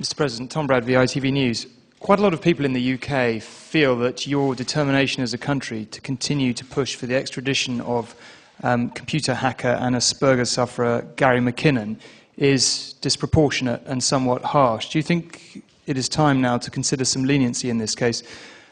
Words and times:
Mr. 0.00 0.16
President, 0.16 0.48
Tom 0.48 0.68
Bradby, 0.68 0.92
ITV 0.92 1.32
News. 1.32 1.66
Quite 1.98 2.20
a 2.20 2.22
lot 2.22 2.32
of 2.32 2.40
people 2.40 2.64
in 2.64 2.72
the 2.72 2.94
UK 2.94 3.42
feel 3.42 3.96
that 3.96 4.28
your 4.28 4.54
determination 4.54 5.24
as 5.24 5.34
a 5.34 5.38
country 5.38 5.86
to 5.86 6.00
continue 6.00 6.52
to 6.52 6.64
push 6.64 6.94
for 6.94 7.06
the 7.06 7.16
extradition 7.16 7.80
of 7.80 8.14
um, 8.62 8.90
computer 8.90 9.34
hacker 9.34 9.76
and 9.80 9.96
Asperger's 9.96 10.50
sufferer 10.50 11.04
Gary 11.16 11.40
McKinnon 11.40 11.96
is 12.36 12.92
disproportionate 13.00 13.82
and 13.86 14.00
somewhat 14.00 14.44
harsh. 14.44 14.90
Do 14.90 15.00
you 15.00 15.02
think 15.02 15.64
it 15.88 15.98
is 15.98 16.08
time 16.08 16.40
now 16.40 16.58
to 16.58 16.70
consider 16.70 17.04
some 17.04 17.24
leniency 17.24 17.68
in 17.68 17.78
this 17.78 17.96
case? 17.96 18.22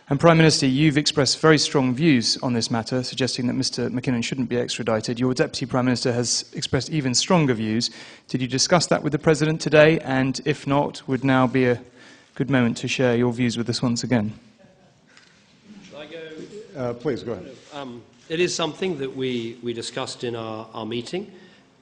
And 0.09 0.21
Prime 0.21 0.37
Minister, 0.37 0.67
you've 0.67 0.99
expressed 0.99 1.41
very 1.41 1.59
strong 1.59 1.93
views 1.93 2.37
on 2.41 2.53
this 2.53 2.71
matter, 2.71 3.03
suggesting 3.03 3.49
that 3.49 3.55
Mr 3.55 3.91
McKinnon 3.91 4.23
shouldn't 4.23 4.49
be 4.49 4.57
extradited. 4.57 5.19
Your 5.19 5.35
Deputy 5.35 5.67
Prime 5.67 5.85
Minister 5.85 6.13
has 6.13 6.45
expressed 6.53 6.91
even 6.91 7.13
stronger 7.13 7.55
views. 7.55 7.91
Did 8.29 8.41
you 8.41 8.47
discuss 8.47 8.87
that 8.87 9.03
with 9.03 9.11
the 9.11 9.19
President 9.19 9.61
today? 9.61 9.99
And 9.99 10.41
if 10.45 10.65
not, 10.65 11.03
would 11.09 11.25
now 11.25 11.49
be 11.49 11.65
a 11.65 11.83
good 12.37 12.51
moment 12.51 12.77
to 12.77 12.89
share 12.89 13.17
your 13.17 13.33
views 13.33 13.57
with 13.57 13.69
us 13.69 13.83
once 13.83 14.05
again? 14.05 14.33
Shall 15.91 15.99
I 15.99 16.07
go? 16.07 16.29
Uh, 16.77 16.95
please, 16.95 17.25
go 17.25 17.33
ahead. 17.33 17.57
Um, 17.73 18.01
it 18.29 18.39
is 18.39 18.55
something 18.55 18.99
that 18.99 19.17
we, 19.17 19.59
we 19.61 19.73
discussed 19.73 20.23
in 20.23 20.37
our, 20.37 20.69
our 20.73 20.87
meeting. 20.87 21.33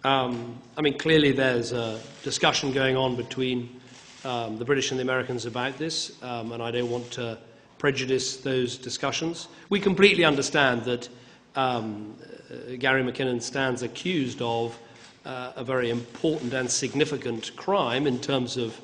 Um, 0.03 0.57
I 0.79 0.81
mean, 0.81 0.97
clearly 0.97 1.33
there's 1.33 1.73
a 1.73 2.01
discussion 2.23 2.73
going 2.73 2.97
on 2.97 3.17
between 3.17 3.83
um, 4.25 4.57
the 4.57 4.65
British 4.65 4.93
and 4.93 4.99
the 4.99 5.03
Americans 5.03 5.45
about 5.45 5.77
this, 5.77 6.23
um, 6.23 6.53
and 6.53 6.63
I 6.63 6.71
don't 6.71 6.91
want 6.91 7.11
to 7.13 7.37
prejudice 7.79 8.39
those 8.39 8.77
discussions. 8.77 9.49
We 9.71 9.81
completely 9.81 10.25
understand 10.25 10.85
that 10.85 11.09
um, 11.57 12.15
uh, 12.51 12.77
Gary 12.79 13.03
McKinnon 13.03 13.43
stands 13.43 13.83
accused 13.83 14.41
of 14.43 14.79
uh, 15.25 15.53
a 15.57 15.65
very 15.65 15.91
important 15.91 16.53
and 16.53 16.71
significant 16.71 17.55
crime 17.57 18.07
in 18.07 18.19
terms 18.21 18.57
of 18.57 18.81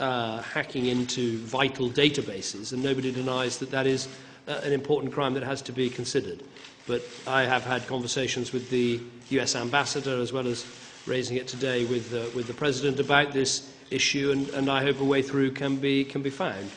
uh, 0.00 0.42
hacking 0.42 0.86
into 0.86 1.38
vital 1.38 1.88
databases, 1.88 2.72
and 2.72 2.82
nobody 2.82 3.12
denies 3.12 3.58
that 3.58 3.70
that 3.70 3.86
is 3.86 4.08
uh, 4.48 4.60
an 4.64 4.72
important 4.72 5.12
crime 5.12 5.34
that 5.34 5.42
has 5.42 5.62
to 5.62 5.72
be 5.72 5.88
considered. 5.88 6.42
But 6.86 7.02
I 7.26 7.42
have 7.42 7.64
had 7.64 7.86
conversations 7.86 8.52
with 8.52 8.68
the 8.70 9.00
US 9.30 9.54
ambassador 9.54 10.20
as 10.20 10.32
well 10.32 10.46
as 10.46 10.66
raising 11.06 11.36
it 11.36 11.46
today 11.46 11.84
with, 11.84 12.12
uh, 12.12 12.26
with 12.34 12.46
the 12.46 12.54
president 12.54 12.98
about 12.98 13.32
this 13.32 13.70
issue, 13.90 14.32
and, 14.32 14.48
and 14.50 14.68
I 14.70 14.82
hope 14.82 15.00
a 15.00 15.04
way 15.04 15.22
through 15.22 15.52
can 15.52 15.76
be, 15.76 16.04
can 16.04 16.22
be 16.22 16.30
found. 16.30 16.70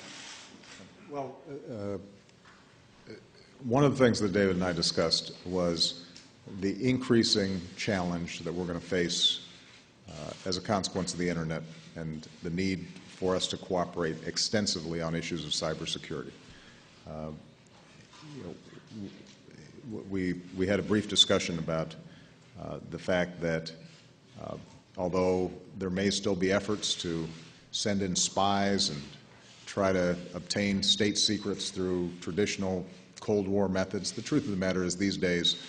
Well, 1.18 1.36
uh, 1.72 3.14
one 3.64 3.84
of 3.84 3.98
the 3.98 4.06
things 4.06 4.20
that 4.20 4.34
David 4.34 4.58
and 4.58 4.64
I 4.64 4.72
discussed 4.72 5.32
was 5.48 6.06
the 6.60 6.78
increasing 6.88 7.60
challenge 7.76 8.42
that 8.42 8.54
we're 8.54 8.68
going 8.68 8.80
to 8.80 8.86
face 8.86 9.48
uh, 10.08 10.12
as 10.46 10.58
a 10.58 10.62
consequence 10.62 11.14
of 11.14 11.20
the 11.20 11.28
internet 11.28 11.64
and 11.96 12.28
the 12.44 12.52
need 12.52 12.86
for 13.16 13.36
us 13.36 13.48
to 13.48 13.58
cooperate 13.58 14.16
extensively 14.28 15.02
on 15.02 15.16
issues 15.16 15.44
of 15.44 15.50
cybersecurity. 15.50 16.34
Uh, 17.10 17.32
you 18.36 18.44
know, 18.44 20.00
we, 20.12 20.36
we 20.56 20.68
had 20.68 20.80
a 20.80 20.84
brief 20.84 21.10
discussion 21.10 21.58
about 21.58 21.96
uh, 22.62 22.78
the 22.92 23.00
fact 23.00 23.42
that 23.42 23.72
uh, 24.44 24.54
although 25.00 25.52
there 25.80 25.90
may 25.90 26.12
still 26.12 26.36
be 26.36 26.52
efforts 26.52 26.94
to 26.94 27.28
send 27.72 28.04
in 28.04 28.16
spies 28.16 28.92
and 28.92 29.02
try 29.78 29.94
to 29.94 30.18
obtain 30.34 30.82
state 30.82 31.20
secrets 31.20 31.70
through 31.70 32.10
traditional 32.20 32.84
Cold 33.20 33.48
War 33.48 33.70
methods. 33.70 34.12
The 34.12 34.24
truth 34.24 34.46
of 34.46 34.50
the 34.50 34.58
matter 34.58 34.84
is 34.84 34.98
these 34.98 35.18
days, 35.18 35.62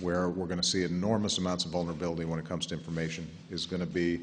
where 0.00 0.28
we're 0.28 0.44
going 0.44 0.60
to 0.60 0.66
see 0.66 0.84
enormous 0.84 1.38
amounts 1.38 1.64
of 1.64 1.70
vulnerability 1.70 2.26
when 2.26 2.38
it 2.38 2.44
comes 2.44 2.66
to 2.66 2.74
information, 2.74 3.26
is 3.50 3.64
going 3.64 3.80
to 3.80 3.86
be 3.86 4.20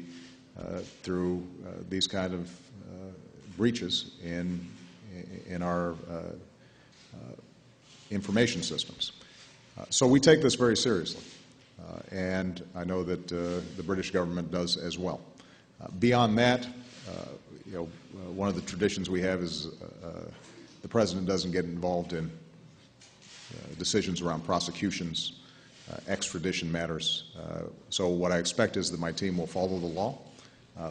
uh, 0.56 0.78
through 1.02 1.44
uh, 1.66 1.70
these 1.88 2.06
kind 2.06 2.34
of 2.34 2.52
uh, 2.52 3.10
breaches 3.56 4.12
in, 4.22 4.64
in 5.48 5.60
our 5.60 5.96
uh, 6.08 6.12
uh, 6.12 7.16
information 8.12 8.62
systems. 8.62 9.10
Uh, 9.76 9.86
so 9.90 10.06
we 10.06 10.20
take 10.20 10.40
this 10.40 10.54
very 10.54 10.76
seriously, 10.76 11.24
and 12.12 12.62
I 12.76 12.84
know 12.84 13.02
that 13.02 13.26
the 13.26 13.82
British 13.82 14.12
government 14.12 14.52
does 14.52 14.76
as 14.76 15.00
well. 15.00 15.20
beyond 15.98 16.38
that, 16.38 16.64
you 17.72 17.78
know, 17.78 17.88
uh, 18.20 18.30
one 18.32 18.48
of 18.50 18.54
the 18.54 18.60
traditions 18.60 19.08
we 19.08 19.22
have 19.22 19.40
is 19.40 19.66
uh, 19.66 20.06
uh, 20.06 20.10
the 20.82 20.88
president 20.88 21.26
doesn't 21.26 21.52
get 21.52 21.64
involved 21.64 22.12
in 22.12 22.30
decisions 23.78 24.22
around 24.22 24.42
prosecutions, 24.44 25.40
extradition 26.08 26.72
matters. 26.72 27.32
so 27.90 28.08
what 28.08 28.32
I 28.32 28.38
expect 28.38 28.76
is 28.78 28.90
that 28.90 28.98
my 28.98 29.12
team 29.12 29.36
will 29.36 29.46
follow 29.46 29.78
the 29.78 29.86
law, 29.86 30.18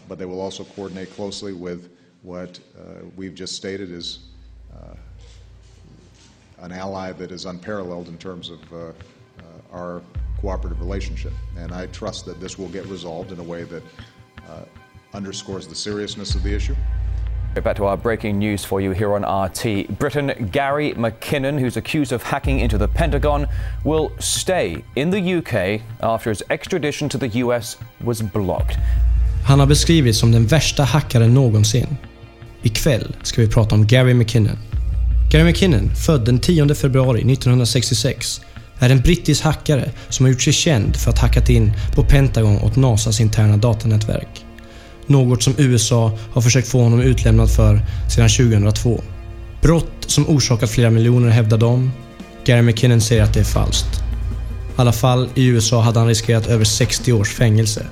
but 0.07 0.19
they 0.19 0.25
will 0.25 0.39
also 0.39 0.63
coordinate 0.63 1.11
closely 1.15 1.53
with 1.53 1.89
what 2.21 2.59
we've 3.15 3.33
just 3.33 3.55
stated 3.55 3.91
is 3.91 4.19
an 6.59 6.71
ally 6.71 7.11
that 7.11 7.31
is 7.31 7.45
unparalleled 7.45 8.07
in 8.07 8.17
terms 8.17 8.49
of 8.51 8.73
uh, 8.73 8.77
uh, 8.77 8.91
our 9.71 10.01
cooperative 10.39 10.79
relationship. 10.79 11.33
And 11.57 11.73
I 11.73 11.87
trust 11.87 12.25
that 12.27 12.39
this 12.39 12.59
will 12.59 12.69
get 12.69 12.85
resolved 12.85 13.31
in 13.31 13.39
a 13.39 13.43
way 13.43 13.63
that 13.63 13.83
uh, 14.47 14.65
underscores 15.13 15.67
the 15.67 15.75
seriousness 15.75 16.35
of 16.35 16.43
the 16.43 16.55
issue. 16.55 16.75
Back 17.63 17.75
to 17.75 17.85
our 17.85 17.97
breaking 17.97 18.39
news 18.39 18.63
for 18.63 18.79
you 18.81 18.91
here 18.91 19.13
on 19.13 19.23
RT. 19.23 19.99
Britain, 19.99 20.31
Gary 20.51 20.93
McKinnon, 20.93 21.59
who's 21.59 21.77
accused 21.77 22.13
of 22.13 22.23
hacking 22.23 22.59
into 22.59 22.77
the 22.77 22.87
Pentagon, 22.87 23.47
will 23.83 24.09
stay 24.19 24.83
in 24.95 25.11
the 25.11 25.19
UK 25.19 25.81
after 25.99 26.29
his 26.29 26.43
extradition 26.49 27.09
to 27.09 27.17
the 27.17 27.27
US 27.27 27.77
was 28.03 28.21
blocked. 28.21 28.77
Han 29.47 29.59
har 29.59 29.67
beskrivits 29.67 30.19
som 30.19 30.31
den 30.31 30.47
värsta 30.47 30.83
hackaren 30.83 31.33
någonsin. 31.33 31.97
Ikväll 32.61 33.15
ska 33.23 33.41
vi 33.41 33.47
prata 33.47 33.75
om 33.75 33.87
Gary 33.87 34.13
McKinnon. 34.13 34.57
Gary 35.31 35.43
McKinnon, 35.43 35.95
född 35.95 36.25
den 36.25 36.39
10 36.39 36.75
februari 36.75 37.33
1966, 37.33 38.41
är 38.79 38.89
en 38.89 39.01
brittisk 39.01 39.43
hackare 39.43 39.91
som 40.09 40.25
har 40.25 40.31
gjort 40.31 40.41
sig 40.41 40.53
känd 40.53 40.95
för 40.95 41.11
att 41.11 41.19
ha 41.19 41.27
hackat 41.27 41.49
in 41.49 41.73
på 41.95 42.03
Pentagon 42.03 42.59
åt 42.59 42.75
NASAs 42.75 43.21
interna 43.21 43.57
datanätverk. 43.57 44.45
Något 45.11 45.43
som 45.43 45.53
USA 45.57 46.11
har 46.33 46.41
försökt 46.41 46.67
få 46.67 46.83
honom 46.83 47.01
utlämnad 47.01 47.51
för 47.51 47.81
sedan 48.09 48.29
2002. 48.29 49.03
Brott 49.61 49.91
som 50.07 50.29
orsakat 50.29 50.69
flera 50.69 50.89
miljoner 50.89 51.29
hävdar 51.29 51.57
de. 51.57 51.91
Gary 52.45 52.61
McKinnon 52.61 53.01
säger 53.01 53.23
att 53.23 53.33
det 53.33 53.39
är 53.39 53.43
falskt. 53.43 53.99
I 54.77 54.81
alla 54.81 54.91
fall 54.91 55.29
i 55.35 55.45
USA 55.45 55.81
hade 55.81 55.99
han 55.99 56.07
riskerat 56.07 56.47
över 56.47 56.65
60 56.65 57.13
års 57.13 57.33
fängelse. 57.33 57.85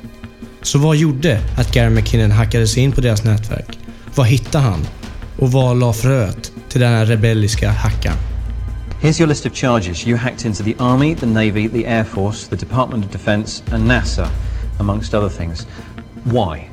Så 0.61 0.79
vad 0.79 0.95
gjorde 0.95 1.41
att 1.57 1.73
Gary 1.73 1.89
McKinnon 1.89 2.31
hackade 2.31 2.67
sig 2.67 2.83
in 2.83 2.91
på 2.91 3.01
deras 3.01 3.23
nätverk? 3.23 3.79
Vad 4.15 4.27
hittade 4.27 4.63
han? 4.63 4.87
Och 5.37 5.51
vad 5.51 5.79
la 5.79 5.93
fröet 5.93 6.51
till 6.69 6.81
den 6.81 6.93
här 6.93 7.05
rebelliska 7.05 7.71
hackan? 7.71 8.15
Here's 9.01 9.21
your 9.21 9.27
list 9.27 9.45
of 9.45 9.53
charges. 9.53 10.07
You 10.07 10.17
hacked 10.17 10.45
into 10.45 10.63
the 10.63 10.75
Army, 10.79 11.15
the 11.15 11.25
Navy, 11.25 11.69
the 11.69 11.85
Air 11.87 12.03
Force, 12.03 12.49
the 12.49 12.55
Department 12.55 13.05
of 13.05 13.11
Defense 13.11 13.63
and 13.71 13.87
NASA, 13.87 14.27
amongst 14.79 15.13
other 15.13 15.29
things. 15.29 15.67
Why? 16.23 16.69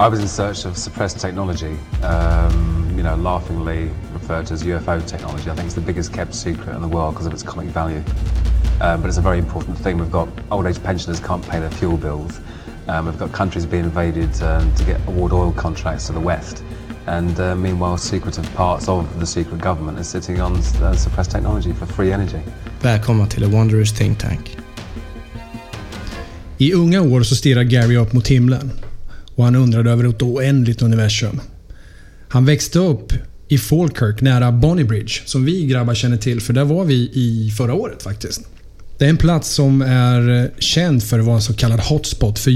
I 0.00 0.08
was 0.08 0.18
in 0.18 0.28
search 0.28 0.64
of 0.64 0.78
suppressed 0.78 1.20
technology, 1.20 1.76
um, 2.02 2.90
you 2.96 3.02
know, 3.02 3.16
laughingly 3.16 3.90
referred 4.14 4.46
to 4.46 4.54
as 4.54 4.62
UFO 4.62 5.06
technology. 5.06 5.50
I 5.50 5.54
think 5.54 5.66
it's 5.66 5.74
the 5.74 5.82
biggest 5.82 6.10
kept 6.10 6.34
secret 6.34 6.74
in 6.74 6.80
the 6.80 6.88
world 6.88 7.12
because 7.12 7.26
of 7.26 7.34
its 7.34 7.42
comic 7.42 7.66
value. 7.66 8.02
Um, 8.80 9.02
but 9.02 9.08
it's 9.08 9.18
a 9.18 9.20
very 9.20 9.38
important 9.38 9.76
thing. 9.76 9.98
We've 9.98 10.10
got 10.10 10.30
old 10.50 10.64
age 10.64 10.82
pensioners 10.82 11.20
can't 11.20 11.46
pay 11.46 11.60
their 11.60 11.70
fuel 11.70 11.98
bills. 11.98 12.40
Um, 12.88 13.04
we've 13.04 13.18
got 13.18 13.30
countries 13.32 13.66
being 13.66 13.84
invaded 13.84 14.42
um, 14.42 14.74
to 14.76 14.84
get 14.84 15.06
award 15.06 15.32
oil 15.32 15.52
contracts 15.52 16.06
to 16.06 16.14
the 16.14 16.20
West. 16.20 16.64
And 17.06 17.38
uh, 17.38 17.54
meanwhile, 17.54 17.98
secretive 17.98 18.50
parts 18.54 18.88
of 18.88 19.20
the 19.20 19.26
secret 19.26 19.60
government 19.60 19.98
are 19.98 20.04
sitting 20.04 20.40
on 20.40 20.56
uh, 20.56 20.94
suppressed 20.94 21.30
technology 21.30 21.74
for 21.74 21.84
free 21.84 22.10
energy. 22.10 22.40
Välkomna 22.80 23.26
till 23.26 23.44
A 23.44 23.48
Wanderers 23.48 23.92
Think 23.92 24.18
Tank. 24.18 24.56
I 26.58 26.74
unga 26.74 27.00
år 27.00 27.22
så 27.22 27.36
stirrar 27.36 27.62
Gary 27.62 27.96
upp 27.96 28.12
mot 28.12 28.28
himlen 28.28 28.72
och 29.34 29.44
han 29.44 29.56
undrade 29.56 29.90
över 29.90 30.08
ett 30.08 30.22
oändligt 30.22 30.82
universum. 30.82 31.40
Han 32.28 32.44
växte 32.44 32.78
upp 32.78 33.12
i 33.48 33.58
Falkirk 33.58 34.20
nära 34.20 34.52
Bonnybridge 34.52 35.22
som 35.24 35.44
vi 35.44 35.66
grabbar 35.66 35.94
känner 35.94 36.16
till 36.16 36.40
för 36.40 36.52
där 36.52 36.64
var 36.64 36.84
vi 36.84 36.94
i 36.94 37.52
förra 37.56 37.74
året 37.74 38.02
faktiskt. 38.02 38.40
Det 38.98 39.04
är 39.04 39.10
en 39.10 39.16
plats 39.16 39.48
som 39.48 39.82
är 39.82 40.50
känd 40.58 41.02
för 41.02 41.18
att 41.18 41.24
vara 41.24 41.36
en 41.36 41.42
så 41.42 41.54
kallad 41.54 41.80
hotspot 41.80 42.38
för 42.38 42.50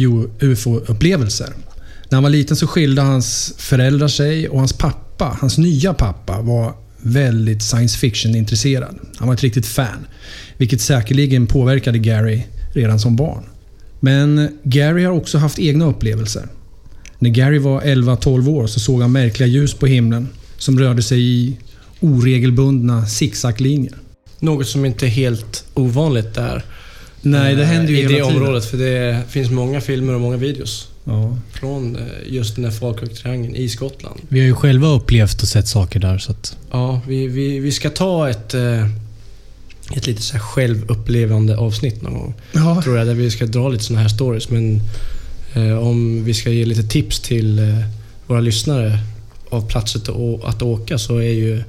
UFO-upplevelser. 0.45 1.53
När 2.09 2.17
han 2.17 2.23
var 2.23 2.31
liten 2.31 2.57
så 2.57 2.67
skilde 2.67 3.03
hans 3.03 3.55
föräldrar 3.59 4.09
sig 4.09 4.49
och 4.49 4.59
hans 4.59 4.73
pappa, 4.73 5.37
hans 5.41 5.59
nya 5.59 5.95
pappa, 5.95 6.41
var 6.41 6.75
väldigt 6.99 7.63
science 7.63 7.99
fiction-intresserad. 7.99 8.99
Han 9.17 9.29
var 9.29 9.35
ett 9.35 9.43
riktigt 9.43 9.67
fan. 9.67 10.07
Vilket 10.57 10.81
säkerligen 10.81 11.47
påverkade 11.47 11.99
Gary 11.99 12.43
redan 12.75 13.01
som 13.01 13.17
barn. 13.17 13.45
Men 14.01 14.59
Gary 14.63 15.05
har 15.05 15.13
också 15.13 15.39
haft 15.39 15.59
egna 15.59 15.85
upplevelser. 15.87 16.49
När 17.19 17.31
Gary 17.31 17.59
var 17.59 17.81
11-12 17.81 18.49
år 18.49 18.67
så 18.67 18.81
såg 18.81 19.01
han 19.01 19.13
märkliga 19.13 19.47
ljus 19.47 19.75
på 19.75 19.87
himlen 19.87 20.29
som 20.59 20.79
rörde 20.79 21.03
sig 21.03 21.23
i 21.23 21.57
oregelbundna 22.01 23.07
zigzaglinjer. 23.07 23.95
Något 24.39 24.67
som 24.67 24.85
inte 24.85 25.07
är 25.07 25.11
helt 25.11 25.65
ovanligt 25.75 26.35
där. 26.35 26.65
Nej, 27.23 27.55
det 27.55 27.65
händer 27.65 27.93
ju 27.93 27.99
I 27.99 28.03
hela 28.03 28.09
det 28.19 28.25
tiden. 28.25 28.37
området, 28.37 28.65
för 28.65 28.77
det 28.77 29.23
finns 29.29 29.51
många 29.51 29.81
filmer 29.81 30.15
och 30.15 30.21
många 30.21 30.37
videos. 30.37 30.89
Ja. 31.05 31.39
Från 31.53 31.97
eh, 31.97 32.03
just 32.27 32.55
den 32.57 32.65
här 32.65 32.73
Falkirk-triangeln 32.73 33.55
i 33.55 33.69
Skottland. 33.69 34.21
Vi 34.29 34.41
har 34.41 34.47
ju 34.47 34.55
själva 34.55 34.89
upplevt 34.89 35.43
och 35.43 35.49
sett 35.49 35.69
saker 35.69 36.01
där 36.01 36.19
så 36.19 36.33
att... 36.33 36.57
Ja, 36.71 37.01
vi, 37.09 37.27
vi, 37.27 37.59
vi 37.59 37.73
ska 37.73 37.91
ta 37.91 38.29
ett, 38.31 38.55
eh, 38.55 38.87
ett 39.97 40.07
lite 40.07 40.23
så 40.23 40.33
här 40.33 40.41
självupplevande 40.41 41.57
avsnitt 41.57 42.03
någon 42.03 42.15
gång. 42.15 42.35
Ja. 42.53 42.83
Tror 42.83 42.99
jag, 42.99 43.07
där 43.07 43.15
vi 43.15 43.31
ska 43.31 43.47
dra 43.47 43.69
lite 43.69 43.85
såna 43.85 44.01
här 44.01 44.09
stories. 44.09 44.51
Men 44.51 44.77
eh, 44.77 44.83
om 45.63 46.25
vi 46.25 46.35
ska 46.35 46.51
ge 46.51 46.65
lite 46.65 46.83
tips 46.83 47.21
till 47.21 47.59
eh, 47.59 47.79
våra 48.27 48.41
lyssnare 48.41 48.99
av 49.51 49.69
platser 49.69 50.01
att, 50.45 50.63
åka 50.63 50.99
så 50.99 51.17
är 51.17 51.33
ju 51.33 51.63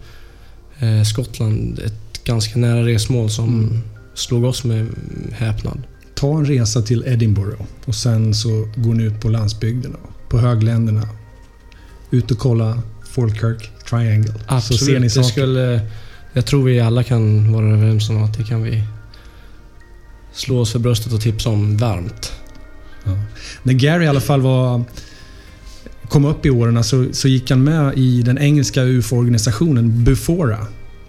eh, 0.80 1.04
Skottland 1.04 1.80
ett 1.80 2.24
ganska 2.24 2.60
nära 2.60 2.86
resmål 2.86 3.30
som 3.30 3.82
slog 4.14 4.44
oss 4.44 4.64
med 4.64 4.88
häpnad. 5.32 5.84
Ta 6.16 6.38
en 6.38 6.46
resa 6.46 6.82
till 6.82 7.04
Edinburgh 7.08 7.62
och 7.86 7.96
sen 7.96 8.36
så 8.36 8.68
går 8.76 8.94
ni 8.94 9.04
ut 9.04 9.22
på 9.22 9.30
landsbygderna, 9.30 9.98
på 10.30 10.40
högländerna. 10.40 11.10
Ut 12.12 12.32
och 12.32 12.38
kolla 12.38 12.82
Falkirk 13.10 13.72
Triangle. 13.90 14.34
Absolut. 14.48 14.80
Så 14.80 14.86
ser 14.86 15.00
ni 15.00 15.10
saker. 15.10 15.30
skulle, 15.30 15.82
jag 16.34 16.46
tror 16.46 16.64
vi 16.64 16.80
alla 16.80 17.04
kan 17.04 17.54
vara 17.54 17.74
överens 17.74 18.10
om 18.10 18.24
att 18.24 18.38
det 18.38 18.44
kan 18.44 18.64
vi 18.64 18.84
slå 20.34 20.60
oss 20.60 20.72
för 20.72 20.80
bröstet 20.80 21.14
och 21.14 21.22
tipsa 21.22 21.50
om 21.50 21.78
varmt. 21.78 22.32
När 23.64 23.74
Gary 23.74 24.06
i 24.06 24.08
alla 24.08 24.22
fall 24.22 24.42
var, 24.42 24.84
kom 26.10 26.26
upp 26.26 26.46
i 26.46 26.50
åren 26.50 26.84
så, 26.84 27.08
så 27.12 27.28
gick 27.28 27.50
han 27.50 27.64
med 27.64 27.98
i 27.98 28.22
den 28.22 28.38
engelska 28.38 28.84
UFO-organisationen 28.84 30.04
Bufora. 30.04 30.68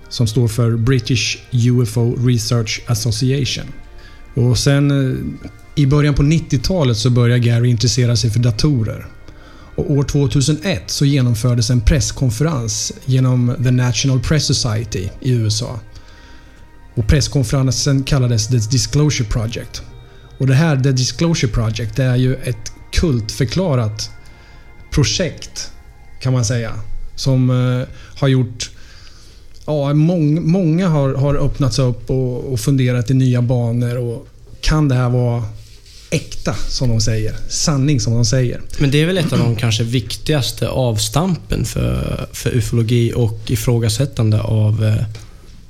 Som 0.08 0.26
står 0.26 0.48
för 0.48 0.76
British 0.76 1.38
UFO 1.52 2.16
Research 2.26 2.82
Association. 2.86 3.64
Och 4.34 4.58
sen 4.58 4.90
eh, 4.90 5.16
i 5.74 5.86
början 5.86 6.14
på 6.14 6.22
90-talet 6.22 6.96
så 6.96 7.10
började 7.10 7.40
Gary 7.40 7.68
intressera 7.68 8.16
sig 8.16 8.30
för 8.30 8.40
datorer. 8.40 9.06
Och 9.76 9.90
år 9.90 10.02
2001 10.02 10.82
så 10.86 11.04
genomfördes 11.04 11.70
en 11.70 11.80
presskonferens 11.80 12.92
genom 13.04 13.56
The 13.64 13.70
National 13.70 14.20
Press 14.20 14.46
Society 14.46 15.08
i 15.20 15.32
USA. 15.32 15.80
Och 16.94 17.06
presskonferensen 17.06 18.02
kallades 18.02 18.48
The 18.48 18.56
Disclosure 18.56 19.28
Project. 19.28 19.82
Och 20.38 20.46
det 20.46 20.54
här, 20.54 20.80
The 20.80 20.92
Disclosure 20.92 21.52
Project, 21.52 21.96
det 21.96 22.04
är 22.04 22.16
ju 22.16 22.34
ett 22.34 22.72
kultförklarat 22.92 24.10
projekt 24.90 25.70
kan 26.20 26.32
man 26.32 26.44
säga. 26.44 26.72
Som 27.14 27.50
eh, 27.50 27.88
har 28.18 28.28
gjort... 28.28 28.70
Ja, 29.66 29.94
mång, 29.94 30.50
många 30.50 30.88
har, 30.88 31.14
har 31.14 31.34
öppnats 31.34 31.78
upp 31.78 32.10
och, 32.10 32.52
och 32.52 32.60
funderat 32.60 33.10
i 33.10 33.14
nya 33.14 33.42
banor. 33.42 33.96
Och 33.96 34.28
kan 34.60 34.88
det 34.88 34.94
här 34.94 35.08
vara 35.08 35.44
äkta, 36.10 36.54
som 36.54 36.88
de 36.88 37.00
säger? 37.00 37.36
Sanning, 37.48 38.00
som 38.00 38.14
de 38.14 38.24
säger. 38.24 38.60
Men 38.78 38.90
det 38.90 39.02
är 39.02 39.06
väl 39.06 39.18
ett 39.18 39.32
av 39.32 39.38
de 39.38 39.56
kanske 39.56 39.82
viktigaste 39.82 40.68
avstampen 40.68 41.64
för, 41.64 42.26
för 42.32 42.56
ufologi 42.56 43.12
och 43.16 43.40
ifrågasättande 43.46 44.40
av, 44.40 44.84
eh, 44.84 45.04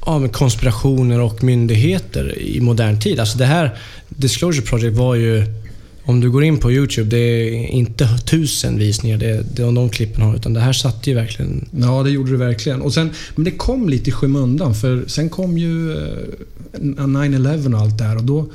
eh, 0.06 0.12
av 0.12 0.28
konspirationer 0.28 1.20
och 1.20 1.44
myndigheter 1.44 2.38
i 2.38 2.60
modern 2.60 3.00
tid. 3.00 3.20
Alltså 3.20 3.38
det 3.38 3.44
här 3.46 3.78
Disclosure 4.08 4.66
Project 4.66 4.96
var 4.96 5.14
ju, 5.14 5.44
om 6.04 6.20
du 6.20 6.30
går 6.30 6.44
in 6.44 6.58
på 6.58 6.72
YouTube, 6.72 7.10
det 7.10 7.16
är 7.18 7.66
inte 7.66 8.18
tusen 8.18 8.78
visningar 8.78 9.18
det, 9.18 9.56
det 9.56 9.62
de 9.62 9.88
klippen 9.90 10.22
har, 10.22 10.36
utan 10.36 10.54
det 10.54 10.60
här 10.60 10.72
satte 10.72 11.10
ju 11.10 11.16
verkligen... 11.16 11.68
Ja, 11.80 12.02
det 12.02 12.10
gjorde 12.10 12.30
det 12.30 12.36
verkligen. 12.36 12.82
Och 12.82 12.94
sen, 12.94 13.10
men 13.34 13.44
det 13.44 13.50
kom 13.50 13.88
lite 13.88 14.10
i 14.10 14.12
skymundan 14.12 14.74
för 14.74 15.04
sen 15.06 15.28
kom 15.28 15.58
ju 15.58 15.92
eh, 15.92 15.98
9-11 16.80 17.74
och 17.74 17.80
allt 17.80 17.98
det 17.98 18.04
här 18.04 18.16
och 18.16 18.24
då, 18.24 18.48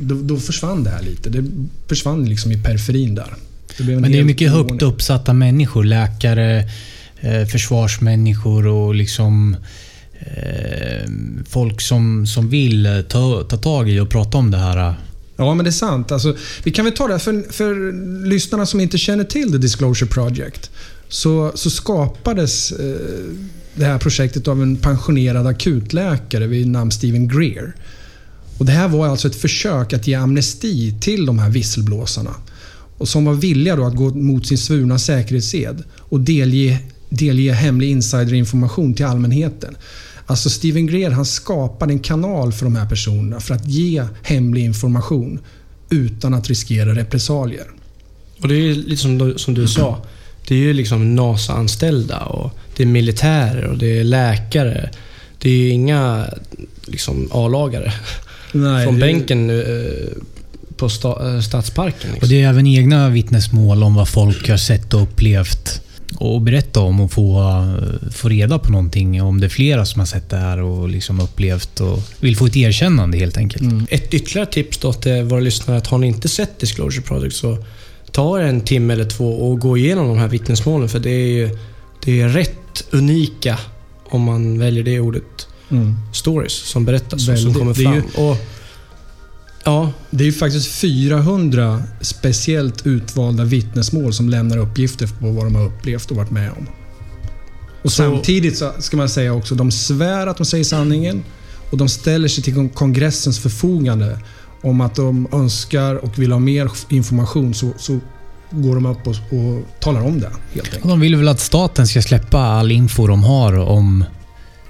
då, 0.00 0.14
då 0.14 0.36
försvann 0.36 0.84
det 0.84 0.90
här 0.90 1.02
lite. 1.02 1.30
Det 1.30 1.44
försvann 1.88 2.24
liksom 2.24 2.52
i 2.52 2.62
periferin 2.62 3.14
där. 3.14 3.34
Det 3.78 3.84
Men 3.84 4.12
det 4.12 4.18
är 4.18 4.24
mycket 4.24 4.50
högt 4.50 4.70
oordning. 4.70 4.88
uppsatta 4.88 5.32
människor. 5.32 5.84
Läkare, 5.84 6.70
eh, 7.20 7.44
försvarsmänniskor 7.44 8.66
och 8.66 8.94
liksom 8.94 9.54
eh, 9.54 9.60
Eh, 10.20 11.10
folk 11.48 11.80
som, 11.80 12.26
som 12.26 12.48
vill 12.48 12.86
eh, 12.86 13.00
ta, 13.00 13.42
ta 13.42 13.56
tag 13.56 13.90
i 13.90 14.00
och 14.00 14.10
prata 14.10 14.38
om 14.38 14.50
det 14.50 14.58
här. 14.58 14.88
Eh. 14.88 14.94
Ja, 15.36 15.54
men 15.54 15.64
det 15.64 15.70
är 15.70 15.72
sant. 15.72 16.12
Alltså, 16.12 16.36
vi 16.62 16.70
kan 16.70 16.84
väl 16.84 16.94
ta 16.94 17.08
det 17.08 17.18
för, 17.18 17.52
för 17.52 17.92
lyssnarna 18.26 18.66
som 18.66 18.80
inte 18.80 18.98
känner 18.98 19.24
till 19.24 19.52
The 19.52 19.58
Disclosure 19.58 20.10
Project. 20.10 20.70
Så, 21.08 21.52
så 21.54 21.70
skapades 21.70 22.72
eh, 22.72 22.96
det 23.74 23.84
här 23.84 23.98
projektet 23.98 24.48
av 24.48 24.62
en 24.62 24.76
pensionerad 24.76 25.46
akutläkare 25.46 26.46
vid 26.46 26.68
namn 26.68 26.90
Steven 26.90 27.28
Greer. 27.28 27.74
Och 28.58 28.66
det 28.66 28.72
här 28.72 28.88
var 28.88 29.08
alltså 29.08 29.28
ett 29.28 29.36
försök 29.36 29.92
att 29.92 30.06
ge 30.06 30.14
amnesti 30.14 30.94
till 31.00 31.26
de 31.26 31.38
här 31.38 31.50
visselblåsarna. 31.50 32.34
Och 32.98 33.08
som 33.08 33.24
var 33.24 33.34
villiga 33.34 33.76
då 33.76 33.84
att 33.84 33.96
gå 33.96 34.14
mot 34.14 34.46
sin 34.46 34.58
svurna 34.58 34.98
säkerhetsed 34.98 35.84
och 35.96 36.20
delge, 36.20 36.78
delge 37.08 37.52
hemlig 37.52 37.90
insiderinformation 37.90 38.94
till 38.94 39.06
allmänheten. 39.06 39.76
Alltså 40.30 40.50
Stephen 40.50 40.86
Greer 40.86 41.10
han 41.10 41.26
skapade 41.26 41.92
en 41.92 41.98
kanal 41.98 42.52
för 42.52 42.64
de 42.64 42.76
här 42.76 42.86
personerna 42.88 43.40
för 43.40 43.54
att 43.54 43.66
ge 43.68 44.04
hemlig 44.22 44.64
information 44.64 45.38
utan 45.90 46.34
att 46.34 46.48
riskera 46.48 46.94
repressalier. 46.94 47.66
Och 48.42 48.48
det 48.48 48.54
är 48.54 48.58
ju 48.60 48.74
lite 48.74 49.02
som 49.02 49.18
du, 49.18 49.34
som 49.38 49.54
du 49.54 49.68
sa. 49.68 50.02
Det 50.48 50.54
är 50.54 50.58
ju 50.58 50.72
liksom 50.72 51.14
NASA-anställda 51.16 52.18
och 52.18 52.52
det 52.76 52.82
är 52.82 52.86
militärer 52.86 53.64
och 53.64 53.78
det 53.78 53.98
är 53.98 54.04
läkare. 54.04 54.90
Det 55.38 55.50
är 55.50 55.54
ju 55.56 55.68
inga 55.68 56.26
liksom 56.86 57.28
A-lagare 57.32 57.92
Nej, 58.52 58.84
från 58.84 58.94
det- 58.94 59.00
bänken 59.00 59.50
eh, 59.50 59.64
på 60.76 60.88
sta, 60.88 61.34
eh, 61.34 61.40
Stadsparken. 61.40 62.08
Och 62.10 62.14
Liksom. 62.14 62.28
det 62.28 62.42
är 62.42 62.48
även 62.48 62.66
egna 62.66 63.08
vittnesmål 63.08 63.82
om 63.82 63.94
vad 63.94 64.08
folk 64.08 64.48
har 64.48 64.56
sett 64.56 64.94
och 64.94 65.02
upplevt. 65.02 65.80
Och 66.16 66.40
berätta 66.42 66.80
om 66.80 67.00
och 67.00 67.12
få, 67.12 67.40
eh, 67.40 68.10
få 68.10 68.28
reda 68.28 68.58
på 68.58 68.72
någonting. 68.72 69.22
Om 69.22 69.40
det 69.40 69.46
är 69.46 69.48
flera 69.48 69.86
som 69.86 69.98
har 69.98 70.06
sett 70.06 70.30
det 70.30 70.36
här 70.36 70.60
och 70.62 70.88
liksom 70.88 71.20
upplevt 71.20 71.80
och 71.80 71.98
vill 72.20 72.36
få 72.36 72.46
ett 72.46 72.56
erkännande 72.56 73.18
helt 73.18 73.36
enkelt. 73.36 73.62
Ett 73.90 74.14
ytterligare 74.14 74.46
tips 74.52 74.78
då 74.78 74.92
till 74.92 75.22
våra 75.22 75.40
lyssnare 75.40 75.78
att 75.78 75.86
har 75.86 75.98
ni 75.98 76.06
inte 76.06 76.28
sett 76.28 76.58
Disclosure 76.60 77.02
Project 77.02 77.36
så 77.36 77.58
ta 78.12 78.40
en 78.40 78.60
timme 78.60 78.92
eller 78.92 79.04
två 79.04 79.50
och 79.50 79.58
gå 79.60 79.76
igenom 79.76 80.08
de 80.08 80.18
här 80.18 80.28
vittnesmålen 80.28 80.88
för 80.88 80.98
det 80.98 81.10
är 81.10 81.26
ju 81.28 81.58
det 82.04 82.20
är 82.20 82.28
rätt 82.28 82.84
unika, 82.90 83.58
om 84.10 84.22
man 84.22 84.58
väljer 84.58 84.82
det 84.84 85.00
ordet, 85.00 85.22
Mm. 85.70 85.94
stories 86.12 86.52
som 86.52 86.84
berättas 86.84 87.28
och 87.28 87.38
som 87.38 87.54
kommer 87.54 87.74
Det 87.74 87.84
är 87.84 87.94
ju- 87.94 88.02
fram. 88.02 88.24
Och, 88.26 88.36
ja, 89.68 89.92
Det 90.10 90.24
är 90.24 90.26
ju 90.26 90.32
faktiskt 90.32 90.68
400 90.68 91.82
speciellt 92.00 92.86
utvalda 92.86 93.44
vittnesmål 93.44 94.12
som 94.12 94.28
lämnar 94.28 94.56
uppgifter 94.58 95.06
på 95.06 95.30
vad 95.30 95.44
de 95.46 95.54
har 95.54 95.64
upplevt 95.66 96.10
och 96.10 96.16
varit 96.16 96.30
med 96.30 96.50
om. 96.50 96.66
Och 97.82 97.92
Så- 97.92 98.02
samtidigt 98.02 98.58
så 98.58 98.72
ska 98.78 98.96
man 98.96 99.08
säga 99.08 99.32
också, 99.34 99.54
de 99.54 99.70
svär 99.70 100.26
att 100.26 100.36
de 100.36 100.44
säger 100.46 100.64
sanningen 100.64 101.22
och 101.70 101.78
de 101.78 101.88
ställer 101.88 102.28
sig 102.28 102.44
till 102.44 102.54
kon- 102.54 102.68
kongressens 102.68 103.38
förfogande 103.38 104.18
om 104.62 104.80
att 104.80 104.94
de 104.94 105.28
önskar 105.32 105.94
och 105.94 106.18
vill 106.18 106.32
ha 106.32 106.38
mer 106.38 106.70
information 106.88 107.54
så, 107.54 107.70
så 107.78 107.98
går 108.50 108.74
de 108.74 108.86
upp 108.86 109.06
och, 109.06 109.14
och 109.38 109.64
talar 109.80 110.00
om 110.00 110.20
det 110.20 110.30
helt 110.54 110.66
enkelt. 110.66 110.88
De 110.88 111.00
vill 111.00 111.16
väl 111.16 111.28
att 111.28 111.40
staten 111.40 111.86
ska 111.86 112.02
släppa 112.02 112.38
all 112.38 112.72
info 112.72 113.06
de 113.06 113.24
har 113.24 113.58
om 113.58 114.04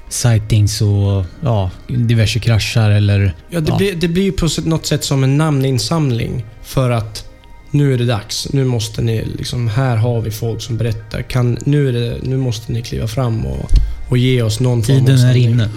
sightings 0.09 0.81
och 0.83 1.25
ja, 1.41 1.71
diverse 1.87 2.39
kraschar 2.39 2.91
eller... 2.91 3.35
ja, 3.51 3.61
det, 3.61 3.71
Ja. 3.71 3.77
Blir, 3.77 3.95
det 3.95 4.09
blir 4.09 4.23
ju 4.23 4.33
på 4.33 4.49
något 4.65 4.87
sätt 4.87 5.05
som 5.05 5.25
en 5.25 5.39
namninsamling 5.39 6.45
för 6.63 6.91
att 6.91 7.25
nu 7.71 7.95
är 7.95 7.99
det 7.99 8.05
dags. 8.05 8.49
Nu 8.53 8.65
måste 8.65 9.03
ni 9.03 9.25
liksom, 9.25 9.69
här 9.69 9.97
har 9.97 10.21
vi 10.21 10.31
folk 10.31 10.63
som 10.63 10.77
berättar. 10.77 11.23
Kan, 11.23 11.59
nu, 11.65 11.89
är 11.89 11.93
det, 11.93 12.19
nu 12.23 12.37
måste 12.37 12.73
ni 12.73 12.83
kliva 12.83 13.07
fram 13.07 13.47
och, 13.47 13.71
och 14.11 14.19
ge 14.19 14.43
oss 14.43 14.61
någon 14.61 14.83
form 14.83 14.97
av 14.97 15.07
Tiden 15.07 15.19
är 15.19 15.37
inne. 15.37 15.71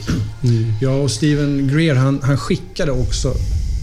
Mm. 0.43 0.73
Ja, 0.81 0.91
och 0.91 1.11
Steven 1.11 1.67
Greer 1.67 1.95
han, 1.95 2.19
han 2.23 2.37
skickade 2.37 2.91
också 2.91 3.33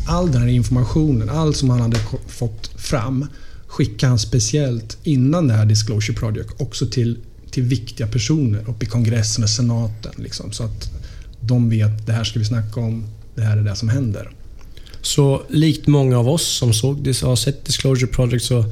all 0.08 0.32
den 0.32 0.42
här 0.42 0.48
informationen, 0.48 1.28
allt 1.28 1.56
som 1.56 1.70
han 1.70 1.80
hade 1.80 1.98
fått 2.26 2.70
fram, 2.76 3.26
skickade 3.66 4.10
han 4.10 4.18
speciellt 4.18 4.98
innan 5.02 5.48
det 5.48 5.54
här 5.54 5.66
Disclosure 5.66 6.18
Project 6.18 6.60
också 6.60 6.86
till, 6.86 7.18
till 7.50 7.62
viktiga 7.62 8.06
personer 8.06 8.64
uppe 8.66 8.84
i 8.84 8.88
kongressen 8.88 9.44
och 9.44 9.50
senaten. 9.50 10.12
Liksom, 10.16 10.52
så 10.52 10.64
att 10.64 10.90
de 11.40 11.70
vet, 11.70 12.06
det 12.06 12.12
här 12.12 12.24
ska 12.24 12.38
vi 12.38 12.44
snacka 12.44 12.80
om, 12.80 13.04
det 13.34 13.42
här 13.42 13.56
är 13.56 13.62
det 13.62 13.76
som 13.76 13.88
händer. 13.88 14.30
Så 15.00 15.42
likt 15.48 15.86
många 15.86 16.18
av 16.18 16.28
oss 16.28 16.46
som 16.46 16.72
såg 16.72 17.04
det, 17.04 17.20
har 17.20 17.36
sett 17.36 17.64
Disclosure 17.64 18.06
Project 18.06 18.44
så 18.44 18.64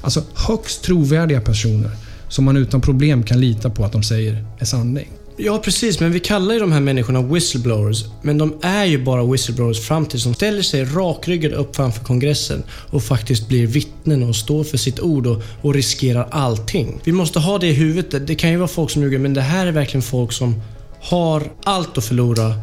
Alltså 0.00 0.22
högst 0.34 0.82
trovärdiga 0.82 1.40
personer 1.40 1.90
som 2.30 2.44
man 2.44 2.56
utan 2.56 2.80
problem 2.80 3.22
kan 3.22 3.40
lita 3.40 3.70
på 3.70 3.84
att 3.84 3.92
de 3.92 4.02
säger 4.02 4.44
är 4.58 4.64
sanning. 4.64 5.08
Ja, 5.42 5.58
precis. 5.58 6.00
Men 6.00 6.12
vi 6.12 6.20
kallar 6.20 6.54
ju 6.54 6.60
de 6.60 6.72
här 6.72 6.80
människorna 6.80 7.22
whistleblowers. 7.22 8.04
Men 8.22 8.38
de 8.38 8.54
är 8.62 8.84
ju 8.84 9.04
bara 9.04 9.24
whistleblowers 9.24 9.80
fram 9.80 10.06
tills 10.06 10.24
de 10.24 10.34
ställer 10.34 10.62
sig 10.62 10.84
rakryggade 10.84 11.54
upp 11.56 11.76
framför 11.76 12.04
kongressen 12.04 12.62
och 12.70 13.02
faktiskt 13.02 13.48
blir 13.48 13.66
vittnen 13.66 14.22
och 14.22 14.36
står 14.36 14.64
för 14.64 14.76
sitt 14.76 15.00
ord 15.00 15.26
och, 15.26 15.42
och 15.62 15.74
riskerar 15.74 16.28
allting. 16.30 17.00
Vi 17.04 17.12
måste 17.12 17.38
ha 17.38 17.58
det 17.58 17.66
i 17.66 17.72
huvudet. 17.72 18.26
Det 18.26 18.34
kan 18.34 18.50
ju 18.50 18.56
vara 18.56 18.68
folk 18.68 18.90
som 18.90 19.02
ljuger, 19.02 19.18
men 19.18 19.34
det 19.34 19.40
här 19.40 19.66
är 19.66 19.72
verkligen 19.72 20.02
folk 20.02 20.32
som 20.32 20.62
har 21.00 21.42
allt 21.64 21.98
att 21.98 22.04
förlora 22.04 22.54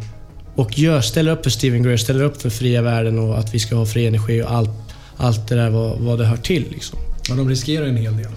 och 0.56 0.80
gör, 0.80 1.02
ställer 1.02 1.32
upp 1.32 1.44
för 1.44 1.50
Stephen 1.50 1.84
Greer, 1.84 1.98
ställer 1.98 2.24
upp 2.24 2.42
för 2.42 2.50
fria 2.50 2.82
världen 2.82 3.20
och 3.20 3.40
att 3.40 3.54
vi 3.54 3.60
ska 3.60 3.76
ha 3.76 3.86
fri 3.86 4.08
energi 4.08 4.42
och 4.42 4.52
allt, 4.52 4.70
allt 5.18 5.48
det 5.48 5.56
där 5.56 5.70
vad, 5.70 6.00
vad 6.00 6.20
det 6.20 6.26
hör 6.26 6.38
till. 6.38 6.66
Liksom. 6.72 7.00
Ja, 7.30 7.36
de 7.36 7.50
riskerar 7.50 7.86
en 7.86 7.98
hel 7.98 8.18
del. 8.18 8.32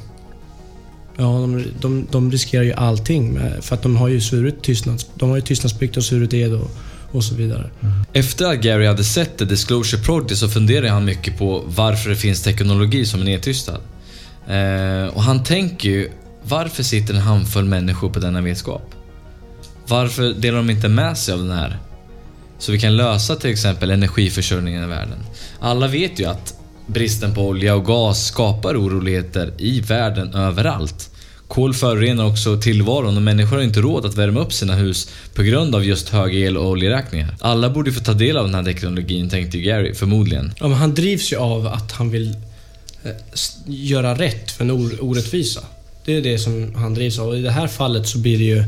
Ja, 1.21 1.27
de, 1.27 1.65
de, 1.81 2.07
de 2.11 2.31
riskerar 2.31 2.63
ju 2.63 2.73
allting 2.73 3.33
med, 3.33 3.65
för 3.65 3.75
att 3.75 3.83
de 3.83 3.97
har 3.97 4.09
ju 4.09 4.21
svurit 4.21 4.63
tystnads, 4.63 5.07
de 5.15 5.29
har 5.29 5.37
ju 5.37 5.43
tystnadsplikt 5.43 5.97
och 5.97 6.05
svurit 6.05 6.35
ed 6.35 6.53
och, 6.55 6.71
och 7.11 7.25
så 7.25 7.35
vidare. 7.35 7.71
Mm. 7.81 7.95
Efter 8.13 8.45
att 8.45 8.61
Gary 8.61 8.87
hade 8.87 9.05
sett 9.05 9.39
The 9.39 9.45
Disclosure 9.45 10.03
Project 10.03 10.37
så 10.37 10.49
funderade 10.49 10.91
han 10.91 11.05
mycket 11.05 11.39
på 11.39 11.65
varför 11.67 12.11
det 12.11 12.17
finns 12.17 12.43
teknologi 12.43 13.07
som 13.07 13.21
är 13.21 13.25
nedtystad. 13.25 13.79
Eh, 14.49 15.15
och 15.15 15.23
han 15.23 15.45
tänker 15.45 15.89
ju, 15.89 16.11
varför 16.43 16.83
sitter 16.83 17.15
en 17.15 17.21
handfull 17.21 17.65
människor 17.65 18.11
på 18.11 18.21
denna 18.21 18.41
vetskap? 18.41 18.95
Varför 19.87 20.33
delar 20.33 20.57
de 20.59 20.71
inte 20.71 20.89
med 20.89 21.19
sig 21.19 21.35
av 21.35 21.41
den 21.41 21.51
här? 21.51 21.79
Så 22.59 22.73
vi 22.73 22.81
kan 22.81 22.97
lösa 22.97 23.37
till 23.37 23.51
exempel 23.51 23.91
energiförsörjningen 23.91 24.85
i 24.85 24.87
världen. 24.87 25.19
Alla 25.61 25.89
vet 25.89 26.21
ju 26.21 26.25
att 26.25 26.55
bristen 26.87 27.35
på 27.35 27.49
olja 27.49 27.75
och 27.75 27.85
gas 27.85 28.27
skapar 28.27 28.75
oroligheter 28.75 29.53
i 29.59 29.81
världen 29.81 30.35
överallt. 30.35 31.10
Kol 31.51 31.75
förorenar 31.75 32.25
också 32.27 32.57
tillvaron 32.61 33.17
och 33.17 33.23
människor 33.23 33.57
har 33.57 33.63
inte 33.63 33.81
råd 33.81 34.07
att 34.07 34.15
värma 34.15 34.41
upp 34.41 34.53
sina 34.53 34.75
hus 34.75 35.09
på 35.35 35.43
grund 35.43 35.75
av 35.75 35.85
just 35.85 36.09
höga 36.09 36.39
el 36.39 36.57
och 36.57 36.69
oljeräkningar. 36.69 37.37
Alla 37.41 37.71
borde 37.71 37.93
få 37.93 38.01
ta 38.01 38.13
del 38.13 38.37
av 38.37 38.45
den 38.47 38.55
här 38.55 38.65
teknologin, 38.65 39.31
tänkte 39.31 39.59
Gary, 39.59 39.95
förmodligen. 39.95 40.53
Ja, 40.61 40.69
men 40.69 40.79
han 40.79 40.95
drivs 40.95 41.33
ju 41.33 41.37
av 41.37 41.67
att 41.67 41.93
han 41.93 42.11
vill 42.11 42.29
eh, 43.05 43.11
göra 43.67 44.15
rätt 44.19 44.51
för 44.51 44.65
en 44.65 44.71
or- 44.71 44.99
orättvisa. 45.01 45.61
Det 46.05 46.17
är 46.17 46.23
det 46.23 46.39
som 46.39 46.75
han 46.75 46.95
drivs 46.95 47.19
av. 47.19 47.29
Och 47.29 47.39
I 47.39 47.43
det 47.43 47.51
här 47.51 47.67
fallet 47.67 48.09
så 48.09 48.19
blir 48.19 48.39
det 48.39 48.45
ju 48.45 48.65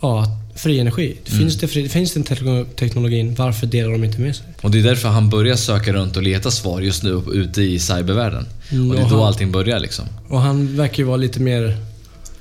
ja, 0.00 0.36
fri 0.56 0.78
energi. 0.80 1.16
Det 1.24 1.30
Mm. 1.32 1.40
finns, 1.42 1.58
det 1.60 1.68
fri, 1.68 1.88
finns 1.88 2.12
den 2.14 2.24
tekno- 2.24 2.66
teknologin, 2.76 3.34
varför 3.34 3.66
delar 3.66 3.92
de 3.92 4.04
inte 4.04 4.20
med 4.20 4.36
sig? 4.36 4.46
Och 4.62 4.70
det 4.70 4.78
är 4.78 4.82
därför 4.82 5.08
han 5.08 5.30
börjar 5.30 5.56
söka 5.56 5.92
runt 5.92 6.16
och 6.16 6.22
leta 6.22 6.50
svar 6.50 6.80
just 6.80 7.02
nu 7.02 7.22
ute 7.32 7.62
i 7.62 7.78
cybervärlden. 7.78 8.46
Mm, 8.70 8.90
och 8.90 8.96
det 8.96 9.02
är 9.02 9.08
då 9.10 9.16
han- 9.16 9.26
allting 9.26 9.52
börjar 9.52 9.80
liksom. 9.80 10.04
Och 10.28 10.40
han 10.40 10.76
verkar 10.76 10.98
ju 10.98 11.04
vara 11.04 11.16
lite 11.16 11.40
mer... 11.40 11.76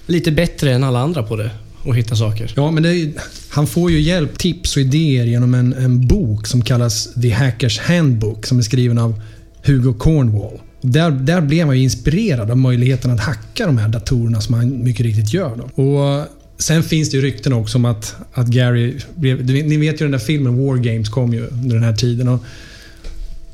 Lite 0.08 0.32
bättre 0.32 0.74
än 0.74 0.84
alla 0.84 1.00
andra 1.00 1.24
på 1.24 1.36
det. 1.36 1.52
Och 1.84 1.96
hitta 1.96 2.16
saker. 2.16 2.52
Ja, 2.56 2.72
men 2.72 2.84
det 2.84 2.90
är, 2.90 3.12
han 3.50 3.68
får 3.68 3.92
ju 3.92 4.00
hjälp, 4.00 4.38
tips 4.38 4.76
och 4.76 4.82
idéer 4.82 5.26
genom 5.26 5.54
en, 5.54 5.74
en 5.74 6.08
bok 6.08 6.48
som 6.48 6.62
kallas 6.62 7.14
The 7.22 7.30
Hackers 7.30 7.80
Handbook 7.80 8.46
som 8.46 8.58
är 8.58 8.62
skriven 8.62 8.98
av 8.98 9.22
Hugo 9.64 9.94
Cornwall. 9.94 10.60
Där, 10.82 11.12
där 11.12 11.42
blev 11.42 11.68
han 11.68 11.78
ju 11.78 11.84
inspirerad 11.84 12.52
av 12.52 12.58
möjligheten 12.58 13.12
att 13.12 13.20
hacka 13.20 13.66
de 13.66 13.78
här 13.78 13.88
datorerna 13.88 14.42
som 14.42 14.54
han 14.56 14.84
mycket 14.84 15.06
riktigt 15.06 15.34
gör. 15.34 15.56
Då. 15.56 15.84
Och 15.84 16.20
eh, 16.20 16.24
Sen 16.58 16.84
finns 16.84 17.10
det 17.10 17.18
ju 17.18 17.24
rykten 17.24 17.54
också 17.54 17.78
om 17.78 17.86
att, 17.86 18.16
att 18.34 18.48
Gary 18.48 19.00
blev... 19.16 19.46
Ni 19.46 19.78
vet 19.78 20.02
ju 20.02 20.06
den 20.06 20.12
där 20.12 20.20
filmen 20.20 20.66
War 20.66 20.78
Games 20.78 21.10
kom 21.10 21.34
ju 21.34 21.48
under 21.48 21.76
den 21.76 21.84
här 21.84 21.94
tiden. 21.94 22.28
Och, 22.28 22.44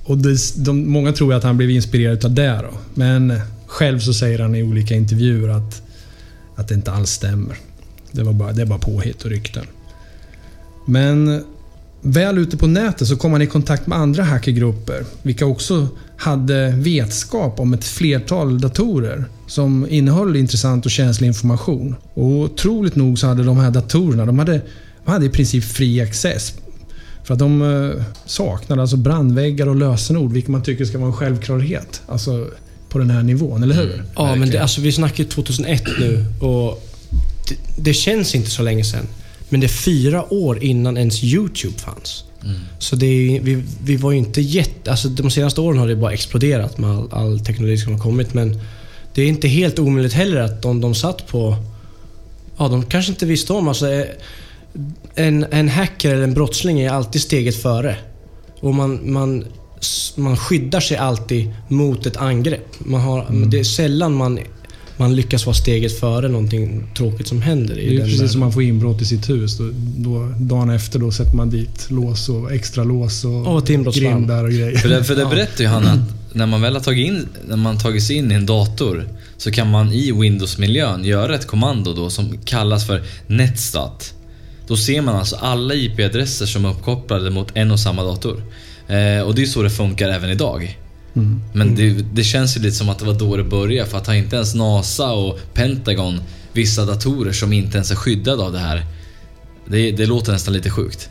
och 0.03 0.17
det, 0.17 0.37
de, 0.55 0.91
många 0.91 1.11
tror 1.11 1.31
ju 1.31 1.37
att 1.37 1.43
han 1.43 1.57
blev 1.57 1.69
inspirerad 1.69 2.25
av 2.25 2.33
det. 2.33 2.59
Då. 2.63 2.77
Men 2.93 3.31
eh, 3.31 3.39
själv 3.65 3.99
så 3.99 4.13
säger 4.13 4.39
han 4.39 4.55
i 4.55 4.63
olika 4.63 4.95
intervjuer 4.95 5.49
att, 5.49 5.81
att 6.55 6.67
det 6.67 6.75
inte 6.75 6.91
alls 6.91 7.09
stämmer. 7.09 7.57
Det, 8.11 8.23
var 8.23 8.33
bara, 8.33 8.51
det 8.51 8.61
är 8.61 8.65
bara 8.65 8.79
påhitt 8.79 9.23
och 9.23 9.29
rykten. 9.29 9.65
Men 10.85 11.43
väl 12.01 12.37
ute 12.37 12.57
på 12.57 12.67
nätet 12.67 13.07
så 13.07 13.17
kom 13.17 13.31
han 13.31 13.41
i 13.41 13.47
kontakt 13.47 13.87
med 13.87 13.97
andra 13.97 14.23
hackergrupper, 14.23 15.05
vilka 15.21 15.45
också 15.45 15.87
hade 16.17 16.69
vetskap 16.77 17.59
om 17.59 17.73
ett 17.73 17.83
flertal 17.83 18.61
datorer 18.61 19.25
som 19.47 19.87
innehöll 19.89 20.35
intressant 20.35 20.85
och 20.85 20.91
känslig 20.91 21.27
information. 21.27 21.95
Och 22.13 22.25
otroligt 22.25 22.95
nog 22.95 23.19
så 23.19 23.27
hade 23.27 23.43
de 23.43 23.57
här 23.57 23.71
datorerna, 23.71 24.25
de 24.25 24.39
hade, 24.39 24.61
de 25.05 25.11
hade 25.11 25.25
i 25.25 25.29
princip 25.29 25.63
fri 25.63 26.01
access. 26.01 26.53
För 27.23 27.33
att 27.33 27.39
de 27.39 27.61
eh, 27.61 28.03
saknade 28.25 28.81
alltså 28.81 28.97
brandväggar 28.97 29.67
och 29.67 29.75
lösenord, 29.75 30.31
vilket 30.31 30.51
man 30.51 30.63
tycker 30.63 30.85
ska 30.85 30.97
vara 30.97 31.07
en 31.07 31.15
självklarhet. 31.15 32.01
Alltså 32.07 32.47
på 32.93 32.99
den 32.99 33.09
här 33.09 33.23
nivån, 33.23 33.63
eller 33.63 33.75
hur? 33.75 34.03
Ja, 34.15 34.35
men 34.35 34.49
det, 34.49 34.57
alltså, 34.57 34.81
vi 34.81 34.91
snackar 34.91 35.23
ju 35.23 35.29
2001 35.29 35.83
nu 35.99 36.25
och 36.39 36.89
det, 37.49 37.55
det 37.77 37.93
känns 37.93 38.35
inte 38.35 38.49
så 38.49 38.63
länge 38.63 38.83
sedan. 38.83 39.07
Men 39.49 39.59
det 39.59 39.65
är 39.65 39.83
fyra 39.85 40.33
år 40.33 40.63
innan 40.63 40.97
ens 40.97 41.23
YouTube 41.23 41.79
fanns. 41.79 42.23
Så 42.79 42.95
det 42.95 43.05
är, 43.05 43.39
vi, 43.41 43.63
vi 43.83 43.95
var 43.95 44.11
ju 44.11 44.17
inte 44.17 44.41
jätte... 44.41 44.91
Alltså 44.91 45.09
de 45.09 45.31
senaste 45.31 45.61
åren 45.61 45.79
har 45.79 45.87
det 45.87 45.95
bara 45.95 46.13
exploderat 46.13 46.77
med 46.77 46.89
all, 46.89 47.07
all 47.11 47.39
teknologi 47.39 47.77
som 47.77 47.93
har 47.93 47.99
kommit. 47.99 48.33
Men 48.33 48.59
det 49.13 49.21
är 49.21 49.27
inte 49.27 49.47
helt 49.47 49.79
omöjligt 49.79 50.13
heller 50.13 50.41
att 50.41 50.61
de, 50.61 50.81
de 50.81 50.95
satt 50.95 51.27
på... 51.27 51.55
Ja, 52.57 52.67
de 52.67 52.85
kanske 52.85 53.11
inte 53.11 53.25
visste 53.25 53.53
om. 53.53 53.67
Alltså, 53.67 53.91
eh, 53.91 54.05
en, 55.15 55.45
en 55.51 55.69
hacker 55.69 56.13
eller 56.13 56.23
en 56.23 56.33
brottsling 56.33 56.79
är 56.79 56.89
alltid 56.89 57.21
steget 57.21 57.55
före. 57.55 57.97
Och 58.59 58.75
man, 58.75 59.11
man, 59.13 59.45
man 60.15 60.37
skyddar 60.37 60.79
sig 60.79 60.97
alltid 60.97 61.53
mot 61.67 62.05
ett 62.05 62.17
angrepp. 62.17 62.67
Man 62.79 63.01
har, 63.01 63.25
Mm. 63.29 63.49
Det 63.49 63.59
är 63.59 63.63
sällan 63.63 64.13
man, 64.13 64.39
man 64.97 65.15
lyckas 65.15 65.45
vara 65.45 65.53
steget 65.55 65.99
före 65.99 66.27
någonting 66.27 66.83
tråkigt 66.97 67.27
som 67.27 67.41
händer 67.41 67.79
i 67.79 67.85
Det 67.89 67.93
är 67.95 67.97
den 67.97 68.05
precis 68.05 68.19
världen. 68.19 68.29
som 68.29 68.39
man 68.39 68.51
får 68.53 68.63
inbrott 68.63 69.01
i 69.01 69.05
sitt 69.05 69.29
hus. 69.29 69.57
Då, 69.57 69.69
då, 69.97 70.33
dagen 70.37 70.69
efter 70.69 70.99
då 70.99 71.11
sätter 71.11 71.35
man 71.35 71.49
dit 71.49 71.91
lås 71.91 72.29
och 72.29 72.51
extra 72.51 72.83
lås 72.83 73.25
och, 73.25 73.47
Och 73.55 73.65
grindar 73.67 74.43
och 74.43 74.49
grejer. 74.49 74.77
För 74.77 74.89
det, 74.89 75.03
för 75.03 75.15
det 75.15 75.25
berättar 75.25 75.63
ju 75.63 75.69
han 75.69 75.87
att 75.87 75.99
när 76.33 76.45
man 76.45 76.61
väl 76.61 76.73
har 76.73 76.81
tagit 76.81 77.07
in, 77.07 77.27
när 77.47 77.57
man 77.57 77.77
tagit 77.77 78.03
sig 78.03 78.15
in 78.15 78.31
i 78.31 78.35
en 78.35 78.45
dator 78.45 79.07
så 79.37 79.51
kan 79.51 79.69
man 79.71 79.91
i 79.93 80.11
Windows-miljön 80.11 81.03
göra 81.05 81.35
ett 81.35 81.47
kommando 81.47 81.93
då 81.93 82.09
som 82.09 82.37
kallas 82.45 82.87
för 82.87 83.01
netstat. 83.27 84.13
Då 84.67 84.77
ser 84.77 85.01
man 85.01 85.15
alltså 85.15 85.35
alla 85.35 85.73
IP-adresser 85.73 86.45
som 86.45 86.65
är 86.65 86.69
uppkopplade 86.69 87.29
mot 87.29 87.47
en 87.53 87.71
och 87.71 87.79
samma 87.79 88.03
dator. 88.03 88.41
Eh, 88.87 89.21
och 89.27 89.35
det 89.35 89.41
är 89.41 89.45
så 89.45 89.63
det 89.63 89.69
funkar 89.69 90.09
även 90.09 90.29
idag. 90.29 90.77
Mm. 91.15 91.41
Men 91.53 91.75
det, 91.75 91.89
det 92.13 92.23
känns 92.23 92.57
ju 92.57 92.61
lite 92.61 92.75
som 92.75 92.89
att 92.89 92.99
det 92.99 93.05
var 93.05 93.13
då 93.13 93.37
det 93.37 93.43
började 93.43 93.89
för 93.89 93.97
att 93.97 94.07
har 94.07 94.13
inte 94.13 94.35
ens 94.35 94.55
NASA 94.55 95.11
och 95.11 95.39
Pentagon 95.53 96.19
vissa 96.53 96.85
datorer 96.85 97.31
som 97.31 97.53
inte 97.53 97.77
ens 97.77 97.91
är 97.91 97.95
skyddade 97.95 98.43
av 98.43 98.51
det 98.51 98.59
här. 98.59 98.85
Det, 99.67 99.91
det 99.91 100.05
låter 100.05 100.31
nästan 100.31 100.53
lite 100.53 100.69
sjukt. 100.69 101.09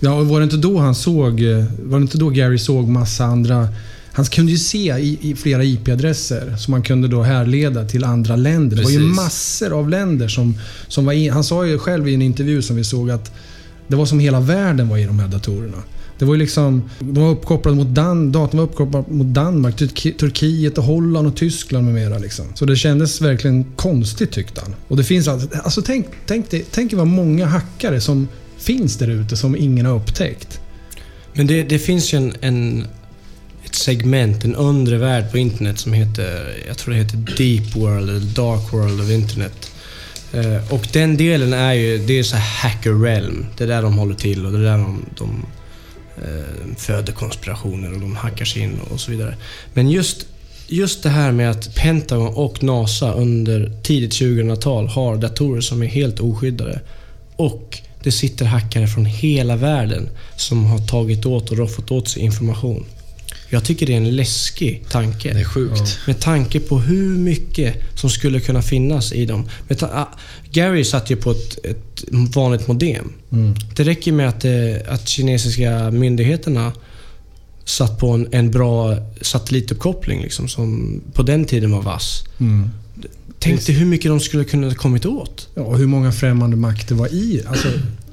Ja, 0.00 0.12
och 0.14 0.26
var 0.26 0.40
det 0.40 0.44
inte 0.44 0.56
då 0.56 0.78
han 0.78 0.94
såg... 0.94 1.42
eh, 1.42 1.64
Var 1.82 1.98
det 1.98 2.02
inte 2.02 2.18
då 2.18 2.28
Gary 2.28 2.58
såg 2.58 2.88
massa 2.88 3.24
andra 3.24 3.68
Han 4.12 4.24
kunde 4.24 4.52
ju 4.52 4.58
se 4.58 4.98
i, 4.98 5.18
i 5.20 5.34
flera 5.34 5.64
IP-adresser 5.64 6.56
som 6.56 6.70
man 6.70 6.82
kunde 6.82 7.08
då 7.08 7.22
härleda 7.22 7.84
till 7.88 8.04
andra 8.04 8.36
länder. 8.36 8.76
Det 8.76 8.82
var 8.82 8.90
ju 8.90 8.98
Precis. 8.98 9.16
massor 9.16 9.78
av 9.78 9.88
länder 9.88 10.28
som, 10.28 10.58
som 10.88 11.04
var 11.06 11.12
in, 11.12 11.32
Han 11.32 11.44
sa 11.44 11.66
ju 11.66 11.78
själv 11.78 12.08
i 12.08 12.14
en 12.14 12.22
intervju 12.22 12.62
som 12.62 12.76
vi 12.76 12.84
såg 12.84 13.10
att 13.10 13.32
det 13.88 13.96
var 13.96 14.06
som 14.06 14.20
hela 14.20 14.40
världen 14.40 14.88
var 14.88 14.98
i 14.98 15.04
de 15.04 15.18
här 15.18 15.28
datorerna. 15.28 15.78
Det 16.20 16.26
var 16.26 16.34
ju 16.34 16.40
liksom, 16.40 16.90
de 16.98 17.22
var 17.22 17.30
uppkopplade 17.30 17.76
mot 17.76 17.86
Dan, 17.86 18.32
datorn 18.32 18.58
var 18.58 18.64
uppkopplad 18.64 19.10
mot 19.10 19.26
Danmark, 19.26 19.76
Turkiet, 19.76 20.78
och 20.78 20.84
Holland 20.84 21.26
och 21.26 21.36
Tyskland 21.36 21.84
med 21.84 21.94
mera. 21.94 22.18
Liksom. 22.18 22.44
Så 22.54 22.64
det 22.64 22.76
kändes 22.76 23.20
verkligen 23.20 23.64
konstigt 23.76 24.32
tyckte 24.32 24.60
han. 24.60 24.74
Och 24.88 24.96
det 24.96 25.04
finns 25.04 25.28
alltså, 25.28 25.48
alltså 25.58 25.82
tänk, 25.82 26.06
tänk, 26.26 26.50
dig, 26.50 26.64
tänk 26.70 26.92
vad 26.92 27.06
många 27.06 27.46
hackare 27.46 28.00
som 28.00 28.28
finns 28.58 28.96
där 28.96 29.08
ute 29.08 29.36
som 29.36 29.56
ingen 29.56 29.86
har 29.86 29.96
upptäckt. 29.96 30.60
Men 31.32 31.46
det, 31.46 31.62
det 31.62 31.78
finns 31.78 32.14
ju 32.14 32.18
en, 32.18 32.32
en, 32.40 32.86
ett 33.64 33.74
segment, 33.74 34.44
en 34.44 34.54
undre 34.54 34.98
värld 34.98 35.30
på 35.30 35.38
internet 35.38 35.78
som 35.78 35.92
heter, 35.92 36.56
jag 36.68 36.78
tror 36.78 36.94
det 36.94 37.00
heter 37.00 37.18
Deep 37.36 37.76
World 37.76 38.10
eller 38.10 38.20
Dark 38.20 38.72
World 38.72 39.00
of 39.00 39.10
Internet. 39.10 39.70
Eh, 40.32 40.72
och 40.72 40.88
den 40.92 41.16
delen 41.16 41.52
är 41.52 41.72
ju, 41.72 41.98
det 41.98 42.18
är 42.18 42.22
så 42.22 42.36
här 42.36 42.68
hacker 42.68 42.94
realm. 42.94 43.46
Det 43.56 43.64
är 43.64 43.68
där 43.68 43.82
de 43.82 43.98
håller 43.98 44.14
till 44.14 44.46
och 44.46 44.52
det 44.52 44.58
är 44.58 44.62
där 44.62 44.78
de, 44.78 45.04
de 45.18 45.44
eh, 46.22 46.76
föder 46.76 47.12
konspirationer 47.12 47.92
och 47.92 48.00
de 48.00 48.16
hackar 48.16 48.44
sig 48.44 48.62
in 48.62 48.80
och 48.90 49.00
så 49.00 49.10
vidare. 49.10 49.36
Men 49.74 49.90
just, 49.90 50.26
just 50.66 51.02
det 51.02 51.08
här 51.08 51.32
med 51.32 51.50
att 51.50 51.74
Pentagon 51.74 52.34
och 52.34 52.62
NASA 52.62 53.12
under 53.12 53.72
tidigt 53.82 54.12
2000-tal 54.12 54.88
har 54.88 55.16
datorer 55.16 55.60
som 55.60 55.82
är 55.82 55.86
helt 55.86 56.20
oskyddade. 56.20 56.80
Och 57.36 57.78
det 58.02 58.12
sitter 58.12 58.44
hackare 58.44 58.86
från 58.86 59.04
hela 59.04 59.56
världen 59.56 60.08
som 60.36 60.64
har 60.64 60.78
tagit 60.78 61.26
åt 61.26 61.50
och 61.50 61.56
roffat 61.56 61.90
åt 61.90 62.08
sig 62.08 62.22
information. 62.22 62.84
Jag 63.52 63.64
tycker 63.64 63.86
det 63.86 63.92
är 63.92 63.96
en 63.96 64.16
läskig 64.16 64.84
tanke. 64.88 65.32
Det 65.32 65.40
är 65.40 65.44
sjukt. 65.44 65.98
Med 66.06 66.20
tanke 66.20 66.60
på 66.60 66.78
hur 66.78 67.18
mycket 67.18 67.76
som 67.94 68.10
skulle 68.10 68.40
kunna 68.40 68.62
finnas 68.62 69.12
i 69.12 69.26
dem. 69.26 69.48
Ah, 69.80 70.06
Gary 70.52 70.84
satt 70.84 71.10
ju 71.10 71.16
på 71.16 71.30
ett, 71.30 71.64
ett 71.64 72.04
vanligt 72.34 72.68
modem. 72.68 73.12
Det 73.76 73.84
räcker 73.84 74.12
med 74.12 74.28
att, 74.28 74.44
eh, 74.44 74.94
att 74.94 75.08
kinesiska 75.08 75.90
myndigheterna 75.90 76.72
satt 77.64 77.98
på 77.98 78.10
en, 78.10 78.28
en 78.30 78.50
bra 78.50 78.96
satellituppkoppling 79.20 80.22
liksom, 80.22 80.48
som 80.48 81.00
på 81.12 81.22
den 81.22 81.44
tiden 81.44 81.70
var 81.70 81.82
vass. 81.82 82.24
Tänk 83.38 83.66
dig 83.66 83.74
hur 83.74 83.86
mycket 83.86 84.10
de 84.10 84.20
skulle 84.20 84.44
kunna 84.44 84.74
kommit 84.74 85.06
åt. 85.06 85.48
Ja, 85.54 85.62
och 85.62 85.78
hur 85.78 85.86
många 85.86 86.12
främmande 86.12 86.56
makter 86.56 86.94
var 86.94 87.14
i 87.14 87.42
alltså, 87.46 87.68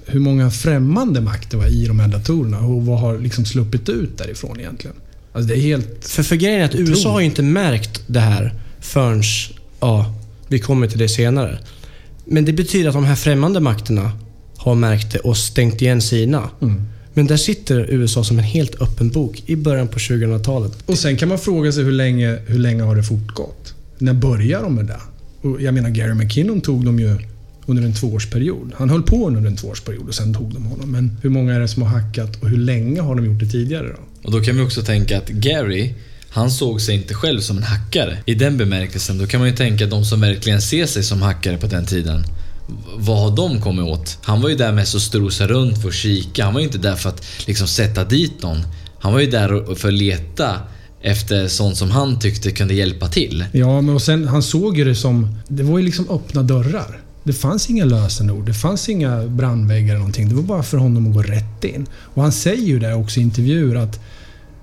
hur 0.06 0.20
många 0.20 0.51
främmande 0.51 1.22
makter 1.22 1.58
var 1.58 1.67
i 1.67 1.86
de 1.86 2.00
här 2.00 2.08
datorerna 2.08 2.60
och 2.60 2.86
vad 2.86 3.00
har 3.00 3.20
liksom 3.20 3.46
sluppit 3.46 3.89
ut 3.89 4.17
därifrån 4.17 4.60
egentligen? 4.60 4.96
Alltså 5.38 5.53
det 5.53 5.60
är 5.60 5.62
helt... 5.62 6.08
För, 6.08 6.24
för 6.24 6.36
grejen 6.36 6.62
är 6.62 6.65
att 6.65 6.75
USA 6.75 7.12
har 7.12 7.20
ju 7.20 7.25
inte 7.25 7.41
märkt 7.41 8.01
det 8.08 8.20
här 8.20 8.53
förrän, 8.79 9.24
ja, 9.79 10.15
vi 10.48 10.60
kommer 10.60 10.88
till 10.88 11.00
det 11.00 11.10
senare. 11.10 11.60
Men 12.25 12.46
det 12.46 12.53
betyder 12.53 12.89
att 12.89 12.96
de 12.96 13.06
här 13.06 13.15
främmande 13.15 13.60
makterna 13.60 14.12
har 14.58 14.75
märkt 14.75 15.12
det 15.12 15.20
och 15.20 15.38
stängt 15.38 15.82
igen 15.82 16.01
sina. 16.01 16.50
Men 17.13 17.27
där 17.27 17.38
sitter 17.38 17.91
USA 17.91 18.24
som 18.24 18.38
en 18.38 18.44
helt 18.44 18.82
öppen 18.82 19.10
bok 19.10 19.44
i 19.46 19.56
början 19.56 19.88
på 19.88 20.00
2000-talet. 20.00 20.77
Och 20.86 20.98
sen 20.98 21.17
kan 21.17 21.29
man 21.29 21.39
fråga 21.39 21.72
sig 21.72 21.84
hur 21.84 21.91
länge, 21.91 22.39
hur 22.46 22.60
länge 22.60 22.84
har 22.84 22.96
det 22.96 23.03
fortgått? 23.03 23.74
När 23.98 24.13
börjar 24.13 24.62
de 24.62 24.75
med 24.75 24.86
det? 24.86 25.00
Och 25.41 25.62
jag 25.62 25.74
menar, 25.74 25.89
Gary 25.89 26.13
McKinnon 26.13 26.62
tog 26.62 26.86
dem 26.86 27.00
ju 27.00 27.17
under 27.67 27.83
en 27.83 27.93
tvåårsperiod. 27.93 28.71
Han 28.75 28.89
höll 28.89 29.03
på 29.03 29.27
under 29.27 29.50
en 29.50 29.55
tvåårsperiod 29.55 30.07
och 30.07 30.15
sen 30.15 30.33
tog 30.33 30.53
de 30.53 30.65
honom. 30.65 30.91
Men 30.91 31.17
hur 31.21 31.29
många 31.29 31.53
är 31.53 31.59
det 31.59 31.67
som 31.67 31.81
har 31.81 31.89
hackat 31.89 32.43
och 32.43 32.50
hur 32.50 32.57
länge 32.57 33.01
har 33.01 33.15
de 33.15 33.25
gjort 33.25 33.39
det 33.39 33.45
tidigare 33.45 33.88
då? 33.88 34.27
Och 34.27 34.31
då 34.31 34.41
kan 34.41 34.57
vi 34.57 34.62
också 34.62 34.81
tänka 34.81 35.17
att 35.17 35.29
Gary, 35.29 35.93
han 36.29 36.51
såg 36.51 36.81
sig 36.81 36.95
inte 36.95 37.13
själv 37.13 37.39
som 37.39 37.57
en 37.57 37.63
hackare. 37.63 38.17
I 38.25 38.36
den 38.36 38.57
bemärkelsen, 38.57 39.17
då 39.17 39.27
kan 39.27 39.39
man 39.39 39.50
ju 39.50 39.55
tänka 39.55 39.83
att 39.83 39.89
de 39.89 40.05
som 40.05 40.21
verkligen 40.21 40.62
ser 40.62 40.86
sig 40.86 41.03
som 41.03 41.21
hackare 41.21 41.57
på 41.57 41.67
den 41.67 41.86
tiden, 41.86 42.24
vad 42.97 43.19
har 43.19 43.36
de 43.36 43.62
kommit 43.62 43.86
åt? 43.86 44.17
Han 44.21 44.41
var 44.41 44.50
ju 44.50 44.55
där 44.55 44.71
mest 44.71 44.95
och 44.95 45.01
strosa 45.01 45.47
runt 45.47 45.81
för 45.81 45.89
att 45.89 45.95
kika. 45.95 46.43
Han 46.43 46.53
var 46.53 46.62
ju 46.62 46.65
inte 46.65 46.77
där 46.77 46.95
för 46.95 47.09
att 47.09 47.25
liksom 47.47 47.67
sätta 47.67 48.03
dit 48.03 48.41
någon. 48.41 48.57
Han 49.00 49.13
var 49.13 49.19
ju 49.19 49.29
där 49.29 49.75
för 49.75 49.88
att 49.88 49.93
leta 49.93 50.59
efter 51.01 51.47
sånt 51.47 51.77
som 51.77 51.92
han 51.92 52.20
tyckte 52.20 52.51
kunde 52.51 52.74
hjälpa 52.74 53.07
till. 53.07 53.46
Ja, 53.51 53.81
men 53.81 53.96
och 53.96 54.01
sen, 54.01 54.27
han 54.27 54.44
såg 54.44 54.77
ju 54.77 54.83
det 54.83 54.96
som... 54.96 55.35
Det 55.48 55.63
var 55.63 55.77
ju 55.77 55.85
liksom 55.85 56.09
öppna 56.09 56.44
dörrar. 56.44 57.01
Det 57.27 57.33
fanns 57.33 57.70
inga 57.70 57.85
lösenord, 57.85 58.46
det 58.46 58.53
fanns 58.53 58.90
inga 58.90 59.27
brandväggar 59.27 59.90
eller 59.90 59.98
någonting. 59.98 60.29
Det 60.29 60.35
var 60.35 60.44
bara 60.44 60.63
för 60.63 60.77
honom 60.77 61.07
att 61.07 61.13
gå 61.13 61.22
rätt 61.22 61.63
in. 61.63 61.85
Och 61.94 62.24
han 62.24 62.31
säger 62.31 62.63
ju 62.63 62.79
det 62.79 62.94
också 62.94 63.20
i 63.20 63.24
intervjuer 63.24 63.75
att 63.75 64.00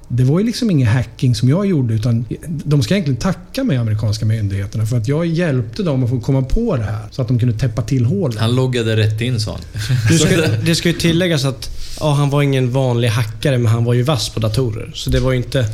det 0.08 0.24
var 0.24 0.40
ju 0.40 0.46
liksom 0.46 0.70
ingen 0.70 0.88
hacking 0.88 1.34
som 1.34 1.48
jag 1.48 1.66
gjorde 1.66 1.94
utan 1.94 2.24
de 2.46 2.82
ska 2.82 2.94
egentligen 2.94 3.20
tacka 3.20 3.64
mig, 3.64 3.76
amerikanska 3.76 4.26
myndigheterna, 4.26 4.86
för 4.86 4.96
att 4.96 5.08
jag 5.08 5.26
hjälpte 5.26 5.82
dem 5.82 6.04
att 6.04 6.10
få 6.10 6.20
komma 6.20 6.42
på 6.42 6.76
det 6.76 6.82
här 6.82 7.02
så 7.10 7.22
att 7.22 7.28
de 7.28 7.38
kunde 7.38 7.58
täppa 7.58 7.82
till 7.82 8.04
hålen. 8.04 8.38
Han 8.38 8.54
loggade 8.54 8.96
rätt 8.96 9.20
in 9.20 9.40
sa 9.40 9.52
han. 9.52 9.60
Det 10.08 10.18
ska, 10.18 10.36
det 10.66 10.74
ska 10.74 10.88
ju 10.88 10.94
tilläggas 10.94 11.44
att 11.44 11.70
ja, 12.00 12.12
han 12.12 12.30
var 12.30 12.42
ingen 12.42 12.72
vanlig 12.72 13.08
hackare, 13.08 13.58
men 13.58 13.72
han 13.72 13.84
var 13.84 13.94
ju 13.94 14.02
vass 14.02 14.28
på 14.28 14.40
datorer. 14.40 14.90
Så 14.94 15.10
det 15.10 15.20
var 15.20 15.32
ju 15.32 15.36
inte... 15.36 15.66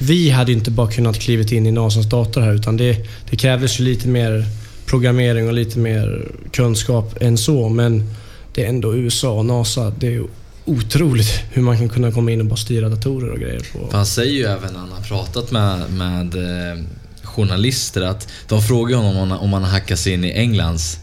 Vi 0.00 0.30
hade 0.30 0.52
ju 0.52 0.58
inte 0.58 0.70
bara 0.70 0.90
kunnat 0.90 1.18
klivit 1.18 1.52
in 1.52 1.66
i 1.66 1.72
NASAs 1.72 2.06
dator 2.06 2.40
här, 2.40 2.54
utan 2.54 2.76
det, 2.76 3.06
det 3.30 3.36
krävdes 3.36 3.80
ju 3.80 3.84
lite 3.84 4.08
mer 4.08 4.46
programmering 4.86 5.46
och 5.48 5.52
lite 5.54 5.78
mer 5.78 6.28
kunskap 6.52 7.14
än 7.20 7.38
så. 7.38 7.68
Men 7.68 8.14
det 8.54 8.64
är 8.64 8.68
ändå 8.68 8.96
USA 8.96 9.30
och 9.32 9.44
NASA. 9.46 9.90
Det 9.98 10.14
är 10.14 10.22
otroligt 10.64 11.40
hur 11.52 11.62
man 11.62 11.78
kan 11.78 11.88
kunna 11.88 12.12
komma 12.12 12.30
in 12.30 12.40
och 12.40 12.46
bara 12.46 12.56
styra 12.56 12.88
datorer 12.88 13.30
och 13.30 13.38
grejer. 13.38 13.62
på. 13.72 13.88
Han 13.92 14.06
säger 14.06 14.32
ju 14.32 14.44
även 14.44 14.72
när 14.72 14.80
han 14.80 14.92
har 14.92 15.00
pratat 15.02 15.50
med, 15.50 15.90
med 15.92 16.34
eh, 16.34 16.78
journalister 17.22 18.02
att 18.02 18.28
de 18.48 18.62
frågar 18.62 18.96
honom 18.96 19.16
om, 19.16 19.30
han- 19.30 19.40
om 19.40 19.52
han 19.52 19.62
har 19.62 19.70
hackat 19.70 19.98
sig 19.98 20.12
in 20.12 20.24
i 20.24 20.32
Englands 20.32 20.98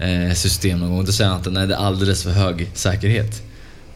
eh, 0.00 0.34
system 0.34 0.78
någon 0.78 0.90
gång. 0.90 1.04
Då 1.04 1.12
säger 1.12 1.30
han 1.30 1.40
att 1.40 1.52
nej, 1.52 1.66
det 1.66 1.74
är 1.74 1.78
alldeles 1.78 2.22
för 2.22 2.30
hög 2.30 2.70
säkerhet. 2.74 3.42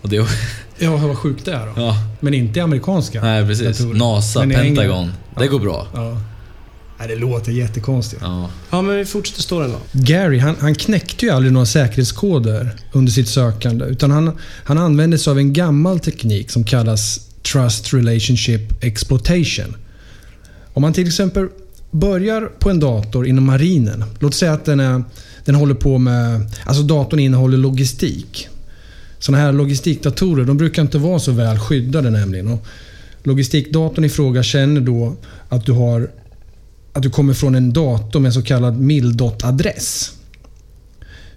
Och 0.02 0.08
det, 0.08 0.16
Ja, 0.78 0.96
vad 0.96 1.18
sjukt 1.18 1.44
det 1.44 1.52
är 1.52 1.66
då. 1.66 1.72
ja, 1.76 1.96
Men 2.20 2.34
inte 2.34 2.58
i 2.58 2.62
amerikanska 2.62 3.22
nej 3.22 3.46
precis. 3.46 3.78
datorer. 3.78 3.98
NASA, 3.98 4.40
Men 4.44 4.50
Pentagon. 4.50 5.12
Det 5.38 5.46
går 5.46 5.60
bra. 5.60 5.86
Ja. 5.94 6.20
Nej, 6.98 7.08
det 7.08 7.16
låter 7.16 7.52
jättekonstigt. 7.52 8.22
Ja. 8.22 8.50
Ja, 8.70 8.82
men 8.82 8.96
vi 8.96 9.04
fortsätter 9.04 9.42
storyn 9.42 9.70
då. 9.70 9.78
Gary, 9.92 10.38
han, 10.38 10.56
han 10.60 10.74
knäckte 10.74 11.26
ju 11.26 11.32
aldrig 11.32 11.52
några 11.52 11.66
säkerhetskoder 11.66 12.76
under 12.92 13.12
sitt 13.12 13.28
sökande. 13.28 13.84
Utan 13.84 14.10
han, 14.10 14.38
han 14.64 14.78
använde 14.78 15.18
sig 15.18 15.30
av 15.30 15.38
en 15.38 15.52
gammal 15.52 16.00
teknik 16.00 16.50
som 16.50 16.64
kallas 16.64 17.20
Trust 17.52 17.94
Relationship 17.94 18.84
Exploitation. 18.84 19.76
Om 20.72 20.82
man 20.82 20.92
till 20.92 21.06
exempel 21.06 21.48
börjar 21.90 22.50
på 22.58 22.70
en 22.70 22.80
dator 22.80 23.26
inom 23.26 23.44
marinen. 23.44 24.04
Låt 24.18 24.34
säga 24.34 24.52
att 24.52 24.64
den, 24.64 24.80
är, 24.80 25.02
den 25.44 25.54
håller 25.54 25.74
på 25.74 25.98
med... 25.98 26.50
Alltså 26.64 26.82
datorn 26.82 27.20
innehåller 27.20 27.58
logistik. 27.58 28.48
Sådana 29.18 29.44
här 29.44 29.52
logistikdatorer 29.52 30.44
de 30.44 30.56
brukar 30.56 30.82
inte 30.82 30.98
vara 30.98 31.18
så 31.18 31.32
väl 31.32 31.58
skyddade 31.58 32.10
nämligen. 32.10 32.48
Och 32.48 32.66
logistikdatorn 33.22 34.04
i 34.04 34.08
fråga 34.08 34.42
känner 34.42 34.80
då 34.80 35.16
att 35.48 35.66
du 35.66 35.72
har 35.72 36.10
att 36.98 37.02
du 37.02 37.10
kommer 37.10 37.34
från 37.34 37.54
en 37.54 37.72
dator 37.72 38.20
med 38.20 38.34
så 38.34 38.42
kallad 38.42 38.80
mildot-adress. 38.80 40.10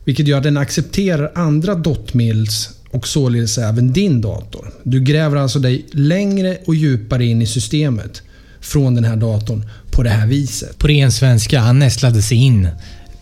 Vilket 0.03 0.27
gör 0.27 0.37
att 0.37 0.43
den 0.43 0.57
accepterar 0.57 1.31
andra 1.35 1.75
dotmils 1.75 2.69
och 2.91 3.07
således 3.07 3.57
även 3.57 3.93
din 3.93 4.21
dator. 4.21 4.73
Du 4.83 4.99
gräver 4.99 5.37
alltså 5.37 5.59
dig 5.59 5.85
längre 5.91 6.57
och 6.65 6.75
djupare 6.75 7.25
in 7.25 7.41
i 7.41 7.45
systemet 7.45 8.21
från 8.59 8.95
den 8.95 9.03
här 9.03 9.15
datorn 9.15 9.65
på 9.91 10.03
det 10.03 10.09
här 10.09 10.27
viset. 10.27 10.77
På 10.77 10.87
ren 10.87 11.11
svenska, 11.11 11.59
han 11.59 11.79
nästlade 11.79 12.21
sig 12.21 12.37
in 12.37 12.67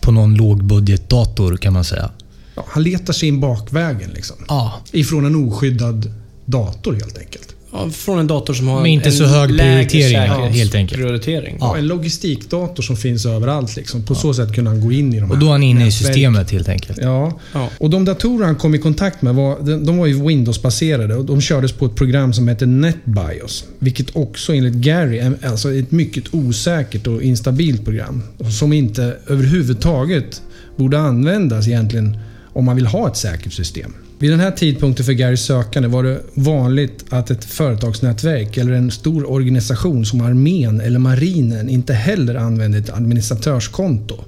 på 0.00 0.12
någon 0.12 0.34
lågbudgetdator 0.34 1.56
kan 1.56 1.72
man 1.72 1.84
säga. 1.84 2.10
Ja, 2.54 2.64
han 2.68 2.82
letar 2.82 3.12
sig 3.12 3.28
in 3.28 3.40
bakvägen 3.40 4.10
liksom. 4.14 4.36
Ja, 4.48 4.80
Ifrån 4.92 5.26
en 5.26 5.34
oskyddad 5.36 6.12
dator 6.44 6.92
helt 6.92 7.18
enkelt. 7.18 7.54
Ja, 7.72 7.90
från 7.90 8.18
en 8.18 8.26
dator 8.26 8.54
som 8.54 8.68
har 8.68 8.76
Men 8.76 8.86
inte 8.86 9.08
en 9.08 9.12
så 9.12 9.24
hög 9.24 9.50
lägre 9.50 9.84
prioritering, 9.84 10.52
helt 10.52 10.74
enkelt. 10.74 11.00
Prioritering. 11.00 11.56
Ja. 11.60 11.76
En 11.76 11.86
logistikdator 11.86 12.82
som 12.82 12.96
finns 12.96 13.26
överallt. 13.26 13.76
Liksom. 13.76 14.02
På 14.02 14.14
så 14.14 14.34
sätt 14.34 14.54
kunde 14.54 14.70
han 14.70 14.80
gå 14.80 14.92
in 14.92 15.14
i 15.14 15.20
de 15.20 15.30
och 15.30 15.36
här 15.36 15.40
då 15.40 15.46
är 15.46 15.50
han 15.50 15.62
inne 15.62 15.86
i 15.86 15.92
systemet 15.92 16.50
helt 16.50 16.68
enkelt. 16.68 16.98
Ja. 17.02 17.38
Ja. 17.52 17.68
och 17.78 17.90
de 17.90 18.04
datorer 18.04 18.46
han 18.46 18.56
kom 18.56 18.74
i 18.74 18.78
kontakt 18.78 19.22
med 19.22 19.34
var, 19.34 19.56
de, 19.60 19.86
de 19.86 19.98
var 19.98 20.06
ju 20.06 20.26
Windows-baserade 20.26 21.14
och 21.14 21.24
de 21.24 21.40
kördes 21.40 21.72
på 21.72 21.86
ett 21.86 21.94
program 21.94 22.32
som 22.32 22.48
heter 22.48 22.66
NetBIOS. 22.66 23.64
Vilket 23.78 24.16
också 24.16 24.54
enligt 24.54 24.74
Gary 24.74 25.18
är 25.18 25.34
alltså 25.46 25.74
ett 25.74 25.90
mycket 25.90 26.34
osäkert 26.34 27.06
och 27.06 27.22
instabilt 27.22 27.84
program. 27.84 28.22
Som 28.58 28.72
inte 28.72 29.16
överhuvudtaget 29.26 30.42
borde 30.76 30.98
användas 30.98 31.68
egentligen 31.68 32.18
om 32.52 32.64
man 32.64 32.76
vill 32.76 32.86
ha 32.86 33.08
ett 33.08 33.16
säkert 33.16 33.52
system. 33.52 33.94
Vid 34.20 34.30
den 34.30 34.40
här 34.40 34.50
tidpunkten 34.50 35.06
för 35.06 35.12
Garys 35.12 35.40
sökande 35.40 35.88
var 35.88 36.02
det 36.02 36.20
vanligt 36.34 37.04
att 37.08 37.30
ett 37.30 37.44
företagsnätverk 37.44 38.56
eller 38.56 38.72
en 38.72 38.90
stor 38.90 39.30
organisation 39.30 40.06
som 40.06 40.20
armén 40.20 40.80
eller 40.80 40.98
marinen 40.98 41.68
inte 41.68 41.92
heller 41.92 42.34
använde 42.34 42.78
ett 42.78 42.90
administratörskonto. 42.90 44.24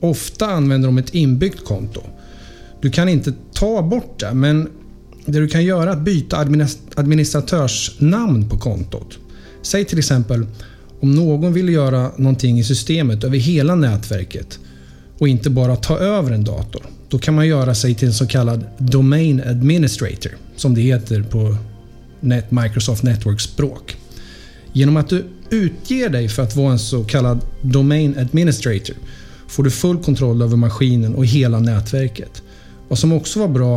Ofta 0.00 0.46
använder 0.46 0.88
de 0.88 0.98
ett 0.98 1.14
inbyggt 1.14 1.64
konto. 1.64 2.02
Du 2.80 2.90
kan 2.90 3.08
inte 3.08 3.32
ta 3.54 3.82
bort 3.82 4.20
det, 4.20 4.34
men 4.34 4.68
det 5.26 5.40
du 5.40 5.48
kan 5.48 5.64
göra 5.64 5.90
är 5.90 5.96
att 5.96 6.04
byta 6.04 6.36
administratörsnamn 6.94 8.48
på 8.48 8.58
kontot. 8.58 9.18
Säg 9.62 9.84
till 9.84 9.98
exempel 9.98 10.46
om 11.00 11.14
någon 11.14 11.52
vill 11.52 11.68
göra 11.68 12.10
någonting 12.16 12.58
i 12.58 12.64
systemet 12.64 13.24
över 13.24 13.38
hela 13.38 13.74
nätverket 13.74 14.58
och 15.18 15.28
inte 15.28 15.50
bara 15.50 15.76
ta 15.76 15.98
över 15.98 16.30
en 16.30 16.44
dator. 16.44 16.82
Då 17.08 17.18
kan 17.18 17.34
man 17.34 17.46
göra 17.46 17.74
sig 17.74 17.94
till 17.94 18.08
en 18.08 18.14
så 18.14 18.26
kallad 18.26 18.64
Domain 18.78 19.42
Administrator, 19.46 20.32
som 20.56 20.74
det 20.74 20.80
heter 20.80 21.22
på 21.22 21.56
Net 22.20 22.50
Microsoft 22.50 23.02
Network-språk. 23.02 23.96
Genom 24.72 24.96
att 24.96 25.08
du 25.08 25.24
utger 25.50 26.08
dig 26.08 26.28
för 26.28 26.42
att 26.42 26.56
vara 26.56 26.72
en 26.72 26.78
så 26.78 27.04
kallad 27.04 27.40
Domain 27.62 28.18
Administrator 28.18 28.96
får 29.48 29.62
du 29.62 29.70
full 29.70 29.98
kontroll 29.98 30.42
över 30.42 30.56
maskinen 30.56 31.14
och 31.14 31.26
hela 31.26 31.60
nätverket. 31.60 32.42
Vad 32.88 32.98
som 32.98 33.12
också 33.12 33.40
var 33.40 33.48
bra 33.48 33.76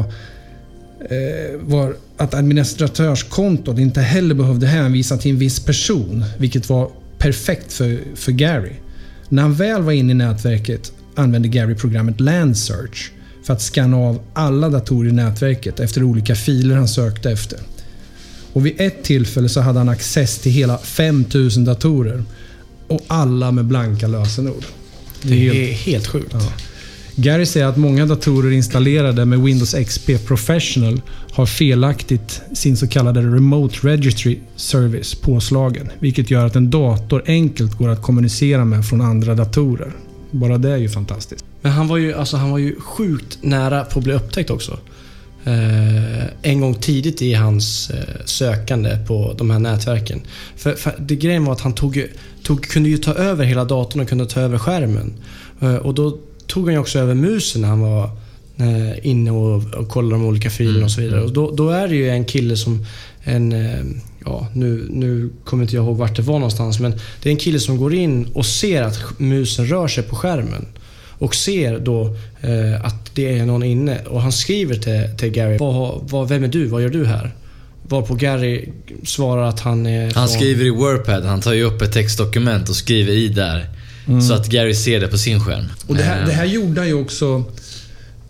eh, 0.99 1.59
var 1.61 1.95
att 2.17 2.33
administratörskontot 2.33 3.79
inte 3.79 4.01
heller 4.01 4.35
behövde 4.35 4.67
hänvisa 4.67 5.17
till 5.17 5.31
en 5.31 5.37
viss 5.37 5.59
person, 5.59 6.25
vilket 6.37 6.69
var 6.69 6.89
perfekt 7.17 7.73
för, 7.73 8.15
för 8.15 8.31
Gary. 8.31 8.73
När 9.29 9.41
han 9.41 9.53
väl 9.53 9.81
var 9.81 9.91
inne 9.91 10.11
i 10.11 10.15
nätverket 10.15 10.91
använde 11.15 11.47
Gary 11.47 11.75
programmet 11.75 12.19
Landsearch 12.19 13.11
för 13.43 13.53
att 13.53 13.61
scanna 13.61 13.97
av 13.97 14.19
alla 14.33 14.69
datorer 14.69 15.09
i 15.09 15.13
nätverket 15.13 15.79
efter 15.79 16.03
olika 16.03 16.35
filer 16.35 16.75
han 16.75 16.87
sökte 16.87 17.31
efter. 17.31 17.59
Och 18.53 18.65
vid 18.65 18.81
ett 18.81 19.03
tillfälle 19.03 19.49
så 19.49 19.61
hade 19.61 19.79
han 19.79 19.89
access 19.89 20.39
till 20.39 20.51
hela 20.51 20.77
5000 20.77 21.65
datorer. 21.65 22.23
Och 22.87 23.01
alla 23.07 23.51
med 23.51 23.65
blanka 23.65 24.07
lösenord. 24.07 24.65
Det 25.21 25.47
är 25.47 25.73
helt 25.73 26.07
sjukt. 26.07 26.29
Ja. 26.31 26.53
Gary 27.15 27.45
säger 27.45 27.65
att 27.65 27.77
många 27.77 28.05
datorer 28.05 28.51
installerade 28.51 29.25
med 29.25 29.39
Windows 29.39 29.75
XP 29.85 30.09
Professional 30.27 31.01
har 31.31 31.45
felaktigt 31.45 32.41
sin 32.53 32.77
så 32.77 32.87
kallade 32.87 33.21
Remote 33.21 33.87
Registry 33.87 34.39
Service 34.55 35.15
påslagen. 35.15 35.89
Vilket 35.99 36.31
gör 36.31 36.45
att 36.45 36.55
en 36.55 36.69
dator 36.69 37.23
enkelt 37.25 37.77
går 37.77 37.89
att 37.89 38.01
kommunicera 38.01 38.65
med 38.65 38.85
från 38.85 39.01
andra 39.01 39.35
datorer. 39.35 39.91
Bara 40.35 40.57
det 40.57 40.69
är 40.69 40.77
ju 40.77 40.89
fantastiskt. 40.89 41.45
Men 41.61 41.71
han 41.71 41.87
var 41.87 41.97
ju, 41.97 42.13
alltså, 42.13 42.37
han 42.37 42.51
var 42.51 42.57
ju 42.57 42.79
sjukt 42.79 43.37
nära 43.41 43.83
på 43.83 43.99
att 43.99 44.05
bli 44.05 44.13
upptäckt 44.13 44.49
också. 44.49 44.79
Eh, 45.43 46.25
en 46.41 46.61
gång 46.61 46.75
tidigt 46.75 47.21
i 47.21 47.33
hans 47.33 47.89
eh, 47.89 48.25
sökande 48.25 48.97
på 49.07 49.35
de 49.37 49.49
här 49.49 49.59
nätverken. 49.59 50.21
För, 50.55 50.73
för 50.73 50.95
det 50.99 51.15
grejen 51.15 51.45
var 51.45 51.53
att 51.53 51.61
han 51.61 51.73
tog, 51.73 52.05
tog, 52.43 52.63
kunde 52.63 52.89
ju 52.89 52.97
ta 52.97 53.13
över 53.13 53.45
hela 53.45 53.65
datorn 53.65 54.01
och 54.01 54.09
kunde 54.09 54.25
ta 54.25 54.39
över 54.39 54.57
skärmen. 54.57 55.13
Eh, 55.61 55.75
och 55.75 55.93
då 55.93 56.17
tog 56.47 56.65
han 56.65 56.73
ju 56.73 56.79
också 56.79 56.99
över 56.99 57.13
musen 57.13 57.61
när 57.61 57.69
han 57.69 57.79
var 57.79 58.09
eh, 58.57 59.07
inne 59.07 59.31
och, 59.31 59.73
och 59.73 59.89
kollade 59.89 60.15
de 60.15 60.25
olika 60.25 60.49
filerna 60.49 60.85
och 60.85 60.91
så 60.91 61.01
vidare. 61.01 61.21
Och 61.21 61.33
då, 61.33 61.51
då 61.51 61.69
är 61.69 61.87
det 61.87 61.95
ju 61.95 62.09
en 62.09 62.25
kille 62.25 62.57
som 62.57 62.85
en, 63.23 63.51
eh, 63.51 63.85
ja 64.25 64.47
nu, 64.53 64.87
nu 64.91 65.29
kommer 65.45 65.63
inte 65.63 65.75
jag 65.75 65.85
ihåg 65.85 65.97
vart 65.97 66.15
det 66.15 66.21
var 66.21 66.33
någonstans, 66.39 66.79
men 66.79 66.91
det 67.23 67.29
är 67.29 67.31
en 67.31 67.37
kille 67.39 67.59
som 67.59 67.77
går 67.77 67.93
in 67.93 68.25
och 68.33 68.45
ser 68.45 68.81
att 68.81 69.19
musen 69.19 69.67
rör 69.67 69.87
sig 69.87 70.03
på 70.03 70.15
skärmen. 70.15 70.65
Och 71.17 71.35
ser 71.35 71.79
då 71.79 72.15
eh, 72.41 72.85
att 72.85 73.15
det 73.15 73.39
är 73.39 73.45
någon 73.45 73.63
inne 73.63 73.99
och 74.05 74.21
han 74.21 74.31
skriver 74.31 74.75
till, 74.75 75.17
till 75.17 75.29
Gary. 75.29 75.57
Vad, 75.57 76.09
vad, 76.09 76.29
vem 76.29 76.43
är 76.43 76.47
du? 76.47 76.65
Vad 76.65 76.81
gör 76.81 76.89
du 76.89 77.05
här? 77.05 77.35
Varpå 77.87 78.15
Gary 78.15 78.69
svarar 79.03 79.43
att 79.49 79.59
han 79.59 79.85
är 79.85 80.03
Han 80.03 80.11
från- 80.13 80.27
skriver 80.27 80.65
i 80.65 80.69
Wordpad, 80.69 81.23
han 81.25 81.41
tar 81.41 81.53
ju 81.53 81.63
upp 81.63 81.81
ett 81.81 81.91
textdokument 81.93 82.69
och 82.69 82.75
skriver 82.75 83.13
i 83.13 83.27
där. 83.27 83.69
Så 84.27 84.33
att 84.33 84.47
Gary 84.49 84.73
ser 84.73 84.99
det 84.99 85.07
på 85.07 85.17
sin 85.17 85.39
skärm. 85.39 85.65
Och 85.87 85.95
det 85.95 86.03
här, 86.03 86.21
Eh, 86.21 86.27
det 86.27 86.33
här 86.33 86.45
gjorde 86.45 86.81
han 86.81 86.87
ju 86.87 86.93
också... 86.93 87.43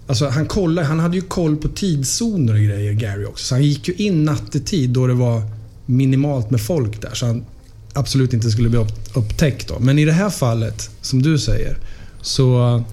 Alltså 0.07 0.27
han, 0.29 0.45
kollade, 0.45 0.87
han 0.87 0.99
hade 0.99 1.15
ju 1.15 1.21
koll 1.21 1.55
på 1.57 1.67
tidszoner 1.67 2.53
och 2.53 2.59
grejer, 2.59 2.93
Gary 2.93 3.25
också. 3.25 3.45
Så 3.45 3.55
han 3.55 3.63
gick 3.63 3.87
ju 3.87 3.93
in 3.93 4.25
nattetid 4.25 4.89
då 4.89 5.07
det 5.07 5.13
var 5.13 5.41
minimalt 5.85 6.49
med 6.51 6.61
folk 6.61 7.01
där. 7.01 7.13
Så 7.13 7.25
han 7.25 7.45
absolut 7.93 8.33
inte 8.33 8.49
skulle 8.51 8.69
bli 8.69 8.79
upp, 8.79 8.93
upptäckt. 9.17 9.67
Då. 9.67 9.79
Men 9.79 9.99
i 9.99 10.05
det 10.05 10.11
här 10.11 10.29
fallet, 10.29 10.89
som 11.01 11.21
du 11.21 11.39
säger, 11.39 11.77
så 12.21 12.83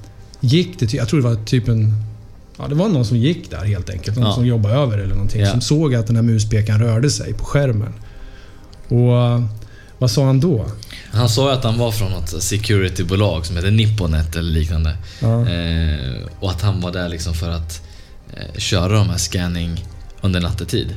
gick 0.40 0.78
det... 0.78 0.94
Jag 0.94 1.08
tror 1.08 1.20
det 1.22 1.28
var 1.28 1.44
typ 1.44 1.68
en... 1.68 1.94
Ja, 2.58 2.68
det 2.68 2.74
var 2.74 2.88
någon 2.88 3.04
som 3.04 3.16
gick 3.16 3.50
där 3.50 3.64
helt 3.64 3.90
enkelt. 3.90 4.16
Någon 4.16 4.26
Ja. 4.26 4.34
som 4.34 4.46
jobbade 4.46 4.74
över 4.74 4.98
eller 4.98 5.14
någonting. 5.14 5.40
Ja. 5.40 5.50
Som 5.50 5.60
såg 5.60 5.94
att 5.94 6.06
den 6.06 6.16
här 6.16 6.22
muspekaren 6.22 6.80
rörde 6.80 7.10
sig 7.10 7.32
på 7.34 7.44
skärmen. 7.44 7.92
Och 8.88 9.42
vad 9.98 10.10
sa 10.10 10.24
han 10.24 10.40
då? 10.40 10.66
Han 11.12 11.28
sa 11.28 11.52
att 11.52 11.64
han 11.64 11.78
var 11.78 11.92
från 11.92 12.10
något 12.10 12.42
securitybolag 12.42 13.46
som 13.46 13.56
heter 13.56 13.70
Nipponet 13.70 14.36
eller 14.36 14.50
liknande. 14.50 14.96
Ja. 15.20 15.48
Eh, 15.48 16.22
och 16.40 16.50
att 16.50 16.62
han 16.62 16.80
var 16.80 16.92
där 16.92 17.08
liksom 17.08 17.34
för 17.34 17.50
att 17.50 17.82
eh, 18.36 18.58
köra 18.58 18.92
de 18.92 19.08
här 19.10 19.18
scanning 19.18 19.84
under 20.20 20.40
nattetid. 20.40 20.96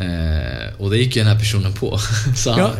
Eh, 0.00 0.74
och 0.78 0.90
det 0.90 0.98
gick 0.98 1.16
ju 1.16 1.22
den 1.22 1.32
här 1.32 1.38
personen 1.38 1.72
på. 1.72 1.98
Så 2.36 2.50
han, 2.50 2.60
Ja, 2.60 2.70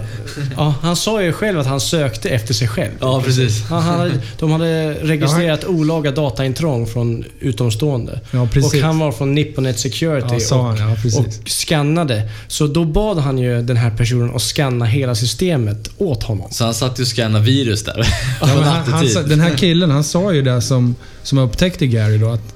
ja, 0.56 0.74
han 0.83 0.96
sa 0.96 1.22
ju 1.22 1.33
själv 1.33 1.59
att 1.61 1.66
han 1.66 1.80
sökte 1.80 2.28
efter 2.28 2.54
sig 2.54 2.68
själv. 2.68 2.92
ja, 3.00 3.22
precis. 3.24 3.62
Han 3.64 3.83
hade, 3.83 4.12
de 4.38 4.50
hade 4.52 4.94
registrerat 4.94 5.64
olaga 5.64 6.11
dataintrång 6.11 6.87
från 6.87 7.24
utomstående. 7.40 8.20
Ja, 8.30 8.48
precis. 8.52 8.74
Och 8.74 8.80
han 8.80 8.98
var 8.98 9.12
från 9.12 9.35
Nipponet 9.35 9.78
Security 9.78 10.26
Ja, 10.35 10.40
sa 10.40 10.66
han. 10.68 10.76
Ja, 10.90 10.96
precis. 11.02 11.18
och 11.18 11.48
scannade. 11.48 12.30
Så 12.48 12.66
då 12.66 12.85
bad 12.85 13.18
han 13.18 13.38
ju 13.38 13.62
den 13.62 13.76
här 13.76 13.90
personen 13.90 14.37
att 14.37 14.42
scanna 14.42 14.85
hela 14.85 15.14
systemet 15.14 15.90
åt 15.98 16.22
honom. 16.22 16.48
Så 16.50 16.64
han 16.64 16.74
satt 16.74 16.98
ju 16.98 17.02
och 17.02 17.09
scannade 17.09 17.44
virus 17.44 17.85
där 17.85 17.96
Ja, 18.40 18.46
han, 18.46 18.92
han, 18.92 19.28
den 19.28 19.40
här 19.40 19.56
killen, 19.56 19.90
han 19.90 20.04
sa 20.04 20.33
ju 20.33 20.42
det 20.42 20.62
som, 20.62 20.94
som 21.22 21.38
upptäckte 21.38 21.87
Gary 21.87 22.18
då 22.18 22.28
att 22.28 22.54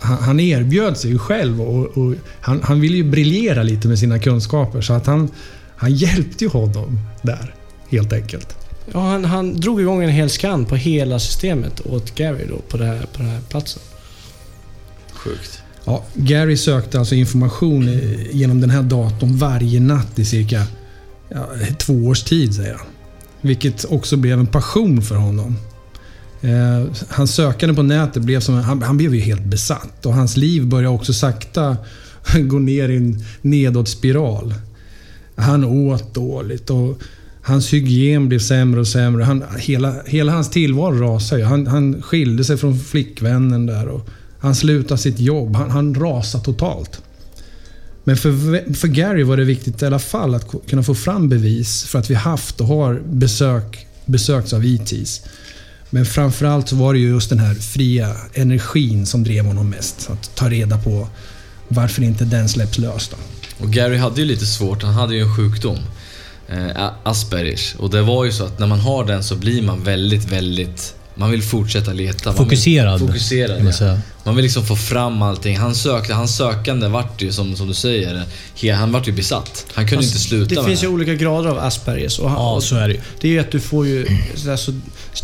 han, 0.00 0.40
erbjöd 0.40 0.96
sig 0.96 1.10
ju 1.10 1.18
själv 1.18 1.60
och, 1.62 1.86
och 1.98 2.14
han, 2.40 2.62
han 2.62 2.80
ville 2.80 2.96
ju 2.96 3.04
briljera 3.10 3.62
lite 3.62 3.88
med 3.88 3.98
sina 3.98 4.18
kunskaper 4.18 4.80
så 4.80 4.92
att 4.92 5.06
han, 5.06 5.30
han 5.76 5.94
hjälpte 5.94 6.44
ju 6.44 6.50
honom 6.50 7.00
där, 7.22 7.54
helt 7.90 8.12
enkelt. 8.12 8.56
Ja, 8.92 9.00
han, 9.00 9.24
han 9.24 9.60
drog 9.60 9.80
igång 9.80 10.02
en 10.02 10.10
hel 10.10 10.30
scan 10.30 10.64
på 10.64 10.76
hela 10.76 11.18
systemet 11.18 11.86
åt 11.86 12.14
Gary 12.14 12.46
då 12.48 12.56
på, 12.68 12.76
det 12.76 12.84
här, 12.84 12.98
på 13.12 13.18
den 13.18 13.26
här 13.28 13.40
platsen. 13.48 13.82
Sjukt. 15.12 15.62
Ja, 15.84 16.04
Gary 16.14 16.56
sökte 16.56 16.98
alltså 16.98 17.14
information 17.14 17.88
i- 17.88 18.28
genom 18.32 18.60
den 18.60 18.70
här 18.70 18.82
datorn 18.82 19.36
varje 19.36 19.80
natt 19.80 20.18
i 20.18 20.24
cirka 20.24 20.66
ja, 21.28 21.46
två 21.78 21.92
års 22.06 22.22
tid, 22.22 22.54
säger 22.54 22.74
han. 22.74 22.86
Vilket 23.40 23.84
också 23.84 24.16
blev 24.16 24.38
en 24.38 24.46
passion 24.46 25.02
för 25.02 25.14
honom. 25.16 25.56
Eh, 26.42 26.86
hans 27.08 27.34
sökande 27.34 27.74
på 27.74 27.82
nätet 27.82 28.22
blev 28.22 28.40
som, 28.40 28.54
han, 28.54 28.82
han 28.82 28.96
blev 28.96 29.14
ju 29.14 29.20
helt 29.20 29.44
besatt 29.44 30.06
och 30.06 30.14
hans 30.14 30.36
liv 30.36 30.66
började 30.66 30.94
också 30.94 31.12
sakta 31.12 31.76
gå 32.38 32.58
ner 32.58 32.88
i 32.88 32.96
en 32.96 33.24
nedåtspiral. 33.42 34.54
Han 35.36 35.64
åt 35.64 36.14
dåligt 36.14 36.70
och 36.70 37.02
hans 37.42 37.72
hygien 37.72 38.28
blev 38.28 38.38
sämre 38.38 38.80
och 38.80 38.88
sämre. 38.88 39.24
Han, 39.24 39.44
hela, 39.58 39.94
hela 40.06 40.32
hans 40.32 40.50
tillvaro 40.50 40.98
rasade 40.98 41.40
ju. 41.40 41.46
Han, 41.46 41.66
han 41.66 42.02
skilde 42.02 42.44
sig 42.44 42.56
från 42.56 42.78
flickvännen 42.78 43.66
där 43.66 43.88
och 43.88 44.08
han 44.38 44.54
slutade 44.54 44.98
sitt 44.98 45.20
jobb. 45.20 45.56
Han, 45.56 45.70
han 45.70 45.94
rasade 45.94 46.44
totalt. 46.44 47.02
Men 48.04 48.16
för, 48.16 48.74
för 48.74 48.88
Gary 48.88 49.22
var 49.22 49.36
det 49.36 49.44
viktigt 49.44 49.82
i 49.82 49.86
alla 49.86 49.98
fall 49.98 50.34
att 50.34 50.54
kunna 50.68 50.82
få 50.82 50.94
fram 50.94 51.28
bevis 51.28 51.84
för 51.84 51.98
att 51.98 52.10
vi 52.10 52.14
haft 52.14 52.60
och 52.60 52.66
har 52.66 53.02
besök, 53.06 53.86
besökts 54.06 54.52
av 54.52 54.64
e 54.64 54.68
ITs. 54.68 55.22
Men 55.94 56.06
framförallt 56.06 56.68
så 56.68 56.76
var 56.76 56.94
det 56.94 57.00
ju 57.00 57.08
just 57.08 57.30
den 57.30 57.38
här 57.38 57.54
fria 57.54 58.16
energin 58.34 59.06
som 59.06 59.24
drev 59.24 59.44
honom 59.44 59.70
mest. 59.70 60.10
Att 60.10 60.34
ta 60.34 60.50
reda 60.50 60.78
på 60.78 61.08
varför 61.68 62.02
inte 62.02 62.24
den 62.24 62.48
släpps 62.48 62.78
lös 62.78 63.08
då. 63.08 63.16
Och 63.64 63.72
Gary 63.72 63.96
hade 63.96 64.20
ju 64.20 64.26
lite 64.26 64.46
svårt, 64.46 64.82
han 64.82 64.94
hade 64.94 65.14
ju 65.14 65.22
en 65.22 65.36
sjukdom. 65.36 65.78
Eh, 66.48 66.90
Aspergers. 67.02 67.74
Och 67.78 67.90
det 67.90 68.02
var 68.02 68.24
ju 68.24 68.32
så 68.32 68.44
att 68.44 68.58
när 68.58 68.66
man 68.66 68.80
har 68.80 69.04
den 69.04 69.24
så 69.24 69.36
blir 69.36 69.62
man 69.62 69.84
väldigt, 69.84 70.32
väldigt... 70.32 70.94
Man 71.14 71.30
vill 71.30 71.42
fortsätta 71.42 71.92
leta. 71.92 72.28
Man 72.30 72.36
Fokuserad, 72.36 73.00
Vill, 73.00 73.08
fokuserad, 73.08 73.64
man 73.64 73.72
ja. 73.80 73.98
Man 74.24 74.36
vill 74.36 74.42
liksom 74.42 74.66
få 74.66 74.76
fram 74.76 75.22
allting. 75.22 75.56
Han 75.58 75.74
sökte, 75.74 76.14
hans 76.14 76.36
sökande 76.36 76.88
vart 76.88 77.22
ju 77.22 77.32
som, 77.32 77.56
som 77.56 77.68
du 77.68 77.74
säger, 77.74 78.22
he- 78.56 78.74
han 78.74 78.92
vart 78.92 79.08
ju 79.08 79.12
besatt. 79.12 79.66
Han 79.74 79.86
kunde 79.88 80.04
inte 80.04 80.18
sluta 80.18 80.48
Det 80.48 80.54
med 80.54 80.64
finns 80.64 80.80
det. 80.80 80.86
ju 80.86 80.92
olika 80.92 81.14
grader 81.14 81.50
av 81.50 81.58
Aspergers. 81.58 82.18
Och 82.18 82.30
han, 82.30 82.38
Ja, 82.54 82.60
så 82.60 82.76
är 82.76 82.88
det 82.88 82.94
ju. 82.94 83.00
Det 83.20 83.28
är 83.28 83.32
ju 83.32 83.38
att 83.38 83.50
du 83.50 83.60
får 83.60 83.86
ju... 83.86 84.06
Alltså, 84.50 84.72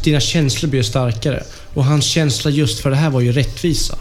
dina 0.05 0.21
känslor 0.21 0.71
blir 0.71 0.83
starkare. 0.83 1.43
Och 1.75 1.85
hans 1.85 2.05
känsla 2.05 2.51
just 2.51 2.79
för 2.81 2.91
det 2.91 2.97
här 2.97 3.11
var 3.11 3.21
ju 3.21 3.33
rättvisa. 3.33 3.99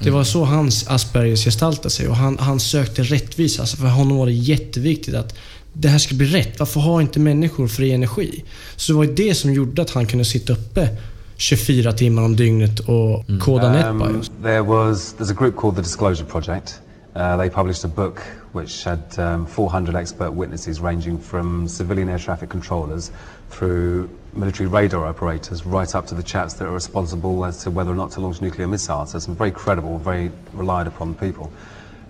Det 0.00 0.10
var 0.10 0.24
så 0.24 0.44
hans 0.44 0.88
Aspergers 0.88 1.44
gestaltade 1.44 1.90
sig 1.90 2.08
och 2.08 2.16
han, 2.16 2.38
han 2.38 2.60
sökte 2.60 3.02
rättvisa. 3.02 3.62
Alltså 3.62 3.76
för 3.76 3.86
honom 3.86 4.16
var 4.16 4.26
det 4.26 4.32
jätteviktigt 4.32 5.14
att 5.14 5.34
det 5.72 5.88
här 5.88 5.98
ska 5.98 6.14
bli 6.14 6.26
rätt. 6.26 6.58
Varför 6.58 6.80
har 6.80 7.00
inte 7.00 7.18
människor 7.20 7.68
fri 7.68 7.92
energi? 7.92 8.44
Så 8.76 8.92
det 8.92 8.98
var 8.98 9.06
det 9.06 9.34
som 9.34 9.52
gjorde 9.54 9.82
att 9.82 9.90
han 9.90 10.06
kunde 10.06 10.24
sitta 10.24 10.52
uppe 10.52 10.88
24 11.38 11.92
timmar 11.92 12.22
om 12.24 12.36
dygnet 12.36 12.80
och 12.80 13.24
koda 13.40 13.66
Um, 13.90 13.98
NetBIOS. 13.98 14.30
there 14.42 14.62
was 14.62 15.12
there's 15.12 15.30
a 15.30 15.34
group 15.34 15.56
called 15.56 15.76
the 15.76 15.82
Disclosure 15.82 16.24
Project. 16.24 16.80
Uh, 17.14 17.36
they 17.36 17.50
published 17.50 17.84
a 17.84 17.88
book 17.88 18.20
which 18.52 18.84
had 18.84 18.98
um, 19.18 19.46
400 19.46 19.94
expert 19.96 20.30
witnesses 20.32 20.80
ranging 20.80 21.18
from 21.18 21.68
civilian 21.68 22.08
air 22.08 22.18
traffic 22.18 22.48
controllers 22.50 23.10
through 23.50 24.08
military 24.34 24.68
radar 24.68 25.06
operators 25.06 25.64
right 25.66 25.94
up 25.94 26.06
to 26.06 26.14
the 26.14 26.22
chaps 26.22 26.54
that 26.54 26.66
are 26.66 26.74
responsible 26.74 27.44
as 27.44 27.62
to 27.64 27.70
whether 27.70 27.90
or 27.90 27.96
not 27.96 28.10
to 28.12 28.20
launch 28.20 28.40
nuclear 28.42 28.68
missiles. 28.68 29.10
So 29.12 29.18
some 29.18 29.34
very 29.36 29.50
credible, 29.50 29.98
very 29.98 30.30
relied 30.54 30.86
upon 30.86 31.14
people, 31.14 31.50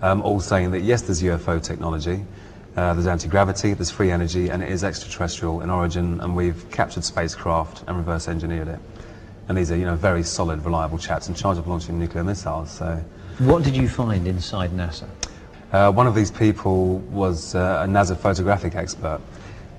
um, 0.01 0.21
all 0.21 0.39
saying 0.41 0.71
that 0.71 0.81
yes, 0.83 1.01
there's 1.03 1.21
UFO 1.23 1.59
technology. 1.61 2.19
Uh, 2.75 2.93
there's 2.93 3.07
anti-gravity, 3.07 3.73
there's 3.73 3.89
free 3.91 4.11
energy, 4.11 4.49
and 4.51 4.61
it 4.61 4.69
is 4.69 4.83
extraterrestrial 4.83 5.61
in 5.61 5.69
origin, 5.69 6.19
and 6.21 6.35
we've 6.35 6.69
captured 6.71 7.03
spacecraft 7.03 7.83
and 7.87 7.97
reverse 7.97 8.27
engineered 8.27 8.67
it. 8.67 8.79
And 9.47 9.57
these 9.57 9.71
are, 9.71 9.77
you 9.77 9.85
know, 9.85 9.95
very 9.95 10.23
solid, 10.23 10.63
reliable 10.65 10.97
chaps 10.97 11.29
in 11.29 11.35
charge 11.35 11.57
of 11.57 11.67
launching 11.67 11.99
nuclear 11.99 12.23
missiles, 12.23 12.71
so... 12.71 13.03
What 13.39 13.63
did 13.63 13.77
you 13.77 13.87
find 13.87 14.27
inside 14.27 14.71
NASA? 14.71 15.07
Uh, 15.71 15.91
one 15.91 16.07
of 16.07 16.15
these 16.15 16.31
people 16.31 16.97
was 16.99 17.53
uh, 17.53 17.83
a 17.85 17.87
NASA 17.87 18.17
photographic 18.17 18.75
expert, 18.75 19.21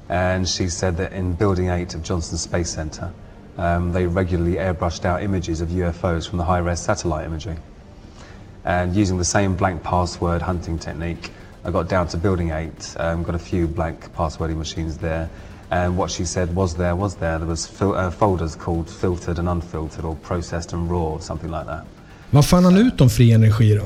and 0.08 0.48
she 0.48 0.68
said 0.68 0.96
that 0.98 1.12
in 1.12 1.32
Building 1.32 1.68
8 1.68 1.94
of 1.94 2.02
Johnson 2.02 2.38
Space 2.38 2.70
Center, 2.70 3.12
um, 3.58 3.92
they 3.92 4.06
regularly 4.06 4.54
airbrushed 4.54 5.04
out 5.04 5.22
images 5.22 5.60
of 5.60 5.70
UFOs 5.70 6.28
from 6.28 6.38
the 6.38 6.44
high-res 6.44 6.80
satellite 6.80 7.26
imagery. 7.26 7.56
And 8.64 8.94
using 8.94 9.18
the 9.18 9.24
same 9.24 9.56
blank 9.56 9.82
password 9.82 10.40
hunting 10.42 10.78
technique, 10.78 11.32
I 11.64 11.70
got 11.70 11.88
down 11.88 12.06
to 12.08 12.16
Building 12.16 12.50
8, 12.50 12.96
um, 12.98 13.22
got 13.24 13.34
a 13.34 13.38
few 13.38 13.66
blank 13.66 14.12
passwording 14.14 14.56
machines 14.56 14.98
there, 14.98 15.28
and 15.70 15.96
what 15.96 16.10
she 16.10 16.26
said 16.26 16.54
was 16.54 16.74
there, 16.74 16.94
was 16.94 17.14
there. 17.14 17.38
There 17.38 17.48
was 17.48 17.66
fil- 17.66 17.94
uh, 17.94 18.10
folders 18.10 18.56
called 18.56 18.90
filtered 18.90 19.38
and 19.38 19.48
unfiltered, 19.48 20.04
or 20.04 20.16
processed 20.26 20.72
and 20.72 20.90
raw, 20.90 21.14
or 21.14 21.20
something 21.20 21.50
like 21.50 21.66
that. 21.66 21.84
Vad 22.30 22.46
fann 22.46 22.64
han 22.64 22.76
ut 22.76 23.00
om 23.00 23.10
fri 23.10 23.32
energi 23.32 23.74
då? 23.74 23.84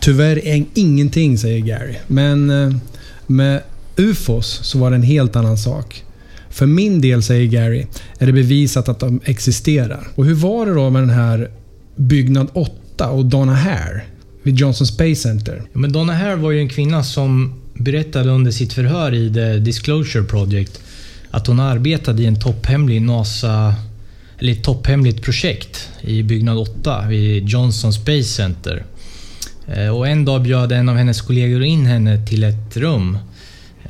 Tyvärr 0.00 0.46
är 0.46 0.64
ingenting, 0.74 1.38
säger 1.38 1.58
Gary. 1.58 1.96
Men 2.06 2.50
eh, 2.50 2.76
med 3.26 3.62
UFOs 3.96 4.60
så 4.62 4.78
var 4.78 4.90
det 4.90 4.96
en 4.96 5.02
helt 5.02 5.36
annan 5.36 5.58
sak. 5.58 6.02
För 6.50 6.66
min 6.66 7.00
del, 7.00 7.22
säger 7.22 7.46
Gary, 7.46 7.86
är 8.18 8.26
det 8.26 8.32
bevisat 8.32 8.88
att 8.88 9.00
de 9.00 9.20
existerar. 9.24 10.06
Och 10.14 10.24
hur 10.24 10.34
var 10.34 10.66
det 10.66 10.74
då 10.74 10.90
med 10.90 11.02
den 11.02 11.10
här 11.10 11.50
byggnad 11.96 12.48
8 12.52 13.10
och 13.10 13.26
Donna 13.26 13.54
Hare 13.54 14.02
vid 14.42 14.56
Johnson 14.56 14.86
Space 14.86 15.14
Center? 15.14 15.62
Ja, 15.72 15.78
men 15.78 15.92
Donna 15.92 16.12
Hare 16.12 16.36
var 16.36 16.50
ju 16.50 16.60
en 16.60 16.68
kvinna 16.68 17.04
som 17.04 17.54
berättade 17.74 18.30
under 18.30 18.50
sitt 18.50 18.72
förhör 18.72 19.14
i 19.14 19.34
The 19.34 19.58
Disclosure 19.58 20.24
Project 20.24 20.80
att 21.34 21.46
hon 21.46 21.60
arbetade 21.60 22.22
i 22.22 22.26
en 22.26 22.40
topphemlig 22.40 23.02
NASA 23.02 23.74
eller 24.38 24.52
ett 24.52 24.64
topphemligt 24.64 25.22
projekt 25.22 25.88
i 26.00 26.22
byggnad 26.22 26.58
8 26.58 27.04
vid 27.08 27.48
Johnson 27.48 27.92
Space 27.92 28.28
Center. 28.28 28.84
Eh, 29.66 29.88
och 29.88 30.08
en 30.08 30.24
dag 30.24 30.42
bjöd 30.42 30.72
en 30.72 30.88
av 30.88 30.96
hennes 30.96 31.20
kollegor 31.20 31.62
in 31.62 31.86
henne 31.86 32.26
till 32.26 32.44
ett 32.44 32.76
rum. 32.76 33.18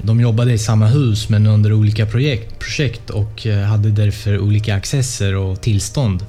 De 0.03 0.21
jobbade 0.21 0.53
i 0.53 0.59
samma 0.59 0.87
hus 0.87 1.29
men 1.29 1.47
under 1.47 1.73
olika 1.73 2.07
projekt, 2.07 2.59
projekt 2.59 3.11
och 3.11 3.47
eh, 3.47 3.65
hade 3.65 3.91
därför 3.91 4.39
olika 4.39 4.77
accesser 4.77 5.37
och 5.37 5.61
tillstånd 5.61 6.25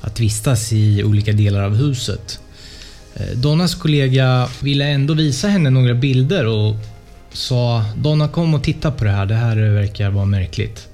att 0.00 0.20
vistas 0.20 0.72
i 0.72 1.04
olika 1.04 1.32
delar 1.32 1.62
av 1.62 1.76
huset. 1.76 2.38
Eh, 3.14 3.36
Donnas 3.36 3.74
kollega 3.74 4.48
ville 4.62 4.84
ändå 4.84 5.14
visa 5.14 5.48
henne 5.48 5.70
några 5.70 5.94
bilder 5.94 6.46
och 6.46 6.76
sa 7.32 7.84
Donna 7.96 8.28
kom 8.28 8.54
och 8.54 8.64
titta 8.64 8.90
på 8.90 9.04
det 9.04 9.10
här, 9.10 9.26
det 9.26 9.34
här 9.34 9.56
verkar 9.56 10.10
vara 10.10 10.24
märkligt. 10.24 10.88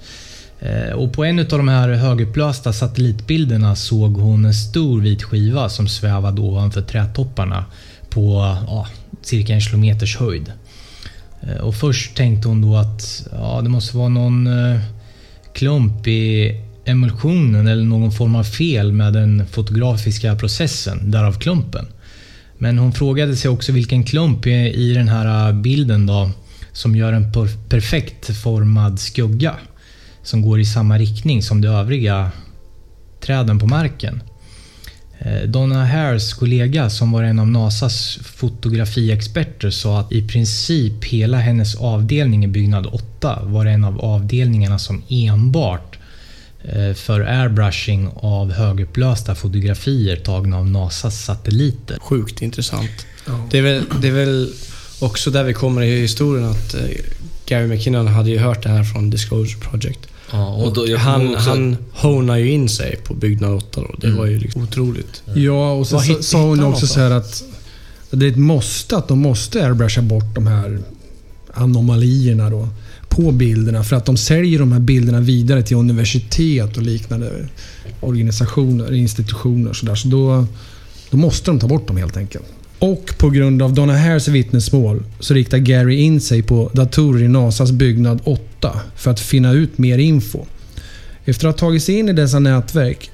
Eh, 0.61 0.92
och 0.92 1.12
på 1.12 1.25
en 1.25 1.38
av 1.38 1.46
de 1.46 1.68
här 1.68 1.88
högupplösta 1.88 2.72
satellitbilderna 2.72 3.77
såg 3.77 4.16
hon 4.16 4.44
en 4.44 4.55
stor 4.55 5.01
vit 5.01 5.22
skiva 5.22 5.68
som 5.68 5.88
svävade 5.88 6.40
ovanför 6.40 6.83
trädtopparna 6.83 7.64
på 8.11 8.57
ja, 8.66 8.87
cirka 9.22 9.55
en 9.55 9.61
kilometers 9.61 10.16
höjd. 10.16 10.53
Eh, 11.42 11.57
och 11.57 11.75
först 11.75 12.16
tänkte 12.16 12.49
hon 12.49 12.62
då 12.62 12.77
att 12.77 13.27
ja, 13.33 13.61
det 13.62 13.68
måste 13.68 13.96
vara 13.96 14.09
någon 14.09 14.46
eh, 14.46 14.81
klump 15.53 16.07
i 16.07 16.55
emulsionen 16.85 17.66
eller 17.66 17.85
någon 17.85 18.12
form 18.12 18.37
av 18.37 18.44
fel 18.44 18.92
med 18.92 19.12
den 19.12 19.46
fotografiska 19.46 20.37
processen, 20.37 21.11
därav 21.11 21.33
klumpen. 21.33 21.87
Men 22.59 22.79
hon 22.79 22.92
frågade 22.92 23.37
sig 23.37 23.51
också 23.51 23.73
vilken 23.73 24.05
klump 24.05 24.47
i, 24.47 24.92
den 24.95 25.09
här 25.09 25.49
äh, 25.49 25.55
bilden 25.55 26.07
då 26.07 26.31
som 26.73 26.97
gör 26.97 27.12
en 27.12 27.33
perfekt 27.69 28.37
formad 28.37 29.01
skugga 29.01 29.55
som 30.23 30.42
går 30.42 30.61
i 30.61 30.64
samma 30.64 30.99
riktning 30.99 31.42
som 31.42 31.61
de 31.61 31.69
övriga 31.69 32.31
träden 33.21 33.59
på 33.59 33.66
marken. 33.66 34.23
Eh, 35.19 35.49
Donna 35.49 35.85
Hares 35.85 36.35
kollega 36.35 36.90
som 36.90 37.12
var 37.12 37.23
en 37.23 37.38
av 37.38 37.49
NASAs 37.49 38.19
fotografiexperter 38.23 39.71
sa 39.71 40.01
att 40.01 40.12
i 40.12 40.29
princip 40.29 41.05
hela 41.05 41.38
hennes 41.38 41.75
avdelning 41.75 42.45
i 42.45 42.49
byggnad 42.49 42.87
8 42.87 43.42
var 43.42 43.66
en 43.66 43.85
av 43.85 44.01
avdelningarna 44.01 44.79
som 44.79 45.03
enbart 45.09 45.86
för 46.94 47.20
airbrushing 47.20 48.09
av 48.14 48.52
högupplösta 48.52 49.35
fotografier 49.35 50.16
tagna 50.16 50.59
av 50.59 50.66
NASAs 50.70 51.24
satelliter. 51.24 51.98
Sjukt 52.00 52.42
intressant. 52.42 52.90
Det, 53.50 53.59
är 53.59 53.62
väl, 53.62 53.83
det 54.02 54.09
är 54.09 54.12
väl 54.12 54.52
också 55.00 55.31
där 55.31 55.44
vi 55.44 55.52
kommer 55.55 55.83
i 55.83 56.00
historien 56.00 56.44
att 56.50 56.74
eh, 56.74 56.81
Gary 57.46 57.66
McKinnon 57.66 58.07
hade 58.07 58.31
ju 58.31 58.38
hört 58.38 58.62
det 58.62 58.68
här 58.68 58.85
från 58.85 59.11
Disclosure 59.11 59.61
Project. 59.61 60.00
Ja, 60.33 60.48
och 60.55 60.74
då, 60.74 60.88
jag 60.88 61.00
kommer 61.00 61.11
han, 61.12 61.35
också- 61.35 61.48
han 61.50 61.76
honar 61.92 62.37
ju 62.37 62.50
in 62.50 62.68
sig 62.68 62.96
på 62.96 63.14
byggnad 63.14 63.55
8 63.55 63.81
då. 63.81 63.94
Det 64.00 64.11
var 64.11 64.26
ju 64.26 64.38
liksom 64.38 64.62
otroligt. 64.62 65.22
Ja, 65.35 65.72
och 65.72 65.87
så 65.87 66.00
sa- 66.00 66.38
hon 66.38 66.64
också 66.64 66.87
så 66.87 67.00
här 67.00 67.11
att 67.11 67.42
det 68.11 68.26
är 68.26 68.31
ett 68.31 68.37
måste 68.37 68.96
att 68.96 69.09
de 69.09 69.18
måste 69.18 69.64
airbrusha 69.66 70.02
bort 70.02 70.35
de 70.35 70.46
här 70.46 70.79
anomalierna 71.55 72.50
då 72.50 72.68
på 73.16 73.33
bilderna 73.33 73.85
för 73.85 73.96
att 73.96 74.05
de 74.05 74.16
säljer 74.16 74.59
de 74.59 74.72
här 74.72 74.81
bilderna 74.81 75.20
vidare 75.20 75.62
till 75.62 75.76
universitet 75.76 76.76
och 76.76 76.83
liknande 76.83 77.48
organisationer, 78.00 78.94
institutioner 78.94 79.70
och 79.70 79.76
sådär. 79.76 79.94
Så 79.94 80.09
då, 80.09 80.46
då 81.11 81.16
måste 81.16 81.50
de 81.50 81.59
ta 81.61 81.66
bort 81.66 81.88
dem 81.88 81.96
helt 81.96 82.16
enkelt. 82.16 82.44
Och 82.79 83.14
på 83.18 83.31
grund 83.31 83.62
av 83.62 83.74
Donna 83.74 83.98
Hares 83.98 84.29
vittnesmål 84.29 85.02
så 85.20 85.35
riktar 85.35 85.59
Gary 85.59 85.96
in 85.96 86.20
sig 86.20 86.42
på 86.42 86.70
datorer 86.72 87.22
i 87.22 87.29
NASAs 87.29 87.70
byggnad 87.70 88.20
8 88.24 88.81
för 88.96 89.11
att 89.11 89.20
finna 89.20 89.52
ut 89.52 89.79
mer 89.79 89.98
info. 89.98 90.44
Efter 91.24 91.48
att 91.48 91.61
ha 91.61 91.66
tagit 91.68 91.83
sig 91.83 91.98
in 91.98 92.09
i 92.09 92.12
dessa 92.12 92.38
nätverk 92.38 93.11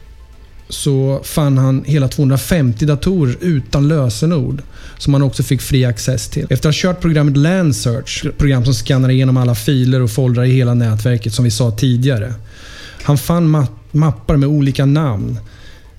så 0.73 1.21
fann 1.25 1.59
han 1.59 1.83
hela 1.87 2.09
250 2.09 2.87
datorer 2.87 3.37
utan 3.41 3.89
lösenord 3.89 4.63
som 4.99 5.15
han 5.15 5.23
också 5.23 5.43
fick 5.43 5.63
fri 5.63 5.85
access 5.85 6.29
till. 6.29 6.47
Efter 6.51 6.69
att 6.69 6.75
ha 6.75 6.83
kört 6.83 7.01
programmet 7.01 7.37
Landsearch, 7.37 8.25
program 8.39 8.65
som 8.65 8.75
skannar 8.75 9.09
igenom 9.09 9.37
alla 9.37 9.55
filer 9.55 10.01
och 10.01 10.11
foldrar 10.11 10.45
i 10.45 10.53
hela 10.53 10.75
nätverket 10.75 11.35
som 11.35 11.45
vi 11.45 11.51
sa 11.51 11.71
tidigare. 11.71 12.35
Han 13.03 13.19
fann 13.19 13.57
ma- 13.57 13.67
mappar 13.91 14.37
med 14.37 14.49
olika 14.49 14.87
namn 14.87 15.39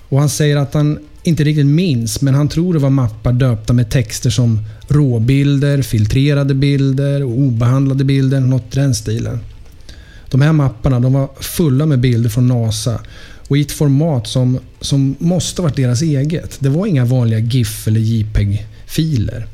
och 0.08 0.20
han 0.20 0.28
säger 0.28 0.56
att 0.56 0.74
han 0.74 0.98
inte 1.22 1.44
riktigt 1.44 1.66
minns, 1.66 2.20
men 2.20 2.34
han 2.34 2.48
tror 2.48 2.72
det 2.74 2.78
var 2.78 2.90
mappar 2.90 3.32
döpta 3.32 3.72
med 3.72 3.90
texter 3.90 4.30
som 4.30 4.60
råbilder, 4.88 5.82
filtrerade 5.82 6.54
bilder 6.54 7.22
och 7.22 7.38
obehandlade 7.38 8.04
bilder, 8.04 8.40
något 8.40 8.76
i 8.76 8.80
den 8.80 8.94
stilen. 8.94 9.40
De 10.30 10.40
här 10.40 10.52
mapparna 10.52 11.00
de 11.00 11.12
var 11.12 11.28
fulla 11.40 11.86
med 11.86 12.00
bilder 12.00 12.30
från 12.30 12.48
NASA 12.48 13.00
och 13.48 13.56
i 13.56 13.60
ett 13.60 13.72
format 13.72 14.26
som, 14.26 14.58
som 14.80 15.16
måste 15.18 15.62
varit 15.62 15.76
deras 15.76 16.02
eget. 16.02 16.56
Det 16.60 16.68
var 16.68 16.86
inga 16.86 17.04
vanliga 17.04 17.38
GIF 17.38 17.88
eller 17.88 18.00
JPEG-filer. 18.00 19.46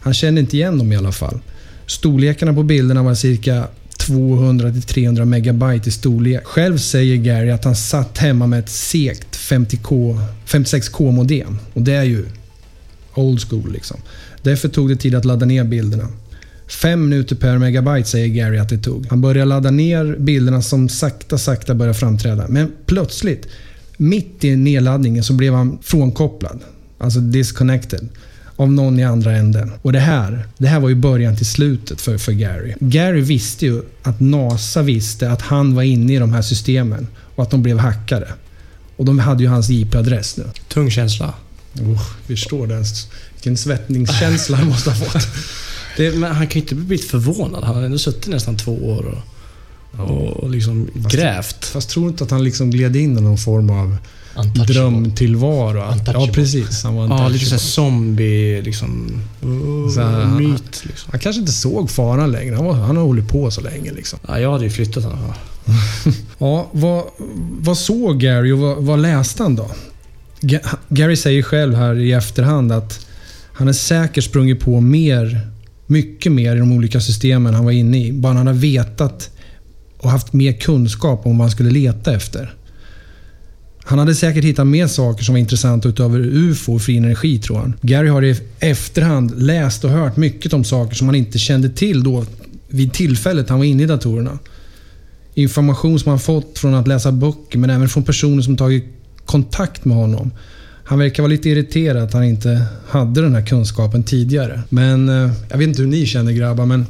Han 0.00 0.14
kände 0.14 0.40
inte 0.40 0.56
igen 0.56 0.78
dem 0.78 0.92
i 0.92 0.96
alla 0.96 1.12
fall. 1.12 1.38
Storlekarna 1.86 2.54
på 2.54 2.62
bilderna 2.62 3.02
var 3.02 3.14
cirka 3.14 3.68
200-300 3.98 5.24
megabyte 5.24 5.88
i 5.88 5.92
storlek. 5.92 6.44
Själv 6.44 6.78
säger 6.78 7.16
Gary 7.16 7.50
att 7.50 7.64
han 7.64 7.76
satt 7.76 8.18
hemma 8.18 8.46
med 8.46 8.58
ett 8.58 8.68
segt 8.68 9.36
50K, 9.36 10.20
56K-modem. 10.46 11.58
Och 11.74 11.82
det 11.82 11.92
är 11.92 12.04
ju 12.04 12.26
old 13.14 13.40
school 13.48 13.72
liksom. 13.72 13.96
Därför 14.42 14.68
tog 14.68 14.88
det 14.88 14.96
tid 14.96 15.14
att 15.14 15.24
ladda 15.24 15.46
ner 15.46 15.64
bilderna. 15.64 16.08
Fem 16.68 17.08
minuter 17.08 17.36
per 17.36 17.58
megabyte 17.58 18.08
säger 18.08 18.26
Gary 18.26 18.58
att 18.58 18.68
det 18.68 18.78
tog. 18.78 19.06
Han 19.06 19.20
börjar 19.20 19.46
ladda 19.46 19.70
ner 19.70 20.16
bilderna 20.18 20.62
som 20.62 20.88
sakta, 20.88 21.38
sakta 21.38 21.74
börjar 21.74 21.92
framträda. 21.92 22.46
Men 22.48 22.72
plötsligt, 22.86 23.46
mitt 23.96 24.44
i 24.44 24.56
nedladdningen, 24.56 25.24
så 25.24 25.32
blev 25.32 25.54
han 25.54 25.78
frånkopplad. 25.82 26.60
Alltså 26.98 27.20
disconnected. 27.20 28.08
Av 28.56 28.72
någon 28.72 28.98
i 28.98 29.04
andra 29.04 29.32
änden. 29.32 29.72
Och 29.82 29.92
det 29.92 29.98
här, 29.98 30.46
det 30.58 30.66
här 30.66 30.80
var 30.80 30.88
ju 30.88 30.94
början 30.94 31.36
till 31.36 31.46
slutet 31.46 32.00
för, 32.00 32.18
för 32.18 32.32
Gary. 32.32 32.74
Gary 32.80 33.20
visste 33.20 33.66
ju 33.66 33.82
att 34.02 34.20
NASA 34.20 34.82
visste 34.82 35.30
att 35.30 35.42
han 35.42 35.74
var 35.74 35.82
inne 35.82 36.14
i 36.14 36.18
de 36.18 36.32
här 36.32 36.42
systemen 36.42 37.06
och 37.34 37.42
att 37.42 37.50
de 37.50 37.62
blev 37.62 37.78
hackade. 37.78 38.28
Och 38.96 39.04
de 39.04 39.18
hade 39.18 39.42
ju 39.42 39.48
hans 39.48 39.70
IP-adress 39.70 40.36
nu. 40.36 40.44
Tung 40.68 40.90
känsla. 40.90 41.34
Usch, 41.80 42.26
förstår 42.26 42.66
det. 42.66 42.84
Vilken 43.34 43.56
svettningskänsla 43.56 44.56
han 44.56 44.68
måste 44.68 44.90
ha 44.90 44.96
fått. 44.96 45.28
Det, 45.96 46.14
men 46.14 46.32
han 46.34 46.46
kan 46.46 46.54
ju 46.54 46.60
inte 46.60 46.74
bli 46.74 46.98
förvånad. 46.98 47.64
Han 47.64 47.74
har 47.76 47.82
ändå 47.82 47.98
suttit 47.98 48.26
nästan 48.26 48.56
två 48.56 48.72
år 48.72 49.22
och, 49.98 50.10
och 50.36 50.50
liksom 50.50 50.88
grävt. 50.94 51.64
Fast 51.64 51.90
tror 51.90 52.08
inte 52.08 52.24
att 52.24 52.30
han 52.30 52.44
liksom 52.44 52.70
gled 52.70 52.96
in 52.96 53.18
i 53.18 53.20
någon 53.20 53.38
form 53.38 53.70
av 53.70 53.96
drömtillvaro? 54.66 55.94
Ja, 56.06 56.28
precis. 56.32 56.82
Han 56.84 56.94
var 56.94 57.08
Ja, 57.08 57.28
lite 57.28 57.44
såhär 57.44 57.58
zombie 57.58 58.62
liksom... 58.62 59.10
Så 59.94 60.00
här, 60.00 60.20
han- 60.20 60.36
myt 60.36 60.82
liksom. 60.84 61.08
Han 61.10 61.20
kanske 61.20 61.40
inte 61.40 61.52
såg 61.52 61.90
faran 61.90 62.32
längre. 62.32 62.54
Han, 62.54 62.64
var, 62.64 62.72
han 62.74 62.96
har 62.96 63.04
hållit 63.04 63.28
på 63.28 63.50
så 63.50 63.60
länge. 63.60 63.92
Liksom. 63.92 64.18
Ja, 64.28 64.40
jag 64.40 64.52
hade 64.52 64.64
ju 64.64 64.70
flyttat 64.70 65.04
honom. 65.04 65.18
Ja, 66.38 66.68
vad, 66.72 67.04
vad 67.60 67.78
såg 67.78 68.20
Gary 68.20 68.52
och 68.52 68.58
vad, 68.58 68.76
vad 68.84 68.98
läste 68.98 69.42
han 69.42 69.56
då? 69.56 69.70
Ga- 70.40 70.76
Gary 70.88 71.16
säger 71.16 71.42
själv 71.42 71.74
här 71.74 71.94
i 71.94 72.12
efterhand 72.12 72.72
att 72.72 73.06
han 73.52 73.68
är 73.68 73.72
säkert 73.72 74.24
sprungit 74.24 74.60
på 74.60 74.80
mer 74.80 75.50
mycket 75.86 76.32
mer 76.32 76.56
i 76.56 76.58
de 76.58 76.72
olika 76.72 77.00
systemen 77.00 77.54
han 77.54 77.64
var 77.64 77.72
inne 77.72 78.06
i. 78.06 78.12
Bara 78.12 78.34
han 78.34 78.46
hade 78.46 78.58
vetat 78.58 79.30
och 79.98 80.10
haft 80.10 80.32
mer 80.32 80.52
kunskap 80.52 81.26
om 81.26 81.38
vad 81.38 81.44
han 81.44 81.50
skulle 81.50 81.70
leta 81.70 82.14
efter. 82.14 82.54
Han 83.88 83.98
hade 83.98 84.14
säkert 84.14 84.44
hittat 84.44 84.66
mer 84.66 84.86
saker 84.86 85.24
som 85.24 85.34
var 85.34 85.40
intressanta 85.40 85.88
utöver 85.88 86.20
UFO 86.20 86.74
och 86.74 86.82
fri 86.82 86.96
energi 86.96 87.38
tror 87.38 87.58
han. 87.58 87.74
Gary 87.82 88.08
har 88.08 88.24
i 88.24 88.40
efterhand 88.58 89.42
läst 89.42 89.84
och 89.84 89.90
hört 89.90 90.16
mycket 90.16 90.52
om 90.52 90.64
saker 90.64 90.94
som 90.94 91.08
han 91.08 91.14
inte 91.14 91.38
kände 91.38 91.68
till 91.68 92.02
då 92.04 92.26
vid 92.68 92.92
tillfället 92.92 93.48
han 93.48 93.58
var 93.58 93.64
inne 93.64 93.82
i 93.82 93.86
datorerna. 93.86 94.38
Information 95.34 96.00
som 96.00 96.10
han 96.10 96.18
fått 96.18 96.58
från 96.58 96.74
att 96.74 96.88
läsa 96.88 97.12
böcker 97.12 97.58
men 97.58 97.70
även 97.70 97.88
från 97.88 98.04
personer 98.04 98.42
som 98.42 98.56
tagit 98.56 98.84
kontakt 99.24 99.84
med 99.84 99.96
honom. 99.96 100.30
Han 100.88 100.98
verkar 100.98 101.22
vara 101.22 101.30
lite 101.30 101.48
irriterad 101.48 102.02
att 102.02 102.12
han 102.12 102.24
inte 102.24 102.66
hade 102.88 103.22
den 103.22 103.34
här 103.34 103.46
kunskapen 103.46 104.02
tidigare. 104.02 104.62
Men 104.68 105.08
eh, 105.08 105.30
jag 105.50 105.58
vet 105.58 105.68
inte 105.68 105.82
hur 105.82 105.88
ni 105.88 106.06
känner 106.06 106.32
grabbar 106.32 106.66
men 106.66 106.86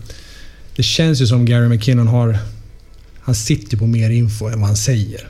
det 0.77 0.83
känns 0.83 1.21
ju 1.23 1.27
som 1.27 1.45
Gary 1.45 1.69
McKinnon 1.69 2.09
har... 2.09 2.39
Han 3.21 3.35
sitter 3.35 3.77
på 3.77 3.87
mer 3.87 4.11
info 4.11 4.47
än 4.47 4.61
vad 4.61 4.69
han 4.69 4.77
säger. 4.77 5.29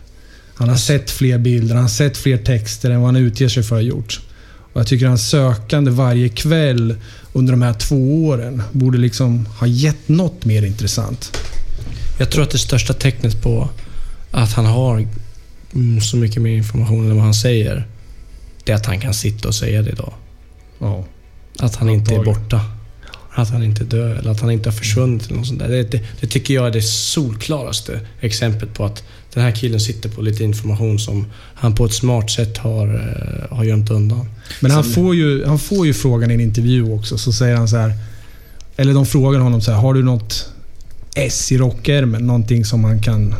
Han 0.54 0.68
har 0.68 0.76
sett 0.76 1.10
fler 1.10 1.38
bilder, 1.38 1.74
han 1.74 1.84
har 1.84 1.88
sett 1.88 2.16
fler 2.16 2.38
texter 2.38 2.90
än 2.90 3.00
vad 3.00 3.08
han 3.14 3.16
utger 3.16 3.48
sig 3.48 3.62
för 3.62 3.76
att 3.76 3.82
ha 3.82 3.88
gjort. 3.88 4.20
Och 4.72 4.80
jag 4.80 4.86
tycker 4.86 5.06
hans 5.06 5.28
sökande 5.28 5.90
varje 5.90 6.28
kväll 6.28 6.94
under 7.32 7.52
de 7.52 7.62
här 7.62 7.72
två 7.72 8.26
åren 8.26 8.62
borde 8.72 8.98
liksom 8.98 9.46
ha 9.46 9.66
gett 9.66 10.08
något 10.08 10.44
mer 10.44 10.62
intressant. 10.62 11.38
Jag 12.18 12.30
tror 12.30 12.42
att 12.42 12.50
det 12.50 12.58
största 12.58 12.92
tecknet 12.92 13.42
på 13.42 13.68
att 14.30 14.52
han 14.52 14.66
har 14.66 15.08
mm, 15.74 16.00
så 16.00 16.16
mycket 16.16 16.42
mer 16.42 16.56
information 16.56 17.10
än 17.10 17.16
vad 17.16 17.24
han 17.24 17.34
säger, 17.34 17.86
det 18.66 18.72
är 18.72 18.76
att 18.76 18.86
han 18.86 19.00
kan 19.00 19.14
sitta 19.14 19.48
och 19.48 19.54
säga 19.54 19.82
det 19.82 19.90
idag. 19.90 20.12
Ja. 20.78 21.04
Att 21.58 21.76
han 21.76 21.88
inte 21.88 22.14
är 22.14 22.24
borta. 22.24 22.60
Att 23.34 23.50
han 23.50 23.62
inte 23.62 23.84
död 23.84 24.18
eller 24.18 24.30
att 24.30 24.40
han 24.40 24.50
inte 24.50 24.68
har 24.68 24.74
försvunnit 24.74 25.26
eller 25.26 25.36
något 25.36 25.46
sånt. 25.46 25.58
Det, 25.58 25.82
det, 25.82 26.02
det 26.20 26.26
tycker 26.26 26.54
jag 26.54 26.66
är 26.66 26.70
det 26.70 26.82
solklaraste 26.82 28.00
exemplet 28.20 28.74
på 28.74 28.84
att 28.84 29.04
den 29.34 29.42
här 29.44 29.50
killen 29.50 29.80
sitter 29.80 30.08
på 30.08 30.22
lite 30.22 30.44
information 30.44 30.98
som 30.98 31.26
han 31.54 31.74
på 31.74 31.84
ett 31.84 31.92
smart 31.92 32.30
sätt 32.30 32.58
har, 32.58 32.86
eh, 32.94 33.56
har 33.56 33.64
gömt 33.64 33.90
undan. 33.90 34.28
Men 34.60 34.70
han 34.70 34.84
får, 34.84 35.14
ju, 35.14 35.44
han 35.46 35.58
får 35.58 35.86
ju 35.86 35.94
frågan 35.94 36.30
i 36.30 36.34
en 36.34 36.40
intervju 36.40 36.92
också. 36.92 37.18
Så 37.18 37.32
säger 37.32 37.56
han 37.56 37.68
så 37.68 37.76
här. 37.76 37.92
Eller 38.76 38.94
de 38.94 39.06
frågar 39.06 39.40
honom 39.40 39.60
så 39.60 39.72
här. 39.72 39.78
Har 39.78 39.94
du 39.94 40.02
något 40.02 40.48
S 41.14 41.52
i 41.52 41.58
rockärmen? 41.58 42.26
Någonting 42.26 42.64
som 42.64 42.80
man 42.80 43.02
kan... 43.02 43.34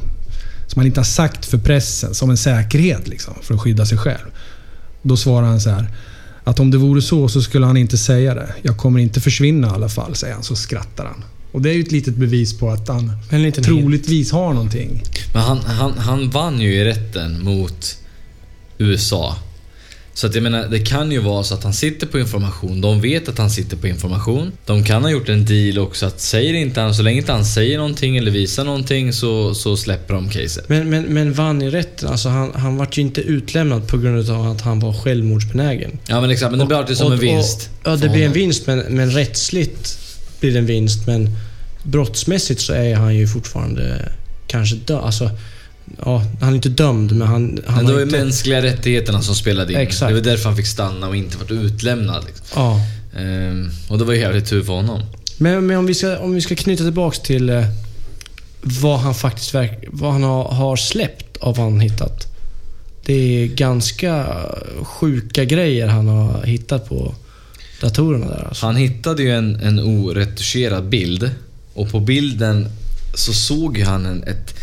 Som 0.66 0.80
han 0.80 0.86
inte 0.86 1.00
har 1.00 1.04
sagt 1.04 1.46
för 1.46 1.58
pressen. 1.58 2.14
Som 2.14 2.30
en 2.30 2.36
säkerhet 2.36 3.08
liksom. 3.08 3.34
För 3.42 3.54
att 3.54 3.60
skydda 3.60 3.86
sig 3.86 3.98
själv. 3.98 4.26
Då 5.06 5.16
svarar 5.16 5.46
han 5.46 5.60
så 5.60 5.70
här. 5.70 5.88
Att 6.44 6.60
om 6.60 6.70
det 6.70 6.78
vore 6.78 7.02
så 7.02 7.28
så 7.28 7.42
skulle 7.42 7.66
han 7.66 7.76
inte 7.76 7.98
säga 7.98 8.34
det. 8.34 8.54
Jag 8.62 8.76
kommer 8.76 9.00
inte 9.00 9.20
försvinna 9.20 9.66
i 9.66 9.70
alla 9.70 9.88
fall, 9.88 10.14
säger 10.14 10.34
han. 10.34 10.42
Så 10.42 10.56
skrattar 10.56 11.04
han. 11.04 11.24
Och 11.52 11.62
det 11.62 11.70
är 11.70 11.74
ju 11.74 11.82
ett 11.82 11.92
litet 11.92 12.16
bevis 12.16 12.58
på 12.58 12.70
att 12.70 12.88
han 12.88 13.12
troligtvis 13.62 14.32
har 14.32 14.52
någonting. 14.52 15.02
Men 15.34 15.42
han, 15.42 15.58
han, 15.58 15.98
han 15.98 16.30
vann 16.30 16.60
ju 16.60 16.74
i 16.74 16.84
rätten 16.84 17.44
mot 17.44 17.98
USA. 18.78 19.36
Så 20.16 20.26
att 20.26 20.34
jag 20.34 20.42
menar, 20.42 20.68
det 20.68 20.78
kan 20.78 21.12
ju 21.12 21.18
vara 21.18 21.44
så 21.44 21.54
att 21.54 21.64
han 21.64 21.72
sitter 21.74 22.06
på 22.06 22.18
information. 22.18 22.80
De 22.80 23.00
vet 23.00 23.28
att 23.28 23.38
han 23.38 23.50
sitter 23.50 23.76
på 23.76 23.86
information. 23.88 24.52
De 24.66 24.84
kan 24.84 25.02
ha 25.02 25.10
gjort 25.10 25.28
en 25.28 25.44
deal 25.44 25.78
också 25.78 26.06
att 26.06 26.20
säger 26.20 26.54
inte 26.54 26.80
han, 26.80 26.94
så 26.94 27.02
länge 27.02 27.18
inte 27.18 27.32
han 27.32 27.44
säger 27.44 27.76
någonting 27.78 28.16
eller 28.16 28.30
visar 28.30 28.64
någonting 28.64 29.12
så, 29.12 29.54
så 29.54 29.76
släpper 29.76 30.14
de 30.14 30.28
caset. 30.28 30.68
Men, 30.68 30.90
men, 30.90 31.02
men 31.02 31.32
vann 31.32 31.62
i 31.62 31.70
rätten. 31.70 32.08
Alltså 32.08 32.28
han, 32.28 32.52
han 32.54 32.76
vart 32.76 32.98
ju 32.98 33.02
inte 33.02 33.20
utlämnad 33.20 33.88
på 33.88 33.98
grund 33.98 34.30
av 34.30 34.46
att 34.50 34.60
han 34.60 34.80
var 34.80 34.92
självmordsbenägen. 34.92 35.98
Ja 36.06 36.20
men 36.20 36.30
exakt, 36.30 36.50
men 36.50 36.58
det 36.58 36.66
blir 36.66 36.76
alltid 36.76 36.96
som 36.96 37.06
Och- 37.06 37.12
en 37.12 37.18
och- 37.18 37.24
vinst. 37.24 37.70
ja, 37.84 37.96
det 37.96 38.08
blir 38.08 38.26
en 38.26 38.32
vinst, 38.32 38.66
men, 38.66 38.78
men 38.78 39.10
rättsligt 39.10 39.98
blir 40.40 40.52
det 40.52 40.58
en 40.58 40.66
vinst. 40.66 41.06
Men 41.06 41.30
brottsmässigt 41.82 42.60
så 42.60 42.72
är 42.72 42.94
han 42.94 43.16
ju 43.16 43.26
fortfarande 43.28 44.08
kanske 44.46 44.76
död. 44.76 44.98
Alltså, 45.04 45.30
ja, 46.04 46.22
han 46.40 46.50
är 46.50 46.54
inte 46.54 46.68
dömd, 46.68 47.12
men 47.12 47.28
han... 47.28 47.58
han 47.66 47.76
Men 47.76 47.86
det 47.86 47.92
var 47.92 47.98
ju 47.98 48.04
inte, 48.06 48.18
mänskliga 48.18 48.62
rättigheterna 48.62 49.22
som 49.22 49.34
spelade 49.34 49.72
in. 49.72 49.78
Exakt. 49.78 50.08
Det 50.08 50.14
var 50.14 50.20
därför 50.20 50.48
han 50.48 50.56
fick 50.56 50.66
stanna 50.66 51.08
och 51.08 51.16
inte 51.16 51.38
varit 51.38 51.50
utlämnad. 51.50 52.24
Liksom. 52.26 52.44
Ja. 52.54 52.80
Ehm, 53.18 53.70
och 53.88 53.98
det 53.98 54.04
var 54.04 54.12
ju 54.12 54.20
jävligt 54.20 54.46
tur 54.46 54.62
för 54.62 54.72
honom. 54.72 55.02
Men, 55.38 55.66
men 55.66 55.76
om, 55.76 55.86
vi 55.86 55.94
ska, 55.94 56.18
om 56.18 56.34
vi 56.34 56.40
ska 56.40 56.54
knyta 56.54 56.84
tillbaks 56.84 57.18
till 57.18 57.50
eh, 57.50 57.64
vad 58.62 58.98
han 58.98 59.14
faktiskt 59.14 59.54
verk, 59.54 59.84
vad 59.88 60.12
han 60.12 60.22
har, 60.22 60.44
har 60.44 60.76
släppt 60.76 61.36
av 61.36 61.56
vad 61.56 61.64
han 61.64 61.80
hittat. 61.80 62.26
Det 63.04 63.14
är 63.14 63.46
ganska 63.46 64.26
sjuka 64.82 65.44
grejer 65.44 65.86
han 65.86 66.08
har 66.08 66.42
hittat 66.42 66.88
på 66.88 67.14
datorerna 67.80 68.26
där 68.26 68.44
alltså. 68.48 68.66
Han 68.66 68.76
hittade 68.76 69.22
ju 69.22 69.30
en, 69.30 69.56
en 69.60 69.80
oretuscherad 69.80 70.88
bild 70.88 71.30
och 71.74 71.90
på 71.90 72.00
bilden 72.00 72.68
så 73.14 73.32
såg 73.32 73.78
han 73.78 74.06
en, 74.06 74.22
ett, 74.22 74.54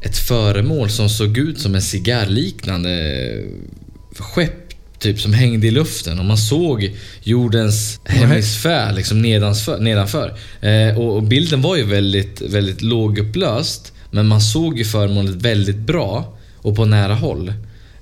ett 0.00 0.18
föremål 0.18 0.90
som 0.90 1.08
såg 1.08 1.38
ut 1.38 1.60
som 1.60 1.74
en 1.74 1.82
cigarrliknande 1.82 3.34
skepp 4.18 4.70
typ 4.98 5.20
som 5.20 5.32
hängde 5.32 5.66
i 5.66 5.70
luften 5.70 6.18
och 6.18 6.24
man 6.24 6.38
såg 6.38 6.96
jordens 7.22 8.00
hemisfär 8.04 8.92
liksom 8.92 9.22
nedanför. 9.22 9.78
nedanför. 9.78 10.34
Eh, 10.60 10.98
och, 10.98 11.16
och 11.16 11.22
bilden 11.22 11.62
var 11.62 11.76
ju 11.76 11.84
väldigt, 11.84 12.40
väldigt 12.40 12.82
lågupplöst 12.82 13.92
men 14.10 14.26
man 14.26 14.40
såg 14.40 14.78
ju 14.78 14.84
föremålet 14.84 15.34
väldigt 15.34 15.76
bra 15.78 16.36
och 16.56 16.76
på 16.76 16.84
nära 16.84 17.14
håll. 17.14 17.52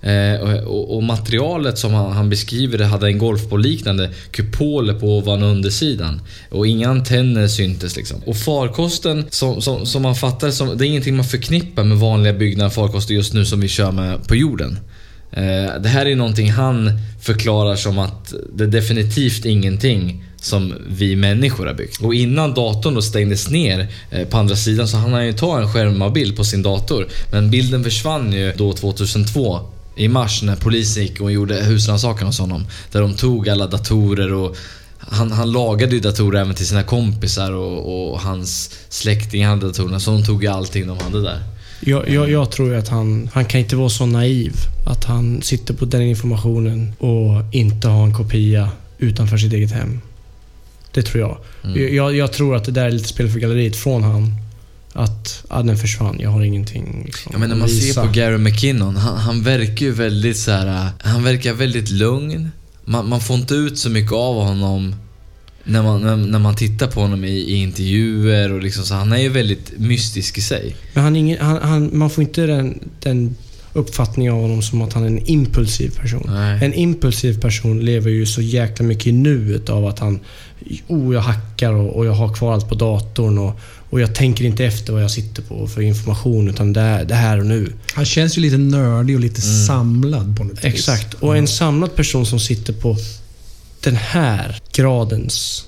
Eh, 0.09 0.41
och, 0.67 0.97
och, 0.97 1.03
materialet 1.03 1.79
som 1.79 1.95
han, 1.95 2.13
han 2.13 2.29
beskriver 2.29 2.79
det 2.79 2.87
hade 2.87 3.07
en 3.07 3.19
golfbollliknande 3.19 4.11
kupoler 4.31 4.95
på 4.95 5.19
ovan 5.19 5.43
och 5.43 5.49
undersidan. 5.49 6.21
Och 6.51 6.67
inga 6.67 6.89
antenner 6.89 7.49
syntes 7.49 7.97
liksom. 7.97 8.21
Och 8.27 8.37
farkosten 8.37 9.25
som, 9.31 9.63
som, 9.63 9.87
som 9.87 10.03
man 10.03 10.15
fattar 10.15 10.51
som, 10.51 10.79
det 10.79 10.85
är 10.85 10.89
ingenting 10.89 11.17
man 11.17 11.25
förknippar 11.25 11.85
med 11.85 11.99
vanliga 11.99 12.33
byggnader 12.33 12.71
farkoster 12.71 13.15
just 13.15 13.35
nu 13.35 13.45
som 13.45 13.61
vi 13.61 13.69
kör 13.69 13.93
med 13.93 14.29
på 14.29 14.37
jorden. 14.37 14.79
Eh, 15.33 15.81
det 15.81 15.89
här 15.89 16.07
är 16.07 16.17
någonting 16.17 16.51
han 16.51 16.91
förklarar 17.21 17.77
som 17.77 17.99
att 17.99 18.35
det 18.55 18.65
är 18.65 18.69
definitivt 18.69 19.45
ingenting 19.45 20.25
som 20.37 20.75
vi 20.89 21.17
människor 21.17 21.67
har 21.67 21.75
byggt. 21.75 22.01
Och 22.01 22.15
innan 22.15 22.55
datorn 22.55 22.95
då 22.95 23.03
stängdes 23.03 23.51
ner 23.51 23.87
eh, 24.11 24.29
på 24.29 24.37
andra 24.37 24.57
sidan 24.57 24.89
så 24.89 24.97
hann 24.97 25.13
han 25.13 25.27
ju 25.27 25.33
ta 25.33 25.61
en 25.61 25.73
skärmavbild 25.73 26.37
på 26.37 26.45
sin 26.45 26.63
dator. 26.63 27.07
Men 27.31 27.51
bilden 27.51 27.85
försvann 27.85 28.33
ju 28.33 28.53
då 28.57 28.73
2002 28.73 29.61
i 29.99 30.09
mars 30.09 30.43
när 30.43 30.57
polisen 30.57 31.03
gick 31.03 31.21
och 31.21 31.33
gjorde 31.33 31.55
husrannsakan 31.55 32.27
hos 32.27 32.39
honom. 32.39 32.67
Där 32.93 33.01
de 33.01 33.15
tog 33.15 33.49
alla 33.49 33.67
datorer 33.67 34.33
och 34.33 34.57
han, 34.99 35.33
han 35.33 35.53
lagade 35.53 35.95
ju 35.95 36.01
datorer 36.01 36.41
även 36.41 36.55
till 36.55 36.67
sina 36.67 36.83
kompisar 36.83 37.53
och, 37.53 38.11
och 38.11 38.21
hans 38.21 38.71
släktingar 38.89 39.51
hade 39.51 39.67
datorerna. 39.67 40.01
Så 40.01 40.11
de 40.11 40.25
tog 40.25 40.43
ju 40.43 40.49
allting 40.49 40.87
de 40.87 40.99
hade 40.99 41.23
där. 41.23 41.43
Jag, 41.81 42.09
jag, 42.09 42.31
jag 42.31 42.51
tror 42.51 42.75
att 42.75 42.89
han, 42.89 43.31
han 43.33 43.45
kan 43.45 43.61
inte 43.61 43.77
vara 43.77 43.89
så 43.89 44.07
naiv 44.07 44.53
att 44.87 45.05
han 45.05 45.43
sitter 45.43 45.75
på 45.75 45.85
den 45.85 46.03
informationen 46.03 46.93
och 46.99 47.55
inte 47.55 47.89
har 47.89 48.05
en 48.05 48.15
kopia 48.15 48.71
utanför 48.99 49.37
sitt 49.37 49.53
eget 49.53 49.73
hem. 49.73 50.01
Det 50.93 51.03
tror 51.03 51.21
jag. 51.21 51.39
Mm. 51.65 51.95
Jag, 51.95 52.17
jag 52.17 52.33
tror 52.33 52.57
att 52.57 52.65
det 52.65 52.73
där 52.73 52.87
är 52.87 52.91
lite 52.91 53.09
spel 53.09 53.31
för 53.31 53.39
galleriet 53.39 53.77
från 53.77 54.03
han. 54.03 54.35
Att 54.99 55.45
ah, 55.49 55.63
den 55.63 55.77
försvann, 55.77 56.17
jag 56.21 56.31
har 56.31 56.43
ingenting 56.43 57.03
liksom, 57.07 57.33
Ja, 57.33 57.39
men 57.39 57.49
när 57.49 57.57
man 57.57 57.69
visa. 57.69 57.95
ser 57.95 58.07
på 58.07 58.13
Gary 58.13 58.39
McKinnon, 58.39 58.97
han, 58.97 59.19
han 59.19 59.43
verkar 59.43 59.87
ju 59.87 59.93
väldigt 59.93 60.37
så 60.37 60.51
här. 60.51 60.91
Han 61.01 61.25
verkar 61.25 61.53
väldigt 61.53 61.91
lugn. 61.91 62.51
Man, 62.85 63.09
man 63.09 63.21
får 63.21 63.37
inte 63.37 63.55
ut 63.55 63.79
så 63.79 63.91
mycket 63.91 64.13
av 64.13 64.35
honom 64.45 64.95
när 65.65 65.83
man, 65.83 66.01
när, 66.01 66.17
när 66.17 66.39
man 66.39 66.57
tittar 66.57 66.87
på 66.87 67.01
honom 67.01 67.25
i, 67.25 67.31
i 67.31 67.55
intervjuer 67.55 68.53
och 68.53 68.63
liksom 68.63 68.85
så. 68.85 68.95
Han 68.95 69.13
är 69.13 69.19
ju 69.19 69.29
väldigt 69.29 69.79
mystisk 69.79 70.39
i 70.39 70.41
sig. 70.41 70.77
Men 70.95 71.05
han, 71.05 71.17
ingen, 71.17 71.39
han, 71.41 71.63
han, 71.63 71.91
man 71.93 72.11
får 72.11 72.25
inte 72.25 72.47
den, 72.47 72.79
den 73.01 73.37
uppfattningen 73.73 74.33
av 74.33 74.41
honom 74.41 74.63
som 74.63 74.83
att 74.83 74.93
han 74.93 75.03
är 75.03 75.07
en 75.07 75.27
impulsiv 75.27 75.91
person. 75.91 76.23
Nej. 76.27 76.65
En 76.65 76.75
impulsiv 76.75 77.41
person 77.41 77.81
lever 77.81 78.11
ju 78.11 78.27
så 78.27 78.43
jäkla 78.43 78.87
mycket 78.87 79.07
i 79.07 79.13
nuet 79.13 79.69
av 79.69 79.87
att 79.87 79.99
han 79.99 80.21
Oh, 80.89 81.15
jag 81.15 81.21
hackar 81.21 81.73
och, 81.73 81.97
och 81.97 82.07
jag 82.07 82.13
har 82.13 82.35
kvar 82.35 82.53
allt 82.55 82.69
på 82.69 82.75
datorn 82.75 83.39
och, 83.39 83.61
och 83.91 84.01
jag 84.01 84.15
tänker 84.15 84.45
inte 84.45 84.65
efter 84.65 84.93
vad 84.93 85.03
jag 85.03 85.11
sitter 85.11 85.43
på 85.43 85.67
för 85.67 85.81
information 85.81 86.49
utan 86.49 86.73
det 86.73 86.81
är 86.81 87.05
det 87.05 87.15
här 87.15 87.39
och 87.39 87.47
nu. 87.47 87.73
Han 87.95 88.05
känns 88.05 88.39
ju 88.39 88.43
lite 88.43 88.59
nördig 88.59 89.17
och 89.17 89.23
lite 89.23 89.41
samlad 89.41 90.37
på 90.37 90.45
något 90.45 90.59
vis. 90.59 90.65
Exakt. 90.65 91.15
Och 91.15 91.37
en 91.37 91.47
samlad 91.47 91.95
person 91.95 92.27
som 92.27 92.41
sitter 92.41 92.73
på 92.73 92.97
den 93.81 93.97
här 93.97 94.61
gradens 94.73 95.67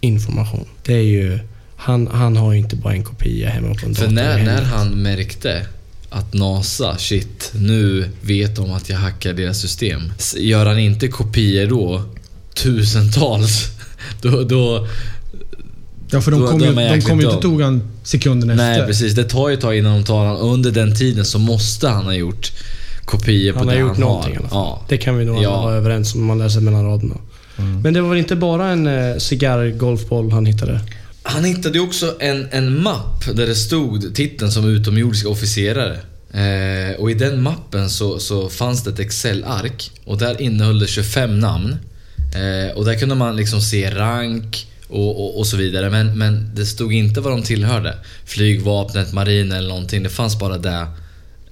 information. 0.00 0.64
Det 0.82 0.92
är 0.92 1.02
ju... 1.02 1.38
Han, 1.76 2.06
han 2.06 2.36
har 2.36 2.52
ju 2.52 2.58
inte 2.58 2.76
bara 2.76 2.94
en 2.94 3.04
kopia 3.04 3.50
hemma 3.50 3.74
på 3.74 3.86
en 3.86 3.94
För 3.94 4.06
dator 4.06 4.12
i 4.12 4.14
när, 4.14 4.44
när 4.44 4.62
han 4.62 5.02
märkte 5.02 5.66
att 6.10 6.34
NASA, 6.34 6.98
shit, 6.98 7.52
nu 7.54 8.10
vet 8.20 8.56
de 8.56 8.70
att 8.70 8.88
jag 8.88 8.96
hackar 8.96 9.32
deras 9.32 9.60
system. 9.60 10.12
Gör 10.36 10.66
han 10.66 10.78
inte 10.78 11.08
kopior 11.08 11.66
då, 11.66 12.04
tusentals, 12.54 13.66
då... 14.22 14.42
då 14.42 14.88
Ja, 16.10 16.20
för 16.20 16.30
de 16.30 16.40
Då- 16.40 16.46
kom 16.48 16.60
ju, 16.60 16.72
de 16.74 17.00
kom 17.00 17.20
ju 17.20 17.26
inte 17.30 17.42
tog 17.42 17.62
han 17.62 17.82
sekunden 18.02 18.56
Nej 18.56 18.70
efter. 18.72 18.86
precis, 18.86 19.14
det 19.14 19.24
tar 19.24 19.48
ju 19.48 19.54
ett 19.54 19.60
tag 19.60 19.76
innan 19.78 19.94
de 19.98 20.04
tar 20.04 20.26
honom. 20.26 20.36
Under 20.50 20.70
den 20.70 20.94
tiden 20.96 21.24
så 21.24 21.38
måste 21.38 21.88
han 21.88 22.04
ha 22.04 22.14
gjort 22.14 22.52
kopior 23.04 23.52
på 23.52 23.58
Han 23.58 23.66
det 23.68 23.72
har 23.74 23.80
gjort 23.80 23.90
han 23.90 24.00
någonting 24.00 24.32
i 24.32 24.36
har. 24.36 24.40
alla 24.42 24.48
fall. 24.48 24.58
Ja. 24.58 24.84
Det 24.88 24.96
kan 24.96 25.16
vi 25.18 25.24
nog 25.24 25.36
alla 25.36 25.44
Ja. 25.44 25.62
vara 25.62 25.74
överens 25.74 26.14
om 26.14 26.20
om 26.20 26.26
man 26.26 26.38
läser 26.38 26.60
mellan 26.60 26.84
raderna. 26.84 27.16
Men 27.82 27.94
det 27.94 28.00
var 28.00 28.08
väl 28.08 28.18
inte 28.18 28.36
bara 28.36 28.68
en 28.68 28.86
eh, 28.86 29.16
cigarrgolfboll 29.18 30.32
han 30.32 30.46
hittade? 30.46 30.80
Han 31.22 31.44
hittade 31.44 31.78
ju 31.78 31.84
också 31.84 32.14
en, 32.20 32.48
en 32.50 32.82
mapp 32.82 33.24
där 33.34 33.46
det 33.46 33.54
stod 33.54 34.14
titeln 34.14 34.50
som 34.52 34.68
utomjordiska 34.68 35.28
officerare. 35.28 35.98
Eh, 36.32 37.00
och 37.00 37.10
i 37.10 37.14
den 37.14 37.42
mappen 37.42 37.90
så, 37.90 38.18
så 38.18 38.48
fanns 38.48 38.84
det 38.84 38.90
ett 38.90 38.98
Excel-ark 38.98 39.90
och 40.04 40.18
där 40.18 40.42
innehöll 40.42 40.78
det 40.78 40.86
25 40.86 41.38
namn. 41.40 41.76
Eh, 42.34 42.76
och 42.76 42.84
där 42.84 42.94
kunde 42.98 43.14
man 43.14 43.36
liksom 43.36 43.60
se 43.60 43.90
rank 43.90 44.66
och, 44.88 45.24
och, 45.24 45.38
och 45.38 45.46
så 45.46 45.56
vidare. 45.56 45.90
Men, 45.90 46.18
men 46.18 46.50
det 46.54 46.66
stod 46.66 46.92
inte 46.92 47.20
vad 47.20 47.32
de 47.32 47.42
tillhörde. 47.42 47.94
Flygvapnet, 48.24 49.12
marinen 49.12 49.58
eller 49.58 49.68
någonting. 49.68 50.02
Det 50.02 50.08
fanns 50.08 50.38
bara 50.38 50.58
det, 50.58 50.86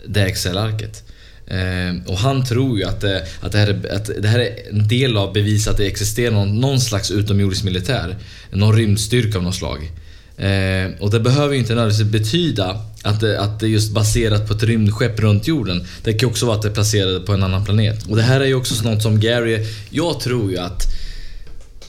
det 0.07 0.20
Excel-arket. 0.20 1.03
Eh, 1.47 2.12
och 2.12 2.18
han 2.18 2.45
tror 2.45 2.78
ju 2.78 2.84
att, 2.84 3.01
det, 3.01 3.26
att, 3.41 3.53
det 3.53 3.59
här 3.59 3.66
är, 3.66 3.95
att 3.95 4.11
det 4.22 4.28
här 4.28 4.39
är 4.39 4.70
en 4.70 4.89
del 4.89 5.16
av 5.16 5.32
bevis 5.32 5.68
att 5.68 5.76
det 5.76 5.87
existerar 5.87 6.30
någon, 6.30 6.61
någon 6.61 6.80
slags 6.80 7.11
utomjordisk 7.11 7.64
militär. 7.64 8.16
Någon 8.51 8.76
rymdstyrka 8.76 9.39
av 9.39 9.45
något 9.45 9.55
slag. 9.55 9.91
Eh, 10.37 10.91
och 11.01 11.11
det 11.11 11.20
behöver 11.20 11.55
ju 11.55 11.61
inte 11.61 11.74
nödvändigtvis 11.74 12.12
betyda 12.12 12.80
att 13.03 13.20
det, 13.20 13.41
att 13.41 13.61
det 13.61 13.66
är 13.66 13.68
just 13.68 13.93
baserat 13.93 14.49
på 14.49 14.55
ett 14.55 14.62
rymdskepp 14.62 15.20
runt 15.20 15.47
jorden. 15.47 15.87
Det 16.05 16.12
kan 16.12 16.28
ju 16.28 16.30
också 16.30 16.47
vara 16.47 16.57
att 16.57 16.62
det 16.62 16.68
är 16.68 16.74
placerat 16.74 17.26
på 17.26 17.32
en 17.32 17.43
annan 17.43 17.64
planet. 17.64 18.07
Och 18.09 18.16
det 18.16 18.22
här 18.22 18.41
är 18.41 18.45
ju 18.45 18.55
också 18.55 18.91
något 18.91 19.03
som 19.03 19.20
Gary... 19.20 19.66
Jag 19.91 20.20
tror 20.20 20.51
ju 20.51 20.59
att 20.59 20.95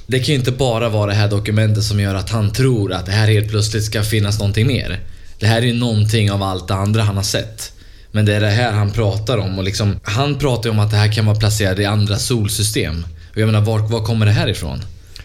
det 0.08 0.20
kan 0.20 0.28
ju 0.28 0.36
inte 0.36 0.52
bara 0.52 0.90
vara 0.90 1.10
det 1.10 1.18
här 1.18 1.30
dokumentet 1.30 1.84
som 1.84 2.00
gör 2.00 2.16
att 2.16 2.30
han 2.30 2.52
tror 2.54 2.94
att 2.94 3.06
det 3.06 3.12
här 3.12 3.28
helt 3.28 3.50
plötsligt 3.50 3.84
ska 3.84 4.04
finnas 4.04 4.40
någonting 4.40 4.68
mer. 4.68 5.00
Det 5.40 5.46
här 5.48 5.58
är 5.58 5.66
ju 5.66 5.74
någonting 5.74 6.32
av 6.32 6.44
allt 6.44 6.68
det 6.68 6.74
andra 6.74 7.02
han 7.02 7.16
har 7.16 7.24
sett. 7.24 7.72
Men 8.12 8.26
det 8.26 8.36
är 8.36 8.42
det 8.42 8.50
här 8.50 8.72
han 8.72 8.92
pratar 8.92 9.38
om 9.38 9.58
och 9.58 9.64
liksom, 9.64 10.00
han 10.04 10.36
pratar 10.36 10.64
ju 10.64 10.72
om 10.72 10.80
att 10.80 10.92
det 10.92 10.98
här 10.98 11.12
kan 11.14 11.26
vara 11.26 11.36
placerat 11.36 11.80
i 11.80 11.86
andra 11.86 12.18
solsystem. 12.20 13.06
Och 13.32 13.38
jag 13.38 13.46
menar, 13.46 13.62
var, 13.62 13.80
var 13.80 14.04
kommer 14.06 14.26
det 14.26 14.32
här 14.32 14.48
ifrån? 14.50 14.82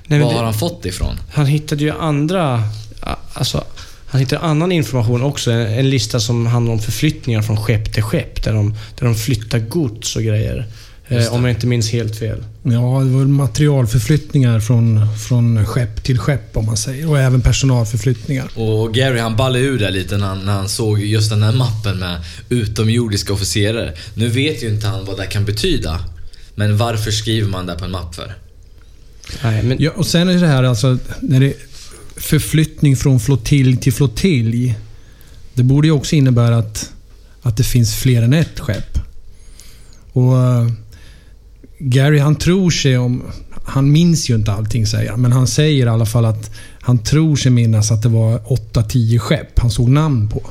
Nej, 0.06 0.20
var 0.20 0.28
det- 0.30 0.36
har 0.36 0.44
han 0.44 0.54
fått 0.54 0.82
det 0.82 0.88
ifrån? 0.88 1.16
Han 1.32 1.46
hittade 1.46 1.84
ju 1.84 1.90
andra... 1.98 2.62
Alltså, 3.32 3.64
han 4.06 4.20
hittade 4.20 4.42
annan 4.42 4.72
information 4.72 5.22
också. 5.22 5.50
En, 5.50 5.66
en 5.66 5.90
lista 5.90 6.20
som 6.20 6.46
handlar 6.46 6.72
om 6.72 6.78
förflyttningar 6.80 7.42
från 7.42 7.56
skepp 7.56 7.92
till 7.92 8.02
skepp. 8.02 8.42
Där 8.44 8.52
de, 8.52 8.76
där 8.98 9.06
de 9.06 9.14
flyttar 9.14 9.58
gods 9.58 10.16
och 10.16 10.22
grejer. 10.22 10.66
Eh, 11.12 11.34
om 11.34 11.44
jag 11.44 11.54
inte 11.54 11.66
minns 11.66 11.90
helt 11.90 12.18
fel. 12.18 12.44
Ja, 12.62 12.70
det 12.70 13.10
var 13.10 13.24
materialförflyttningar 13.24 14.60
från, 14.60 15.00
från 15.28 15.66
skepp 15.66 16.02
till 16.04 16.18
skepp 16.18 16.56
om 16.56 16.66
man 16.66 16.76
säger. 16.76 17.10
Och 17.10 17.18
även 17.18 17.40
personalförflyttningar. 17.40 18.48
Och 18.54 18.94
Gary 18.94 19.18
han 19.18 19.36
ballade 19.36 19.64
ur 19.64 19.78
där 19.78 19.90
lite 19.90 20.16
när 20.16 20.26
han, 20.26 20.44
när 20.46 20.52
han 20.52 20.68
såg 20.68 21.00
just 21.00 21.30
den 21.30 21.42
här 21.42 21.52
mappen 21.52 21.98
med 21.98 22.20
utomjordiska 22.48 23.32
officerare. 23.32 23.92
Nu 24.14 24.28
vet 24.28 24.62
ju 24.62 24.68
inte 24.68 24.86
han 24.86 25.04
vad 25.04 25.16
det 25.16 25.26
kan 25.26 25.44
betyda. 25.44 26.04
Men 26.54 26.76
varför 26.76 27.10
skriver 27.10 27.48
man 27.50 27.66
det 27.66 27.74
på 27.74 27.84
en 27.84 27.90
mapp 27.90 28.14
för? 28.14 28.34
Nej, 29.42 29.62
men 29.62 29.82
Ja, 29.82 29.90
och 29.90 30.06
sen 30.06 30.28
är 30.28 30.40
det 30.40 30.46
här 30.46 30.64
alltså, 30.64 30.98
när 31.20 31.40
det 31.40 31.46
är 31.46 31.54
förflyttning 32.16 32.96
från 32.96 33.20
flottilj 33.20 33.76
till 33.76 33.92
flottilj. 33.92 34.74
Det 35.54 35.62
borde 35.62 35.86
ju 35.86 35.92
också 35.92 36.16
innebära 36.16 36.56
att, 36.56 36.90
att 37.42 37.56
det 37.56 37.64
finns 37.64 37.94
fler 37.94 38.22
än 38.22 38.32
ett 38.32 38.60
skepp. 38.60 38.98
Och 40.12 40.38
eh, 40.38 40.68
Gary 41.82 42.18
han 42.18 42.36
tror 42.36 42.70
sig 42.70 42.98
om... 42.98 43.22
Han 43.64 43.92
minns 43.92 44.30
ju 44.30 44.34
inte 44.34 44.52
allting 44.52 44.86
säger 44.86 45.10
han, 45.10 45.20
men 45.20 45.32
han 45.32 45.46
säger 45.46 45.86
i 45.86 45.88
alla 45.88 46.06
fall 46.06 46.24
att 46.24 46.50
han 46.80 46.98
tror 46.98 47.36
sig 47.36 47.52
minnas 47.52 47.92
att 47.92 48.02
det 48.02 48.08
var 48.08 48.38
8-10 48.38 49.18
skepp 49.18 49.58
han 49.58 49.70
såg 49.70 49.88
namn 49.88 50.28
på. 50.28 50.42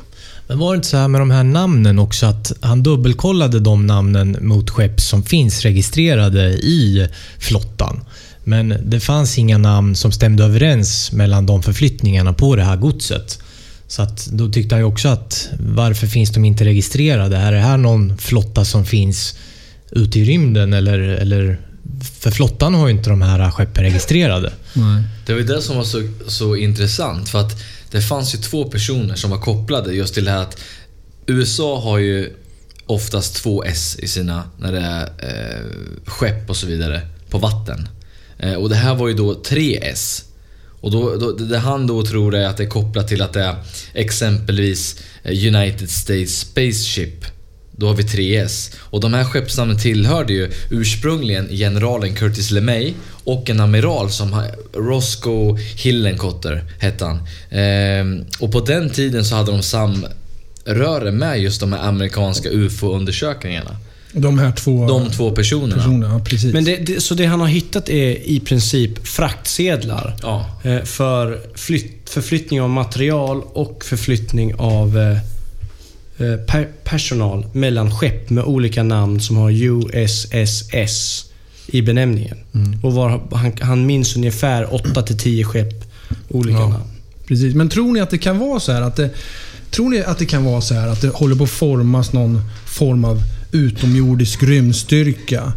Men 0.46 0.58
var 0.58 0.72
det 0.72 0.76
inte 0.76 0.88
så 0.88 0.96
här 0.96 1.08
med 1.08 1.20
de 1.20 1.30
här 1.30 1.44
namnen 1.44 1.98
också 1.98 2.26
att 2.26 2.52
han 2.60 2.82
dubbelkollade 2.82 3.60
de 3.60 3.86
namnen 3.86 4.36
mot 4.40 4.70
skepp 4.70 5.00
som 5.00 5.22
finns 5.22 5.62
registrerade 5.62 6.48
i 6.52 7.08
flottan? 7.38 8.00
Men 8.44 8.74
det 8.84 9.00
fanns 9.00 9.38
inga 9.38 9.58
namn 9.58 9.94
som 9.94 10.12
stämde 10.12 10.44
överens 10.44 11.12
mellan 11.12 11.46
de 11.46 11.62
förflyttningarna 11.62 12.32
på 12.32 12.56
det 12.56 12.64
här 12.64 12.76
godset. 12.76 13.38
Så 13.86 14.02
att 14.02 14.26
då 14.26 14.48
tyckte 14.48 14.74
han 14.74 14.82
ju 14.82 14.86
också 14.86 15.08
att 15.08 15.48
varför 15.58 16.06
finns 16.06 16.30
de 16.30 16.44
inte 16.44 16.64
registrerade? 16.64 17.36
Är 17.36 17.52
det 17.52 17.58
här 17.58 17.76
någon 17.76 18.18
flotta 18.18 18.64
som 18.64 18.84
finns 18.84 19.34
ute 19.92 20.18
i 20.18 20.24
rymden 20.24 20.72
eller, 20.72 20.98
eller 20.98 21.60
för 22.20 22.30
flottan 22.30 22.74
har 22.74 22.88
ju 22.88 22.94
inte 22.94 23.10
de 23.10 23.22
här 23.22 23.50
skeppen 23.50 23.84
registrerade. 23.84 24.52
Det 25.26 25.32
var 25.32 25.40
ju 25.40 25.46
det 25.46 25.62
som 25.62 25.76
var 25.76 25.84
så, 25.84 26.08
så 26.26 26.56
intressant 26.56 27.28
för 27.28 27.40
att 27.40 27.62
det 27.90 28.00
fanns 28.00 28.34
ju 28.34 28.38
två 28.38 28.64
personer 28.64 29.14
som 29.14 29.30
var 29.30 29.38
kopplade 29.38 29.92
just 29.92 30.14
till 30.14 30.24
det 30.24 30.30
här 30.30 30.42
att 30.42 30.60
USA 31.26 31.80
har 31.80 31.98
ju 31.98 32.32
oftast 32.86 33.34
två 33.34 33.64
S 33.64 33.96
i 33.98 34.08
sina, 34.08 34.42
när 34.58 34.72
det 34.72 34.80
är 34.80 35.02
eh, 35.02 35.66
skepp 36.06 36.50
och 36.50 36.56
så 36.56 36.66
vidare, 36.66 37.00
på 37.30 37.38
vatten. 37.38 37.88
Eh, 38.38 38.54
och 38.54 38.68
det 38.68 38.74
här 38.74 38.94
var 38.94 39.08
ju 39.08 39.14
då 39.14 39.34
tre 39.34 39.78
S. 39.82 40.24
Och 40.80 40.90
då, 40.90 41.16
då, 41.16 41.32
det 41.32 41.58
han 41.58 41.86
då 41.86 42.02
tror 42.02 42.34
är 42.34 42.46
att 42.46 42.56
det 42.56 42.62
är 42.62 42.68
kopplat 42.68 43.08
till 43.08 43.22
att 43.22 43.32
det 43.32 43.42
är 43.42 43.56
exempelvis 43.94 45.02
United 45.24 45.90
States 45.90 46.38
Spaceship. 46.38 47.24
Då 47.76 47.86
har 47.86 47.94
vi 47.94 48.02
3S. 48.02 48.74
Och 48.78 49.00
de 49.00 49.14
här 49.14 49.24
skeppsnamnen 49.24 49.78
tillhörde 49.78 50.32
ju 50.32 50.50
ursprungligen 50.70 51.48
generalen 51.48 52.14
Curtis 52.14 52.50
LeMay 52.50 52.92
och 53.24 53.50
en 53.50 53.60
amiral 53.60 54.10
som 54.10 54.42
Roscoe 54.74 55.58
Hillenkotter 55.76 56.64
hette 56.78 57.04
han. 57.04 57.22
Ehm, 57.50 58.24
och 58.40 58.52
på 58.52 58.60
den 58.60 58.90
tiden 58.90 59.24
så 59.24 59.34
hade 59.36 59.52
de 59.52 59.62
samröre 59.62 61.12
med 61.12 61.40
just 61.40 61.60
de 61.60 61.72
här 61.72 61.88
amerikanska 61.88 62.48
UFO-undersökningarna. 62.50 63.76
De 64.14 64.38
här 64.38 64.52
två 64.52 64.88
De 64.88 65.10
två 65.10 65.30
personerna. 65.30 65.74
personerna. 65.76 66.20
Precis. 66.20 66.52
Men 66.54 66.64
det, 66.64 66.76
det, 66.76 67.00
så 67.00 67.14
det 67.14 67.24
han 67.26 67.40
har 67.40 67.46
hittat 67.46 67.88
är 67.88 68.28
i 68.28 68.40
princip 68.40 69.06
fraktsedlar 69.06 70.16
Ja. 70.22 70.46
eh, 70.64 70.82
för 70.82 71.40
flytt, 71.54 72.10
förflyttning 72.10 72.60
av 72.62 72.70
material 72.70 73.42
och 73.52 73.84
förflyttning 73.84 74.54
av 74.54 74.98
eh, 74.98 75.18
per, 76.46 76.68
personal 76.84 77.46
mellan 77.52 77.90
skepp 77.90 78.30
med 78.30 78.44
olika 78.44 78.82
namn 78.82 79.20
som 79.20 79.36
har 79.36 79.50
USSS 79.50 81.24
i 81.66 81.82
benämningen. 81.82 82.36
Och 82.82 82.92
var, 82.94 83.22
han, 83.32 83.52
han 83.60 83.86
minns 83.86 84.16
ungefär 84.16 84.64
8-10 84.66 85.44
skepp 85.44 85.84
olika 86.28 86.58
Ja. 86.58 86.68
namn. 86.68 86.84
Precis. 87.26 87.54
Men 87.54 87.68
tror 87.68 87.92
ni 87.92 88.00
att 88.00 88.10
det 88.10 88.18
kan 88.18 88.38
vara 88.38 88.60
så 88.60 88.72
här 88.72 88.82
att 88.82 88.96
det, 88.96 89.10
Tror 89.70 89.90
ni 89.90 90.00
att 90.02 90.18
det 90.18 90.26
kan 90.26 90.44
vara 90.44 90.60
så 90.60 90.74
här 90.74 90.88
att 90.88 91.00
det 91.00 91.08
håller 91.08 91.36
på 91.36 91.44
att 91.44 91.50
formas 91.50 92.12
någon 92.12 92.40
form 92.66 93.04
av 93.04 93.22
utomjordisk 93.52 94.42
rymdstyrka? 94.42 95.52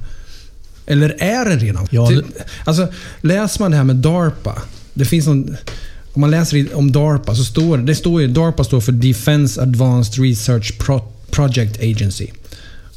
Eller 0.88 1.16
är 1.24 1.46
det 1.46 1.56
redan? 1.56 1.88
Ja, 1.92 2.10
det- 2.10 2.24
Alltså, 2.64 2.88
läser 3.22 3.60
man 3.60 3.72
det 3.72 3.78
här 3.78 3.84
med 3.84 3.96
DARPA. 3.96 4.62
Det 4.94 5.06
finns 5.06 5.28
någon, 5.28 5.58
om 6.16 6.22
man 6.22 6.32
läser 6.32 6.76
om 6.76 6.92
DARPA 6.92 7.36
så 7.36 7.44
står 7.44 7.78
det, 7.78 7.96
står 7.96 8.22
ju, 8.22 8.28
DARPA 8.28 8.64
står 8.64 8.82
för 8.82 8.92
Defense 8.92 9.62
Advanced 9.62 10.24
Research 10.24 10.78
Pro, 10.78 11.02
Project 11.30 11.80
Agency. 11.80 12.28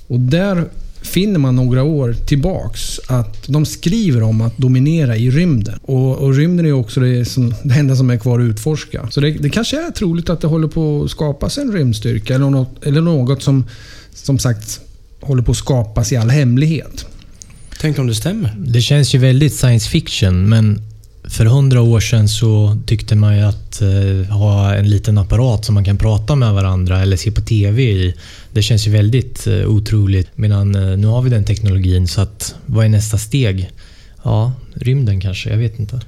Och 0.07 0.21
där 0.21 0.65
finner 1.03 1.39
man 1.39 1.57
några 1.57 1.83
år 1.83 2.13
tillbaks 2.13 3.01
att 3.07 3.49
de 3.49 3.67
skriver 3.67 4.23
om 4.23 4.41
att 4.41 4.59
dominera 4.59 5.17
i 5.17 5.31
rymden. 5.31 5.79
Och, 5.83 6.19
och 6.19 6.35
rymden 6.35 6.67
är 6.67 6.73
också 6.73 7.01
det, 7.01 7.25
som, 7.25 7.55
det 7.63 7.75
enda 7.75 7.97
som 7.97 8.11
är 8.11 8.17
kvar 8.17 8.41
att 8.41 8.45
utforska. 8.45 9.09
Så 9.11 9.21
det, 9.21 9.31
det 9.31 9.51
kanske 9.51 9.87
är 9.87 9.91
troligt 9.91 10.31
att 10.31 10.41
det 10.41 10.47
håller 10.47 10.69
på 10.69 11.03
att 11.05 11.11
skapas 11.11 11.59
en 11.59 11.73
rymdstyrka 11.73 12.35
eller 12.35 12.51
något, 12.51 12.85
eller 12.85 13.01
något 13.01 13.43
som 13.43 13.65
som 14.13 14.39
sagt 14.39 14.81
håller 15.21 15.43
på 15.43 15.51
att 15.51 15.59
skapas 15.59 16.13
i 16.13 16.17
all 16.17 16.31
hemlighet. 16.31 17.07
Tänk 17.81 17.99
om 17.99 18.07
det 18.07 18.15
stämmer. 18.15 18.57
Det 18.59 18.81
känns 18.81 19.15
ju 19.15 19.19
väldigt 19.19 19.55
science 19.55 19.91
fiction, 19.91 20.49
men 20.49 20.83
för 21.29 21.45
hundra 21.45 21.83
år 21.83 22.01
sedan 22.01 22.29
så 22.29 22.77
tyckte 22.87 23.17
man 23.17 23.37
ju 23.37 23.43
att 23.43 23.83
eh, 23.83 24.37
ha 24.37 24.75
en 24.75 24.91
liten 24.91 25.19
apparat 25.19 25.65
som 25.65 25.75
man 25.75 25.85
kan 25.85 25.99
prata 25.99 26.35
med 26.35 26.55
varandra 26.55 27.03
eller 27.03 27.17
se 27.17 27.31
på 27.31 27.41
TV 27.41 27.83
i. 27.83 28.15
Det 28.53 28.63
känns 28.63 28.87
ju 28.87 28.91
väldigt 28.91 29.47
eh, 29.47 29.67
otroligt. 29.67 30.29
Medan 30.35 30.75
eh, 30.75 30.97
nu 30.97 31.07
har 31.07 31.23
vi 31.23 31.31
den 31.31 31.45
teknologin, 31.45 32.09
så 32.09 32.21
att 32.21 32.55
vad 32.67 32.85
är 32.85 32.89
nästa 32.89 33.19
steg? 33.19 33.71
Ja, 34.23 34.53
rymden 34.75 35.21
kanske. 35.21 35.51
Jag 35.51 35.57
vet 35.57 35.79
inte. 35.79 36.01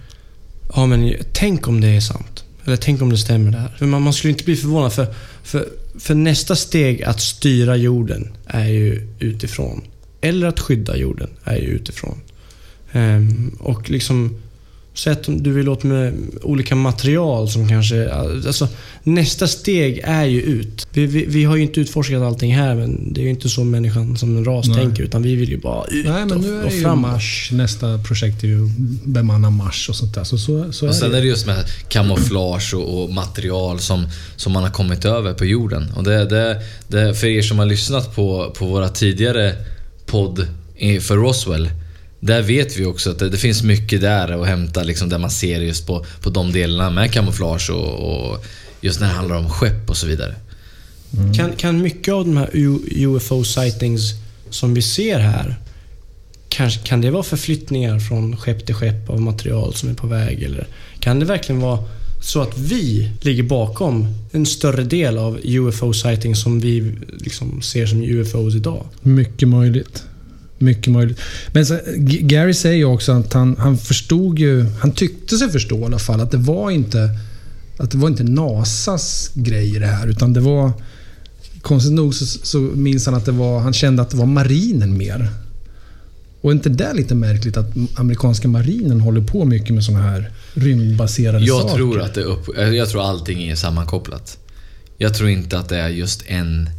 Ja, 0.74 0.86
men 0.86 1.14
tänk 1.32 1.68
om 1.68 1.80
det 1.80 1.88
är 1.88 2.00
sant. 2.00 2.44
Eller 2.64 2.76
tänk 2.76 3.02
om 3.02 3.10
det 3.10 3.18
stämmer 3.18 3.52
det 3.52 3.58
här. 3.58 3.74
För 3.78 3.86
man, 3.86 4.02
man 4.02 4.12
skulle 4.12 4.32
inte 4.32 4.44
bli 4.44 4.56
förvånad 4.56 4.92
för, 4.92 5.14
för, 5.42 5.68
för 5.98 6.14
nästa 6.14 6.56
steg 6.56 7.02
att 7.02 7.20
styra 7.20 7.76
jorden 7.76 8.32
är 8.46 8.68
ju 8.68 9.08
utifrån. 9.18 9.82
Eller 10.20 10.46
att 10.46 10.60
skydda 10.60 10.96
jorden 10.96 11.28
är 11.44 11.56
ju 11.56 11.66
utifrån. 11.66 12.20
Ehm, 12.92 13.56
och 13.60 13.90
liksom... 13.90 14.42
Säg 14.94 15.12
att 15.12 15.24
du 15.26 15.52
vill 15.52 15.68
åt 15.68 15.82
med 15.82 16.14
olika 16.42 16.74
material 16.74 17.48
som 17.48 17.68
kanske... 17.68 18.12
Alltså, 18.12 18.68
nästa 19.02 19.46
steg 19.46 20.00
är 20.04 20.24
ju 20.24 20.40
ut. 20.42 20.86
Vi, 20.92 21.06
vi, 21.06 21.24
vi 21.28 21.44
har 21.44 21.56
ju 21.56 21.62
inte 21.62 21.80
utforskat 21.80 22.22
allting 22.22 22.54
här, 22.56 22.74
men 22.74 23.12
det 23.12 23.20
är 23.20 23.22
ju 23.22 23.30
inte 23.30 23.48
så 23.48 23.64
människan 23.64 24.16
som 24.16 24.36
en 24.36 24.44
ras 24.44 24.66
Nej. 24.68 24.76
tänker. 24.76 25.02
Utan 25.02 25.22
vi 25.22 25.34
vill 25.34 25.48
ju 25.48 25.56
bara 25.58 25.84
ut 25.86 26.06
Nej, 26.06 26.12
men 26.26 26.32
och, 26.32 26.40
nu 26.40 26.54
är 26.58 26.62
och 26.64 26.68
det 26.70 26.76
ju 26.76 26.82
framåt. 26.82 27.10
Mars. 27.12 27.50
Nästa 27.52 27.98
projekt 27.98 28.42
är 28.44 28.48
ju 28.48 28.68
bemanna 29.04 29.50
Mars 29.50 29.88
och 29.88 29.96
sånt 29.96 30.14
där. 30.14 30.24
Så, 30.24 30.38
så, 30.38 30.72
så 30.72 30.86
Och 30.86 30.92
är 30.92 30.96
sen 30.98 31.10
det. 31.10 31.16
är 31.18 31.20
det 31.22 31.28
just 31.28 31.46
med 31.46 31.64
kamouflage 31.88 32.74
och, 32.74 33.02
och 33.02 33.10
material 33.10 33.78
som, 33.78 34.06
som 34.36 34.52
man 34.52 34.62
har 34.62 34.70
kommit 34.70 35.04
över 35.04 35.34
på 35.34 35.44
jorden. 35.44 35.92
Och 35.96 36.04
det, 36.04 36.24
det, 36.24 36.62
det, 36.88 37.14
för 37.14 37.26
er 37.26 37.42
som 37.42 37.58
har 37.58 37.66
lyssnat 37.66 38.14
på, 38.16 38.54
på 38.58 38.66
våra 38.66 38.88
tidigare 38.88 39.54
podd 40.06 40.46
i- 40.76 41.00
för 41.00 41.16
Roswell 41.16 41.70
där 42.20 42.42
vet 42.42 42.76
vi 42.76 42.84
också 42.84 43.10
att 43.10 43.18
det, 43.18 43.28
det 43.28 43.38
finns 43.38 43.62
mycket 43.62 44.00
där 44.00 44.42
att 44.42 44.46
hämta, 44.46 44.82
liksom, 44.82 45.08
där 45.08 45.18
man 45.18 45.30
ser 45.30 45.60
just 45.60 45.86
på, 45.86 46.06
på 46.22 46.30
de 46.30 46.52
delarna 46.52 46.90
med 46.90 47.12
kamouflage 47.12 47.70
och, 47.70 47.94
och 48.10 48.44
just 48.80 49.00
när 49.00 49.06
det 49.06 49.14
handlar 49.14 49.36
om 49.36 49.50
skepp 49.50 49.90
och 49.90 49.96
så 49.96 50.06
vidare. 50.06 50.34
Kan, 51.36 51.52
kan 51.56 51.82
mycket 51.82 52.14
av 52.14 52.24
de 52.24 52.36
här 52.36 52.50
UFO-sightings 52.54 54.00
som 54.50 54.74
vi 54.74 54.82
ser 54.82 55.18
här, 55.18 55.56
kan, 56.48 56.70
kan 56.70 57.00
det 57.00 57.10
vara 57.10 57.22
förflyttningar 57.22 57.98
från 57.98 58.36
skepp 58.36 58.66
till 58.66 58.74
skepp 58.74 59.10
av 59.10 59.20
material 59.20 59.74
som 59.74 59.88
är 59.88 59.94
på 59.94 60.06
väg? 60.06 60.42
Eller 60.42 60.66
kan 60.98 61.18
det 61.18 61.26
verkligen 61.26 61.60
vara 61.60 61.84
så 62.22 62.42
att 62.42 62.58
vi 62.58 63.10
ligger 63.20 63.42
bakom 63.42 64.14
en 64.32 64.46
större 64.46 64.82
del 64.82 65.18
av 65.18 65.38
UFO-sightings 65.38 66.34
som 66.34 66.60
vi 66.60 66.94
liksom 67.18 67.62
ser 67.62 67.86
som 67.86 68.02
UFOs 68.02 68.54
idag? 68.54 68.86
Mycket 69.02 69.48
möjligt. 69.48 70.02
Mycket 70.62 70.92
möjligt. 70.92 71.18
Men 71.52 71.66
så, 71.66 71.78
Gary 72.20 72.54
säger 72.54 72.76
ju 72.76 72.84
också 72.84 73.12
att 73.12 73.32
han, 73.32 73.56
han 73.58 73.78
förstod 73.78 74.38
ju, 74.38 74.64
han 74.80 74.92
tyckte 74.92 75.36
sig 75.36 75.50
förstå 75.50 75.78
i 75.78 75.84
alla 75.84 75.98
fall 75.98 76.20
att 76.20 76.30
det 76.30 76.36
var 76.36 76.70
inte 76.70 77.18
att 77.76 77.90
det 77.90 77.98
var 77.98 78.08
inte 78.08 78.24
NASAs 78.24 79.30
grej 79.34 79.76
i 79.76 79.78
det 79.78 79.86
här 79.86 80.06
utan 80.06 80.32
det 80.32 80.40
var 80.40 80.72
Konstigt 81.62 81.92
nog 81.92 82.14
så, 82.14 82.26
så 82.26 82.58
minns 82.58 83.06
han 83.06 83.14
att 83.14 83.24
det 83.24 83.32
var, 83.32 83.60
han 83.60 83.72
kände 83.72 84.02
att 84.02 84.10
det 84.10 84.16
var 84.16 84.26
marinen 84.26 84.96
mer. 84.98 85.28
Och 86.40 86.50
är 86.50 86.54
inte 86.54 86.68
det 86.68 86.92
lite 86.94 87.14
märkligt 87.14 87.56
att 87.56 87.72
amerikanska 87.94 88.48
marinen 88.48 89.00
håller 89.00 89.20
på 89.20 89.44
mycket 89.44 89.74
med 89.74 89.84
såna 89.84 89.98
här 90.02 90.30
rymdbaserade 90.54 91.44
Jag 91.44 91.60
saker? 91.62 91.74
tror 91.74 92.00
att 92.00 92.14
det 92.14 92.22
upp, 92.22 92.56
jag 92.56 92.88
tror 92.88 93.02
allting 93.02 93.42
är 93.48 93.56
sammankopplat. 93.56 94.38
Jag 94.96 95.14
tror 95.14 95.28
inte 95.28 95.58
att 95.58 95.68
det 95.68 95.76
är 95.78 95.88
just 95.88 96.22
en, 96.26 96.70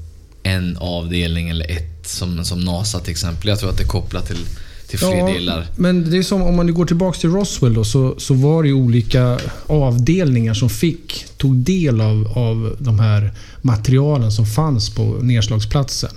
en 0.43 0.77
avdelning 0.77 1.49
eller 1.49 1.71
ett 1.71 2.07
som, 2.07 2.45
som 2.45 2.59
NASA 2.59 2.99
till 2.99 3.11
exempel. 3.11 3.49
Jag 3.49 3.59
tror 3.59 3.69
att 3.69 3.77
det 3.77 3.83
är 3.83 3.87
kopplat 3.87 4.27
till, 4.27 4.45
till 4.87 4.99
fler 4.99 5.33
delar. 5.33 5.67
Men 5.75 6.11
det 6.11 6.17
är 6.17 6.23
som 6.23 6.41
om 6.41 6.55
man 6.55 6.73
går 6.73 6.85
tillbaka 6.85 7.19
till 7.19 7.29
Roswell 7.29 7.73
då, 7.73 7.83
så, 7.83 8.15
så 8.17 8.33
var 8.33 8.63
det 8.63 8.69
ju 8.69 8.75
olika 8.75 9.39
avdelningar 9.67 10.53
som 10.53 10.69
fick, 10.69 11.25
tog 11.37 11.55
del 11.55 12.01
av, 12.01 12.31
av 12.35 12.75
de 12.79 12.99
här 12.99 13.33
materialen 13.61 14.31
som 14.31 14.45
fanns 14.45 14.89
på 14.89 15.03
nedslagsplatsen. 15.03 16.11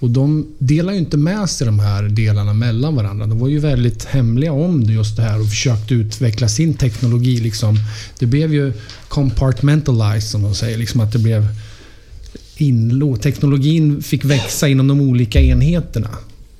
Och 0.00 0.10
de 0.10 0.46
delar 0.58 0.92
ju 0.92 0.98
inte 0.98 1.16
med 1.16 1.50
sig 1.50 1.66
de 1.66 1.78
här 1.78 2.02
delarna 2.02 2.52
mellan 2.52 2.96
varandra. 2.96 3.26
De 3.26 3.38
var 3.38 3.48
ju 3.48 3.58
väldigt 3.58 4.04
hemliga 4.04 4.52
om 4.52 4.82
just 4.82 5.16
det 5.16 5.22
här 5.22 5.40
och 5.40 5.48
försökte 5.48 5.94
utveckla 5.94 6.48
sin 6.48 6.74
teknologi. 6.74 7.40
Liksom. 7.40 7.76
Det 8.18 8.26
blev 8.26 8.54
ju 8.54 8.72
compartmentalized 9.08 10.30
som 10.30 10.42
de 10.42 10.54
säger. 10.54 10.78
Liksom 10.78 11.00
att 11.00 11.12
det 11.12 11.18
blev 11.18 11.48
inlå. 12.60 13.16
Teknologin 13.16 14.02
fick 14.02 14.24
växa 14.24 14.68
inom 14.68 14.88
de 14.88 15.00
olika 15.00 15.40
enheterna. 15.40 16.08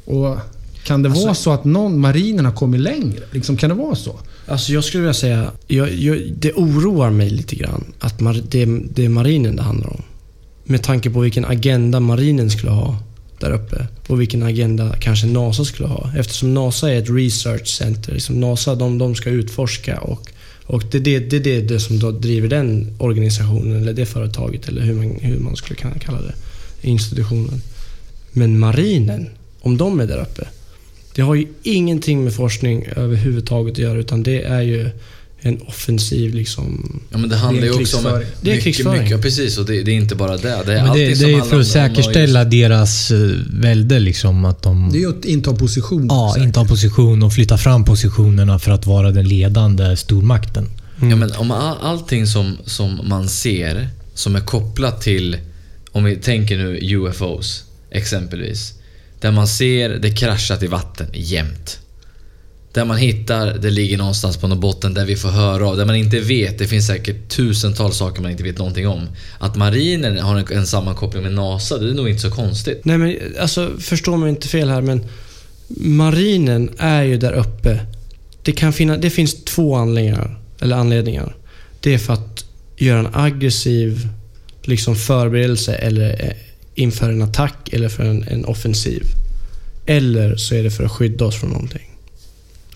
Och 0.04 0.36
kan 0.84 1.02
det 1.02 1.08
vara 1.08 1.34
så 1.34 1.52
att 1.52 1.64
någon, 1.64 2.00
marinen 2.00 2.44
har 2.44 2.52
kommit 2.52 2.80
längre? 2.80 3.20
Liksom, 3.30 3.56
kan 3.56 3.70
det 3.70 3.76
vara 3.76 3.94
så? 3.94 4.20
Alltså 4.46 4.72
jag 4.72 4.84
skulle 4.84 5.00
vilja 5.00 5.14
säga, 5.14 5.50
jag, 5.66 5.94
jag, 5.94 6.32
det 6.36 6.52
oroar 6.52 7.10
mig 7.10 7.30
lite 7.30 7.56
grann 7.56 7.84
att 7.98 8.20
mar, 8.20 8.42
det, 8.50 8.64
det 8.94 9.04
är 9.04 9.08
marinen 9.08 9.56
det 9.56 9.62
handlar 9.62 9.88
om. 9.88 10.02
Med 10.64 10.82
tanke 10.82 11.10
på 11.10 11.20
vilken 11.20 11.44
agenda 11.44 12.00
marinen 12.00 12.50
skulle 12.50 12.72
ha 12.72 12.96
där 13.40 13.50
uppe. 13.50 13.86
Och 14.06 14.20
vilken 14.20 14.42
agenda 14.42 14.94
kanske 15.00 15.26
NASA 15.26 15.64
skulle 15.64 15.88
ha. 15.88 16.12
Eftersom 16.16 16.54
NASA 16.54 16.92
är 16.92 16.98
ett 16.98 17.10
research 17.10 17.66
center. 17.66 18.12
Liksom 18.12 18.40
NASA 18.40 18.74
de, 18.74 18.98
de 18.98 19.14
ska 19.14 19.30
utforska 19.30 20.00
och, 20.00 20.30
och 20.68 20.82
det 20.90 20.98
är 20.98 21.00
det, 21.00 21.18
det, 21.18 21.38
det, 21.38 21.60
det 21.60 21.80
som 21.80 21.98
då 21.98 22.10
driver 22.10 22.48
den 22.48 22.96
organisationen 22.98 23.82
eller 23.82 23.92
det 23.92 24.06
företaget 24.06 24.68
eller 24.68 24.82
hur 24.82 24.94
man, 24.94 25.10
hur 25.20 25.38
man 25.38 25.56
skulle 25.56 25.76
kunna 25.76 25.98
kalla 25.98 26.20
det. 26.20 26.34
Institutionen. 26.80 27.62
Men 28.32 28.58
marinen, 28.58 29.28
om 29.60 29.76
de 29.76 30.00
är 30.00 30.06
där 30.06 30.22
uppe. 30.22 30.48
Det 31.14 31.22
har 31.22 31.34
ju 31.34 31.46
ingenting 31.62 32.24
med 32.24 32.34
forskning 32.34 32.86
överhuvudtaget 32.96 33.72
att 33.72 33.78
göra 33.78 33.98
utan 33.98 34.22
det 34.22 34.42
är 34.42 34.62
ju 34.62 34.90
en 35.40 35.60
offensiv 35.62 36.34
liksom... 36.34 37.00
Ja, 37.10 37.18
men 37.18 37.30
det 37.30 37.36
handlar 37.36 37.64
ju 37.64 37.70
också 37.70 37.96
om... 37.96 38.02
krigsföring. 38.02 38.26
Det 38.40 38.50
är 38.50 38.54
mycket, 38.54 38.64
krigsföring. 38.64 39.02
mycket, 39.02 39.10
ja, 39.10 39.22
precis, 39.22 39.58
och 39.58 39.66
det, 39.66 39.82
det 39.82 39.90
är 39.90 39.94
inte 39.94 40.14
bara 40.14 40.36
det. 40.36 40.62
Det 40.66 40.78
är 40.78 40.82
Men 40.82 40.92
det, 40.92 41.08
det 41.08 41.16
som 41.16 41.34
är 41.34 41.40
för 41.40 41.60
att 41.60 41.66
säkerställa 41.66 42.44
deras 42.44 43.10
eh, 43.10 43.18
välde 43.50 43.98
liksom. 43.98 44.44
Att 44.44 44.62
de 44.62 44.90
Det 44.92 44.98
är 44.98 45.00
ju 45.00 45.18
att 45.18 45.24
inta 45.24 45.54
position. 45.54 46.06
ja, 46.10 46.36
intar 46.38 46.64
position 46.64 47.22
och 47.22 47.32
flytta 47.32 47.58
fram 47.58 47.84
positionerna 47.84 48.58
för 48.58 48.70
att 48.70 48.86
vara 48.86 49.10
den 49.10 49.28
ledande 49.28 49.96
stormakten. 49.96 50.68
Ja, 51.00 51.16
men 51.16 51.32
om 51.32 51.50
all, 51.50 51.76
allting 51.82 52.26
som, 52.26 52.56
som 52.64 53.00
man 53.04 53.28
ser 53.28 53.88
som 54.14 54.36
är 54.36 54.40
kopplat 54.40 55.00
till, 55.00 55.36
om 55.92 56.04
vi 56.04 56.16
tänker 56.16 56.58
nu 56.58 56.78
UFOs 56.82 57.64
exempelvis. 57.90 58.74
Där 59.20 59.30
man 59.30 59.48
ser 59.48 59.88
det 59.88 60.10
kraschat 60.10 60.62
i 60.62 60.66
vatten 60.66 61.06
jämt. 61.12 61.78
Där 62.78 62.84
man 62.84 62.96
hittar, 62.96 63.58
det 63.58 63.70
ligger 63.70 63.98
någonstans 63.98 64.36
på 64.36 64.48
någon 64.48 64.60
botten 64.60 64.94
där 64.94 65.04
vi 65.04 65.16
får 65.16 65.28
höra 65.28 65.68
av, 65.68 65.76
där 65.76 65.84
man 65.84 65.96
inte 65.96 66.20
vet, 66.20 66.58
det 66.58 66.66
finns 66.66 66.86
säkert 66.86 67.28
tusentals 67.28 67.96
saker 67.96 68.22
man 68.22 68.30
inte 68.30 68.42
vet 68.42 68.58
någonting 68.58 68.88
om. 68.88 69.08
Att 69.38 69.56
marinen 69.56 70.18
har 70.18 70.36
en, 70.36 70.44
en 70.52 70.66
sammankoppling 70.66 71.22
med 71.22 71.32
NASA, 71.32 71.78
det 71.78 71.90
är 71.90 71.94
nog 71.94 72.08
inte 72.08 72.22
så 72.22 72.30
konstigt. 72.30 72.84
Nej 72.84 72.98
men 72.98 73.16
alltså 73.40 73.70
förstå 73.80 74.16
mig 74.16 74.30
inte 74.30 74.48
fel 74.48 74.68
här 74.68 74.80
men 74.80 75.04
marinen 75.68 76.70
är 76.78 77.02
ju 77.02 77.16
där 77.16 77.32
uppe. 77.32 77.80
Det, 78.42 78.52
kan 78.52 78.72
finna, 78.72 78.96
det 78.96 79.10
finns 79.10 79.44
två 79.44 79.74
anledningar, 79.74 80.38
eller 80.60 80.76
anledningar. 80.76 81.36
Det 81.80 81.94
är 81.94 81.98
för 81.98 82.12
att 82.12 82.44
göra 82.76 82.98
en 82.98 83.14
aggressiv 83.14 84.08
liksom 84.62 84.96
förberedelse 84.96 85.74
eller 85.74 86.24
eh, 86.24 86.36
inför 86.74 87.10
en 87.10 87.22
attack 87.22 87.72
eller 87.72 87.88
för 87.88 88.04
en, 88.04 88.22
en 88.22 88.44
offensiv. 88.44 89.02
Eller 89.86 90.36
så 90.36 90.54
är 90.54 90.62
det 90.62 90.70
för 90.70 90.84
att 90.84 90.92
skydda 90.92 91.24
oss 91.24 91.36
från 91.36 91.50
någonting. 91.50 91.87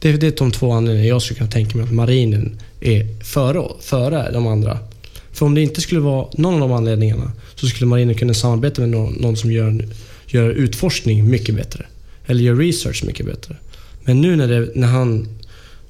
Det, 0.03 0.13
det 0.13 0.27
är 0.27 0.37
de 0.37 0.51
två 0.51 0.73
anledningarna 0.73 1.09
jag 1.09 1.23
skulle 1.23 1.39
kunna 1.39 1.51
tänka 1.51 1.77
mig 1.77 1.87
att 1.87 1.93
marinen 1.93 2.61
är 2.81 3.25
före, 3.25 3.69
före 3.81 4.33
de 4.33 4.47
andra. 4.47 4.79
För 5.33 5.47
om 5.47 5.55
det 5.55 5.61
inte 5.61 5.81
skulle 5.81 6.01
vara 6.01 6.29
någon 6.33 6.55
av 6.55 6.61
de 6.61 6.73
anledningarna 6.73 7.33
så 7.55 7.67
skulle 7.67 7.87
marinen 7.87 8.15
kunna 8.15 8.35
samarbeta 8.35 8.81
med 8.81 8.91
någon, 8.91 9.13
någon 9.13 9.37
som 9.37 9.53
gör, 9.53 9.89
gör 10.27 10.51
utforskning 10.51 11.31
mycket 11.31 11.55
bättre. 11.55 11.87
Eller 12.27 12.43
gör 12.43 12.57
research 12.57 13.05
mycket 13.05 13.27
bättre. 13.27 13.57
Men 14.05 14.21
nu 14.21 14.37
när, 14.37 14.49
det, 14.49 14.71
när 14.75 14.89
han... 14.89 15.29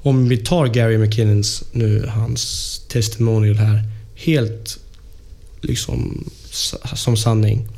Om 0.04 0.28
vi 0.28 0.36
tar 0.36 0.66
Gary 0.66 0.98
McKinnons 0.98 1.64
nu, 1.72 2.06
hans 2.06 2.78
testimonial 2.88 3.56
här, 3.56 3.82
helt 4.14 4.78
liksom 5.60 6.24
som 6.94 7.16
sanning. 7.16 7.68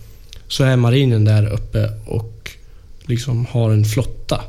Så 0.49 0.64
är 0.64 0.76
marinen 0.76 1.24
där 1.24 1.53
uppe 1.53 1.91
och 2.07 2.51
liksom 3.07 3.47
har 3.47 3.70
en 3.70 3.85
flotta. 3.85 4.41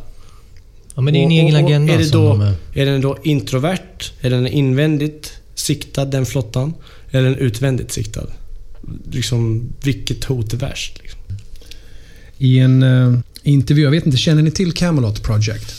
Ja, 0.95 1.01
men 1.01 1.13
det 1.13 1.19
är 1.19 1.21
en 1.21 1.25
Och- 1.27 1.31
egen 1.31 1.55
agenda 1.65 1.93
är 1.93 1.97
det 1.97 2.11
då, 2.11 2.27
de 2.29 2.41
är. 2.41 2.53
Är 2.73 2.85
den 2.85 3.01
då 3.01 3.17
introvert? 3.23 4.11
Är 4.21 4.29
den 4.29 4.47
invändigt 4.47 5.33
siktad, 5.55 6.05
den 6.05 6.25
flottan? 6.25 6.73
Eller 7.11 7.23
är 7.25 7.29
den 7.29 7.39
utvändigt 7.39 7.91
siktad? 7.91 8.27
Liksom, 9.11 9.69
vilket 9.83 10.23
hot 10.23 10.53
är 10.53 10.57
värst? 10.57 10.99
Liksom? 11.01 11.19
I 12.37 12.59
en 12.59 12.83
eh, 12.83 13.19
intervju, 13.43 13.83
jag 13.83 13.91
vet 13.91 14.05
inte, 14.05 14.17
känner 14.17 14.41
ni 14.41 14.51
till 14.51 14.71
Camelot 14.73 15.23
Project? 15.23 15.73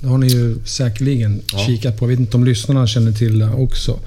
Det 0.00 0.06
har 0.06 0.18
ni 0.18 0.26
ju 0.26 0.56
säkerligen 0.64 1.40
Ja. 1.52 1.58
kikat 1.66 1.98
på. 1.98 2.04
Jag 2.04 2.08
vet 2.08 2.18
inte 2.18 2.36
om 2.36 2.44
lyssnarna 2.44 2.86
känner 2.86 3.12
till 3.12 3.38
det 3.38 3.50
också. 3.50 3.98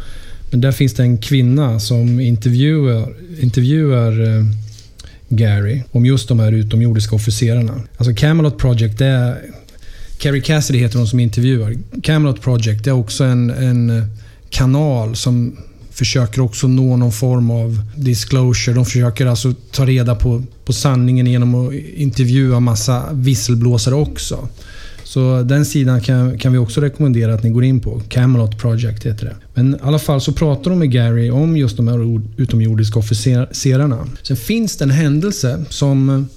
Men 0.51 0.61
där 0.61 0.71
finns 0.71 0.93
det 0.93 1.03
en 1.03 1.17
kvinna 1.17 1.79
som 1.79 2.19
intervjuar, 2.19 3.13
intervjuar 3.41 4.37
eh, 4.37 4.45
Gary 5.29 5.81
om 5.91 6.05
just 6.05 6.27
de 6.27 6.39
här 6.39 6.51
utomjordiska 6.51 7.15
officerarna. 7.15 7.81
Alltså 7.97 8.15
Camelot 8.15 8.57
Project, 8.57 8.97
det 8.97 9.05
är... 9.05 9.41
Carrie 10.17 10.41
Cassidy 10.41 10.79
heter 10.79 10.97
hon 10.97 11.07
som 11.07 11.19
intervjuar. 11.19 11.75
Camelot 12.03 12.41
Project 12.41 12.83
det 12.83 12.89
är 12.89 12.93
också 12.93 13.23
en, 13.23 13.49
en 13.49 13.89
eh, 13.89 14.03
kanal 14.49 15.15
som 15.15 15.57
försöker 15.91 16.41
också 16.41 16.67
nå 16.67 16.97
någon 16.97 17.11
form 17.11 17.51
av 17.51 17.81
disclosure. 17.95 18.75
De 18.75 18.85
försöker 18.85 19.25
alltså 19.25 19.53
ta 19.71 19.85
reda 19.85 20.15
på, 20.15 20.43
på 20.65 20.73
sanningen 20.73 21.27
genom 21.27 21.55
att 21.55 21.73
intervjua 21.73 22.59
massa 22.59 23.13
visselblåsare 23.13 23.95
också. 23.95 24.49
Så 25.03 25.43
den 25.43 25.65
sidan 25.65 26.01
kan, 26.01 26.37
kan 26.37 26.51
vi 26.51 26.57
också 26.57 26.81
rekommendera 26.81 27.33
att 27.33 27.43
ni 27.43 27.49
går 27.49 27.63
in 27.63 27.79
på. 27.79 28.01
Camelot 28.09 28.57
Project 28.57 29.05
heter 29.05 29.25
det. 29.25 29.35
Men 29.53 29.75
i 29.75 29.77
alla 29.81 29.99
fall 29.99 30.21
så 30.21 30.33
pratar 30.33 30.69
de 30.69 30.79
med 30.79 30.91
Gary 30.91 31.29
om 31.29 31.57
just 31.57 31.77
de 31.77 31.87
här 31.87 32.21
utomjordiska 32.37 32.99
officerarna. 32.99 34.07
Sen 34.23 34.37
finns 34.37 34.77
det 34.77 34.85
en 34.85 34.91
händelse 34.91 35.65
som, 35.69 36.27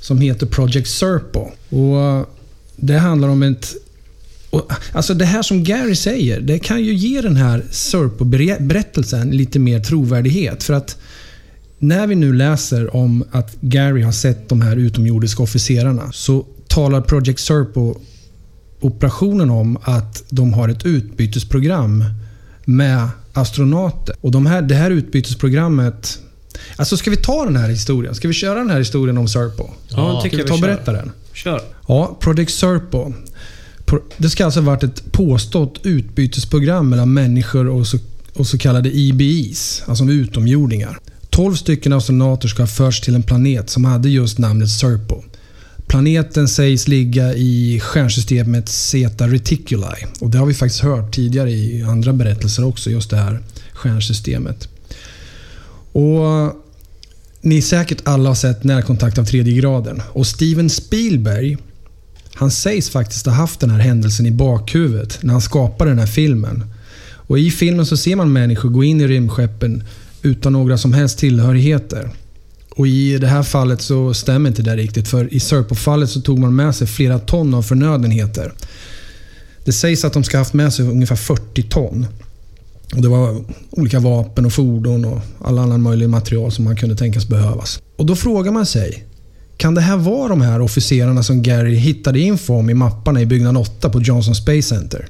som 0.00 0.20
heter 0.20 0.46
Project 0.46 0.88
Serpo. 0.88 1.50
Och 1.68 2.35
det 2.76 2.98
handlar 2.98 3.28
om 3.28 3.42
ett 3.42 3.74
och, 4.50 4.72
alltså 4.92 5.14
det 5.14 5.24
här 5.24 5.42
som 5.42 5.64
Gary 5.64 5.94
säger, 5.94 6.40
det 6.40 6.58
kan 6.58 6.84
ju 6.84 6.94
ge 6.94 7.20
den 7.20 7.36
här 7.36 7.64
Serpo-berättelsen 7.70 9.30
lite 9.30 9.58
mer 9.58 9.80
trovärdighet. 9.80 10.62
För 10.62 10.74
att 10.74 10.96
när 11.78 12.06
vi 12.06 12.14
nu 12.14 12.32
läser 12.32 12.96
om 12.96 13.24
att 13.30 13.56
Gary 13.60 14.02
har 14.02 14.12
sett 14.12 14.48
de 14.48 14.60
här 14.60 14.76
utomjordiska 14.76 15.42
officerarna 15.42 16.12
så 16.12 16.46
talar 16.68 17.00
Project 17.00 17.40
Serpo 17.40 17.94
operationen 18.80 19.50
om 19.50 19.78
att 19.82 20.24
de 20.28 20.52
har 20.52 20.68
ett 20.68 20.86
utbytesprogram 20.86 22.04
med 22.64 23.08
astronauter. 23.32 24.16
Och 24.20 24.30
de 24.30 24.46
här, 24.46 24.62
det 24.62 24.74
här 24.74 24.90
utbytesprogrammet... 24.90 26.18
Alltså 26.76 26.96
ska 26.96 27.10
vi 27.10 27.16
ta 27.16 27.44
den 27.44 27.56
här 27.56 27.68
historien? 27.68 28.14
Ska 28.14 28.28
vi 28.28 28.34
köra 28.34 28.58
den 28.58 28.70
här 28.70 28.78
historien 28.78 29.18
om 29.18 29.28
Serpo? 29.28 29.70
Ja, 29.88 30.20
tycker 30.22 30.38
jag 30.38 30.46
ta 30.46 30.54
och 30.54 30.60
berätta 30.60 30.92
den? 30.92 31.12
Kör. 31.36 31.60
Ja, 31.88 32.16
Project 32.20 32.50
Serpo. 32.52 33.12
det 34.16 34.30
ska 34.30 34.44
alltså 34.44 34.60
ha 34.60 34.66
varit 34.66 34.82
ett 34.82 35.12
påstått 35.12 35.80
utbytesprogram 35.82 36.88
mellan 36.88 37.14
människor 37.14 37.68
och 37.68 37.86
så, 37.86 37.98
och 38.34 38.46
så 38.46 38.58
kallade 38.58 38.96
IBIs, 38.96 39.82
alltså 39.86 40.04
utomjordingar. 40.04 40.98
12 41.30 41.54
stycken 41.54 41.92
astronauter 41.92 42.48
ska 42.48 42.62
ha 42.62 42.66
förts 42.66 43.00
till 43.00 43.14
en 43.14 43.22
planet 43.22 43.70
som 43.70 43.84
hade 43.84 44.08
just 44.08 44.38
namnet 44.38 44.70
Serpo. 44.70 45.22
Planeten 45.86 46.48
sägs 46.48 46.88
ligga 46.88 47.34
i 47.34 47.80
stjärnsystemet 47.80 48.68
Zeta 48.68 49.28
Reticuli. 49.28 50.06
Och 50.20 50.30
det 50.30 50.38
har 50.38 50.46
vi 50.46 50.54
faktiskt 50.54 50.82
hört 50.82 51.14
tidigare 51.14 51.50
i 51.50 51.82
andra 51.82 52.12
berättelser 52.12 52.64
också, 52.64 52.90
just 52.90 53.10
det 53.10 53.16
här 53.16 53.42
stjärnsystemet. 53.72 54.68
Och 55.92 56.65
ni 57.46 57.62
säkert 57.62 58.00
alla 58.04 58.30
har 58.30 58.34
sett 58.34 58.64
Närkontakt 58.64 59.18
av 59.18 59.24
tredje 59.24 59.54
graden. 59.54 60.02
Och 60.12 60.26
Steven 60.26 60.70
Spielberg, 60.70 61.56
han 62.34 62.50
sägs 62.50 62.90
faktiskt 62.90 63.26
ha 63.26 63.32
haft 63.32 63.60
den 63.60 63.70
här 63.70 63.78
händelsen 63.78 64.26
i 64.26 64.30
bakhuvudet 64.30 65.18
när 65.22 65.32
han 65.32 65.42
skapade 65.42 65.90
den 65.90 65.98
här 65.98 66.06
filmen. 66.06 66.64
Och 67.12 67.38
I 67.38 67.50
filmen 67.50 67.86
så 67.86 67.96
ser 67.96 68.16
man 68.16 68.32
människor 68.32 68.68
gå 68.68 68.84
in 68.84 69.00
i 69.00 69.06
rymdskeppen 69.06 69.82
utan 70.22 70.52
några 70.52 70.78
som 70.78 70.92
helst 70.92 71.18
tillhörigheter. 71.18 72.10
Och 72.70 72.86
I 72.86 73.18
det 73.18 73.26
här 73.26 73.42
fallet 73.42 73.82
så 73.82 74.14
stämmer 74.14 74.48
inte 74.48 74.62
det 74.62 74.76
riktigt 74.76 75.08
för 75.08 75.34
i 75.34 75.40
Serpo-fallet 75.40 76.10
så 76.10 76.20
tog 76.20 76.38
man 76.38 76.56
med 76.56 76.74
sig 76.74 76.86
flera 76.86 77.18
ton 77.18 77.54
av 77.54 77.62
förnödenheter. 77.62 78.52
Det 79.64 79.72
sägs 79.72 80.04
att 80.04 80.12
de 80.12 80.24
ska 80.24 80.36
ha 80.36 80.40
haft 80.40 80.54
med 80.54 80.72
sig 80.72 80.86
ungefär 80.86 81.16
40 81.16 81.62
ton. 81.62 82.06
Och 82.94 83.02
det 83.02 83.08
var 83.08 83.44
olika 83.70 84.00
vapen 84.00 84.46
och 84.46 84.52
fordon 84.52 85.04
och 85.04 85.20
all 85.44 85.58
annan 85.58 85.82
möjlig 85.82 86.08
material 86.08 86.52
som 86.52 86.64
man 86.64 86.76
kunde 86.76 86.96
tänkas 86.96 87.28
behövas. 87.28 87.82
Och 87.96 88.06
Då 88.06 88.16
frågar 88.16 88.52
man 88.52 88.66
sig, 88.66 89.04
kan 89.56 89.74
det 89.74 89.80
här 89.80 89.96
vara 89.96 90.28
de 90.28 90.40
här 90.40 90.60
officerarna 90.60 91.22
som 91.22 91.42
Gary 91.42 91.74
hittade 91.74 92.20
info 92.20 92.54
om 92.54 92.70
i 92.70 92.74
mapparna 92.74 93.20
i 93.20 93.26
byggnad 93.26 93.56
8 93.56 93.90
på 93.90 94.00
Johnson 94.00 94.34
Space 94.34 94.62
Center? 94.62 95.08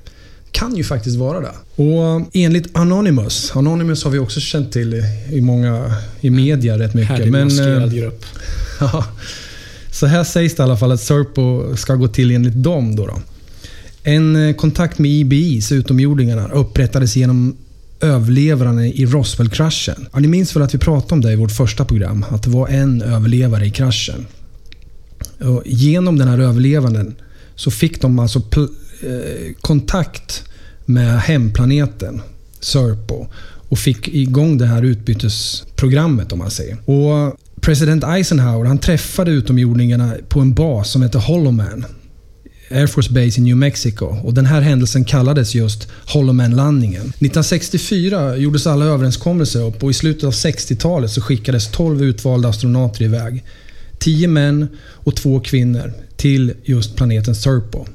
kan 0.57 0.77
ju 0.77 0.85
faktiskt 0.85 1.17
vara 1.17 1.41
det. 1.41 1.83
Och 1.83 2.31
enligt 2.33 2.77
Anonymous, 2.77 3.53
Anonymous 3.57 4.05
har 4.05 4.11
vi 4.11 4.19
också 4.19 4.41
känt 4.41 4.73
till 4.73 5.05
i, 5.33 5.41
många, 5.41 5.95
i 6.21 6.31
media 6.31 6.79
rätt 6.79 6.95
mycket. 6.95 7.09
Härlig 7.09 7.33
maskerad 7.33 7.83
eh, 7.83 7.95
grupp. 7.95 8.25
Så 9.91 10.07
här 10.07 10.25
sägs 10.25 10.55
det 10.55 10.61
i 10.61 10.65
alla 10.65 10.77
fall 10.77 10.93
att 10.93 11.01
Serpo 11.01 11.77
ska 11.77 11.95
gå 11.95 12.09
till 12.09 12.31
enligt 12.31 12.63
dem. 12.63 12.97
Då, 12.97 13.07
då. 13.07 13.21
En 14.03 14.49
eh, 14.49 14.55
kontakt 14.55 14.99
med 14.99 15.11
IBIs, 15.11 15.73
utomjordingarna, 15.73 16.49
upprättades 16.49 17.17
genom 17.17 17.57
överlevarna 18.01 18.87
i 18.87 19.07
Roswell-kraschen. 19.07 20.09
Ja, 20.13 20.19
ni 20.19 20.29
minns 20.29 20.57
väl 20.57 20.63
att 20.63 20.75
vi 20.75 20.79
pratade 20.79 21.15
om 21.15 21.21
det 21.21 21.33
i 21.33 21.37
vårt 21.37 21.53
första 21.53 21.85
program? 21.85 22.25
Att 22.29 22.43
det 22.43 22.51
var 22.51 22.69
en 22.69 23.03
överlevare 23.03 23.67
i 23.67 23.71
kraschen. 23.71 24.27
Och 25.39 25.63
genom 25.67 26.19
den 26.19 26.29
här 26.29 26.39
överlevanden 26.39 27.15
så 27.55 27.71
fick 27.71 28.01
de 28.01 28.19
alltså 28.19 28.39
eh, 28.39 29.55
kontakt 29.61 30.45
med 30.85 31.21
hemplaneten 31.21 32.23
Serpo 32.61 33.27
och 33.69 33.79
fick 33.79 34.09
igång 34.09 34.59
det 34.59 34.67
här 34.67 34.83
utbytesprogrammet 34.83 36.33
om 36.33 36.39
man 36.39 36.51
säger. 36.51 36.77
Och 36.91 37.37
President 37.61 38.05
Eisenhower 38.05 38.65
han 38.65 38.79
träffade 38.79 39.31
utomjordingarna 39.31 40.13
på 40.29 40.41
en 40.41 40.55
bas 40.55 40.91
som 40.91 41.03
heter 41.03 41.19
Hollowman. 41.19 41.85
Air 42.71 42.87
Force 42.87 43.13
Base 43.13 43.41
i 43.41 43.43
New 43.43 43.57
Mexico. 43.57 44.07
Och 44.25 44.35
Den 44.35 44.47
här 44.47 44.61
händelsen 44.61 45.05
kallades 45.05 45.55
just 45.55 45.89
Holloman-landningen. 46.07 47.03
1964 47.03 48.37
gjordes 48.37 48.67
alla 48.67 48.85
överenskommelser 48.85 49.63
upp 49.63 49.83
och 49.83 49.91
i 49.91 49.95
slutet 49.95 50.25
av 50.25 50.33
60-talet 50.33 51.11
så 51.11 51.21
skickades 51.21 51.71
12 51.71 52.03
utvalda 52.03 52.49
astronauter 52.49 53.03
iväg. 53.03 53.45
10 53.99 54.29
män 54.29 54.69
och 54.89 55.17
2 55.17 55.41
kvinnor 55.41 55.93
till 56.17 56.55
just 56.65 56.97
planeten 56.97 57.35
Serpo. 57.35 57.87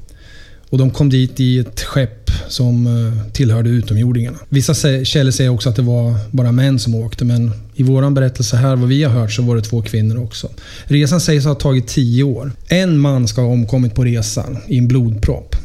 Och 0.69 0.77
de 0.77 0.91
kom 0.91 1.09
dit 1.09 1.39
i 1.39 1.59
ett 1.59 1.81
skepp 1.81 2.20
som 2.47 2.87
eh, 2.87 3.31
tillhörde 3.31 3.69
utomjordingarna. 3.69 4.37
Vissa 4.49 4.73
källor 5.05 5.31
säger 5.31 5.49
också 5.49 5.69
att 5.69 5.75
det 5.75 5.81
var 5.81 6.15
bara 6.31 6.51
män 6.51 6.79
som 6.79 6.95
åkte, 6.95 7.25
men 7.25 7.51
i 7.75 7.83
vår 7.83 8.09
berättelse 8.09 8.57
här, 8.57 8.75
vad 8.75 8.89
vi 8.89 9.03
har 9.03 9.11
hört, 9.11 9.31
så 9.31 9.41
var 9.41 9.55
det 9.55 9.61
två 9.61 9.81
kvinnor 9.81 10.23
också. 10.23 10.49
Resan 10.83 11.21
sägs 11.21 11.45
ha 11.45 11.55
tagit 11.55 11.87
tio 11.87 12.23
år. 12.23 12.51
En 12.67 12.99
man 12.99 13.27
ska 13.27 13.41
ha 13.41 13.47
omkommit 13.47 13.95
på 13.95 14.03
resan 14.03 14.57
i 14.67 14.77
en 14.77 14.87
blodpropp. 14.87 15.55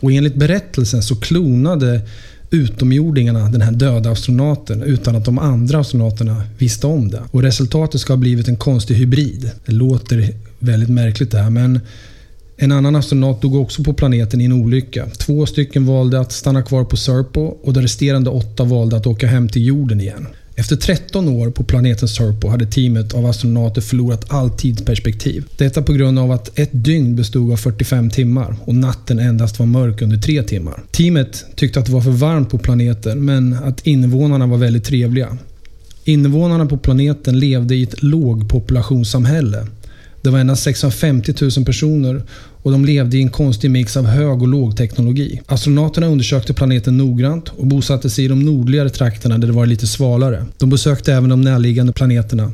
Och 0.00 0.12
enligt 0.12 0.34
berättelsen 0.34 1.02
så 1.02 1.16
klonade 1.16 2.00
utomjordingarna 2.50 3.48
den 3.48 3.60
här 3.60 3.72
döda 3.72 4.10
astronauten 4.10 4.82
utan 4.82 5.16
att 5.16 5.24
de 5.24 5.38
andra 5.38 5.78
astronauterna 5.78 6.42
visste 6.58 6.86
om 6.86 7.10
det. 7.10 7.22
Och 7.30 7.42
resultatet 7.42 8.00
ska 8.00 8.12
ha 8.12 8.18
blivit 8.18 8.48
en 8.48 8.56
konstig 8.56 8.94
hybrid. 8.94 9.50
Det 9.66 9.72
låter 9.72 10.34
väldigt 10.58 10.88
märkligt 10.88 11.30
det 11.30 11.38
här, 11.38 11.50
men 11.50 11.80
en 12.56 12.72
annan 12.72 12.96
astronaut 12.96 13.42
dog 13.42 13.54
också 13.54 13.82
på 13.82 13.92
planeten 13.92 14.40
i 14.40 14.44
en 14.44 14.52
olycka. 14.52 15.06
Två 15.18 15.46
stycken 15.46 15.86
valde 15.86 16.20
att 16.20 16.32
stanna 16.32 16.62
kvar 16.62 16.84
på 16.84 16.96
Serpo 16.96 17.40
och 17.40 17.72
de 17.72 17.80
resterande 17.80 18.30
åtta 18.30 18.64
valde 18.64 18.96
att 18.96 19.06
åka 19.06 19.26
hem 19.26 19.48
till 19.48 19.66
jorden 19.66 20.00
igen. 20.00 20.26
Efter 20.56 20.76
13 20.76 21.28
år 21.28 21.50
på 21.50 21.64
planeten 21.64 22.08
Serpo 22.08 22.48
hade 22.48 22.66
teamet 22.66 23.14
av 23.14 23.26
astronauter 23.26 23.80
förlorat 23.80 24.24
all 24.28 24.50
tidsperspektiv. 24.50 25.44
Detta 25.56 25.82
på 25.82 25.92
grund 25.92 26.18
av 26.18 26.32
att 26.32 26.58
ett 26.58 26.70
dygn 26.72 27.16
bestod 27.16 27.52
av 27.52 27.56
45 27.56 28.10
timmar 28.10 28.56
och 28.64 28.74
natten 28.74 29.18
endast 29.18 29.58
var 29.58 29.66
mörk 29.66 30.02
under 30.02 30.16
3 30.16 30.42
timmar. 30.42 30.82
Teamet 30.90 31.44
tyckte 31.56 31.80
att 31.80 31.86
det 31.86 31.92
var 31.92 32.00
för 32.00 32.10
varmt 32.10 32.50
på 32.50 32.58
planeten 32.58 33.24
men 33.24 33.54
att 33.54 33.86
invånarna 33.86 34.46
var 34.46 34.56
väldigt 34.56 34.84
trevliga. 34.84 35.38
Invånarna 36.04 36.66
på 36.66 36.76
planeten 36.76 37.38
levde 37.38 37.74
i 37.74 37.82
ett 37.82 38.02
lågpopulationssamhälle 38.02 39.66
det 40.24 40.30
var 40.30 40.38
endast 40.38 40.62
650 40.62 41.34
000 41.56 41.64
personer 41.64 42.22
och 42.62 42.72
de 42.72 42.84
levde 42.84 43.16
i 43.16 43.22
en 43.22 43.28
konstig 43.28 43.70
mix 43.70 43.96
av 43.96 44.06
hög 44.06 44.42
och 44.42 44.48
lågteknologi. 44.48 45.40
Astronauterna 45.46 46.06
undersökte 46.06 46.54
planeten 46.54 46.98
noggrant 46.98 47.48
och 47.48 47.66
bosatte 47.66 48.10
sig 48.10 48.24
i 48.24 48.28
de 48.28 48.44
nordligare 48.44 48.90
trakterna 48.90 49.38
där 49.38 49.46
det 49.46 49.52
var 49.52 49.66
lite 49.66 49.86
svalare. 49.86 50.46
De 50.58 50.70
besökte 50.70 51.14
även 51.14 51.30
de 51.30 51.40
närliggande 51.40 51.92
planeterna. 51.92 52.52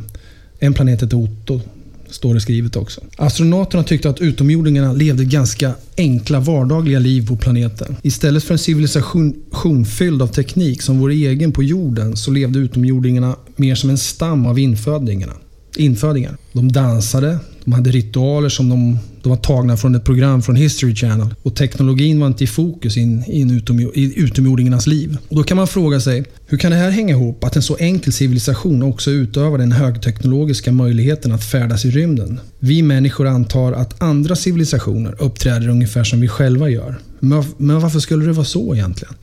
En 0.58 0.74
planet 0.74 1.00
hette 1.00 1.16
Otto, 1.16 1.60
står 2.08 2.34
det 2.34 2.40
skrivet 2.40 2.76
också. 2.76 3.00
Astronauterna 3.16 3.84
tyckte 3.84 4.10
att 4.10 4.20
utomjordingarna 4.20 4.92
levde 4.92 5.24
ganska 5.24 5.74
enkla 5.96 6.40
vardagliga 6.40 6.98
liv 6.98 7.26
på 7.26 7.36
planeten. 7.36 7.96
Istället 8.02 8.44
för 8.44 8.54
en 8.54 8.58
civilisation 8.58 9.84
fylld 9.98 10.22
av 10.22 10.26
teknik 10.26 10.82
som 10.82 10.98
vår 10.98 11.10
egen 11.10 11.52
på 11.52 11.62
jorden 11.62 12.16
så 12.16 12.30
levde 12.30 12.58
utomjordingarna 12.58 13.36
mer 13.56 13.74
som 13.74 13.90
en 13.90 13.98
stam 13.98 14.46
av 14.46 14.58
infödingarna 14.58 15.34
infödingar. 15.76 16.36
De 16.52 16.72
dansade, 16.72 17.38
de 17.64 17.72
hade 17.72 17.90
ritualer 17.90 18.48
som 18.48 18.68
de, 18.68 18.98
de 19.22 19.28
var 19.28 19.36
tagna 19.36 19.76
från 19.76 19.94
ett 19.94 20.04
program 20.04 20.42
från 20.42 20.56
History 20.56 20.94
Channel. 20.94 21.34
Och 21.42 21.56
teknologin 21.56 22.20
var 22.20 22.26
inte 22.26 22.44
i 22.44 22.46
fokus 22.46 22.96
in, 22.96 23.24
in 23.26 23.50
utom, 23.50 23.80
i 23.80 24.12
utomjordingarnas 24.16 24.86
liv. 24.86 25.16
Och 25.28 25.36
då 25.36 25.42
kan 25.42 25.56
man 25.56 25.66
fråga 25.66 26.00
sig, 26.00 26.24
hur 26.46 26.58
kan 26.58 26.70
det 26.70 26.76
här 26.76 26.90
hänga 26.90 27.14
ihop 27.14 27.44
att 27.44 27.56
en 27.56 27.62
så 27.62 27.76
enkel 27.76 28.12
civilisation 28.12 28.82
också 28.82 29.10
utövar 29.10 29.58
den 29.58 29.72
högteknologiska 29.72 30.72
möjligheten 30.72 31.32
att 31.32 31.44
färdas 31.44 31.84
i 31.84 31.90
rymden? 31.90 32.40
Vi 32.58 32.82
människor 32.82 33.26
antar 33.26 33.72
att 33.72 34.02
andra 34.02 34.36
civilisationer 34.36 35.14
uppträder 35.18 35.68
ungefär 35.68 36.04
som 36.04 36.20
vi 36.20 36.28
själva 36.28 36.68
gör. 36.68 36.98
Men, 37.20 37.44
men 37.56 37.80
varför 37.80 38.00
skulle 38.00 38.26
det 38.26 38.32
vara 38.32 38.44
så 38.44 38.74
egentligen? 38.74 39.14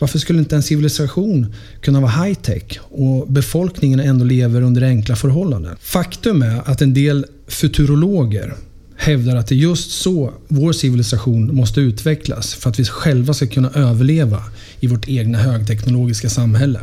Varför 0.00 0.18
skulle 0.18 0.38
inte 0.38 0.56
en 0.56 0.62
civilisation 0.62 1.54
kunna 1.80 2.00
vara 2.00 2.10
high-tech 2.10 2.80
och 2.90 3.32
befolkningen 3.32 4.00
ändå 4.00 4.24
lever 4.24 4.62
under 4.62 4.82
enkla 4.82 5.16
förhållanden? 5.16 5.76
Faktum 5.80 6.42
är 6.42 6.70
att 6.70 6.82
en 6.82 6.94
del 6.94 7.26
futurologer 7.52 8.54
hävdar 8.96 9.36
att 9.36 9.46
det 9.46 9.54
är 9.54 9.56
just 9.56 9.90
så 9.90 10.32
vår 10.48 10.72
civilisation 10.72 11.54
måste 11.54 11.80
utvecklas 11.80 12.54
för 12.54 12.70
att 12.70 12.78
vi 12.78 12.84
själva 12.84 13.34
ska 13.34 13.46
kunna 13.46 13.70
överleva 13.70 14.42
i 14.80 14.86
vårt 14.86 15.08
egna 15.08 15.38
högteknologiska 15.38 16.28
samhälle. 16.28 16.80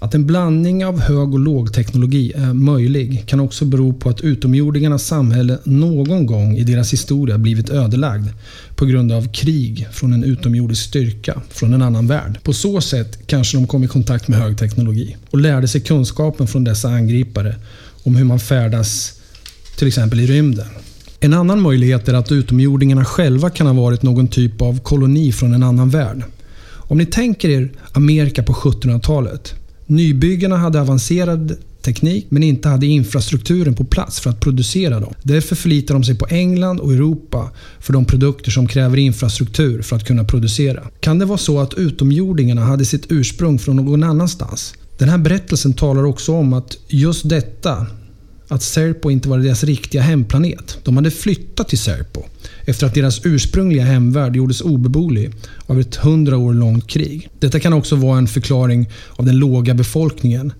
Att 0.00 0.14
en 0.14 0.26
blandning 0.26 0.86
av 0.86 1.00
hög 1.00 1.34
och 1.34 1.40
lågteknologi 1.40 2.32
är 2.32 2.52
möjlig 2.52 3.24
kan 3.26 3.40
också 3.40 3.64
bero 3.64 3.92
på 3.92 4.10
att 4.10 4.20
utomjordingarnas 4.20 5.06
samhälle 5.06 5.58
någon 5.64 6.26
gång 6.26 6.56
i 6.56 6.64
deras 6.64 6.92
historia 6.92 7.38
blivit 7.38 7.70
ödelagd 7.70 8.28
på 8.74 8.86
grund 8.86 9.12
av 9.12 9.32
krig 9.32 9.88
från 9.92 10.12
en 10.12 10.24
utomjordisk 10.24 10.82
styrka 10.82 11.42
från 11.50 11.74
en 11.74 11.82
annan 11.82 12.06
värld. 12.06 12.38
På 12.42 12.52
så 12.52 12.80
sätt 12.80 13.18
kanske 13.26 13.56
de 13.56 13.66
kom 13.66 13.84
i 13.84 13.88
kontakt 13.88 14.28
med 14.28 14.38
högteknologi 14.38 15.16
och 15.30 15.38
lärde 15.38 15.68
sig 15.68 15.80
kunskapen 15.80 16.46
från 16.46 16.64
dessa 16.64 16.88
angripare 16.88 17.56
om 18.02 18.16
hur 18.16 18.24
man 18.24 18.40
färdas 18.40 19.15
till 19.76 19.88
exempel 19.88 20.20
i 20.20 20.26
rymden. 20.26 20.66
En 21.20 21.34
annan 21.34 21.60
möjlighet 21.60 22.08
är 22.08 22.14
att 22.14 22.32
utomjordingarna 22.32 23.04
själva 23.04 23.50
kan 23.50 23.66
ha 23.66 23.74
varit 23.74 24.02
någon 24.02 24.28
typ 24.28 24.62
av 24.62 24.80
koloni 24.80 25.32
från 25.32 25.54
en 25.54 25.62
annan 25.62 25.90
värld. 25.90 26.22
Om 26.88 26.98
ni 26.98 27.06
tänker 27.06 27.48
er 27.48 27.70
Amerika 27.92 28.42
på 28.42 28.52
1700-talet 28.52 29.54
Nybyggarna 29.86 30.56
hade 30.56 30.80
avancerad 30.80 31.56
teknik 31.82 32.26
men 32.28 32.42
inte 32.42 32.68
hade 32.68 32.86
infrastrukturen 32.86 33.74
på 33.74 33.84
plats 33.84 34.20
för 34.20 34.30
att 34.30 34.40
producera 34.40 35.00
dem. 35.00 35.14
Därför 35.22 35.56
förlitar 35.56 35.94
de 35.94 36.04
sig 36.04 36.18
på 36.18 36.26
England 36.26 36.80
och 36.80 36.92
Europa 36.92 37.50
för 37.80 37.92
de 37.92 38.04
produkter 38.04 38.50
som 38.50 38.66
kräver 38.68 38.96
infrastruktur 38.96 39.82
för 39.82 39.96
att 39.96 40.04
kunna 40.04 40.24
producera. 40.24 40.82
Kan 41.00 41.18
det 41.18 41.24
vara 41.24 41.38
så 41.38 41.60
att 41.60 41.74
utomjordingarna 41.74 42.64
hade 42.64 42.84
sitt 42.84 43.12
ursprung 43.12 43.58
från 43.58 43.76
någon 43.76 44.02
annanstans? 44.02 44.74
Den 44.98 45.08
här 45.08 45.18
berättelsen 45.18 45.72
talar 45.72 46.04
också 46.04 46.32
om 46.32 46.52
att 46.52 46.78
just 46.88 47.28
detta 47.28 47.86
att 48.48 48.62
Serpo 48.62 49.10
inte 49.10 49.28
var 49.28 49.38
deras 49.38 49.64
riktiga 49.64 50.02
hemplanet. 50.02 50.78
De 50.84 50.96
hade 50.96 51.10
flyttat 51.10 51.68
till 51.68 51.78
Serpo 51.78 52.22
efter 52.64 52.86
att 52.86 52.94
deras 52.94 53.20
ursprungliga 53.26 53.84
hemvärld 53.84 54.36
gjordes 54.36 54.60
obeboelig 54.60 55.30
av 55.66 55.80
ett 55.80 55.96
hundra 55.96 56.36
år 56.36 56.54
långt 56.54 56.86
krig. 56.86 57.28
Detta 57.38 57.60
kan 57.60 57.72
också 57.72 57.96
vara 57.96 58.18
en 58.18 58.28
förklaring 58.28 58.90
av 59.10 59.24
den 59.24 59.38
låga 59.38 59.74
befolkningen 59.74 60.52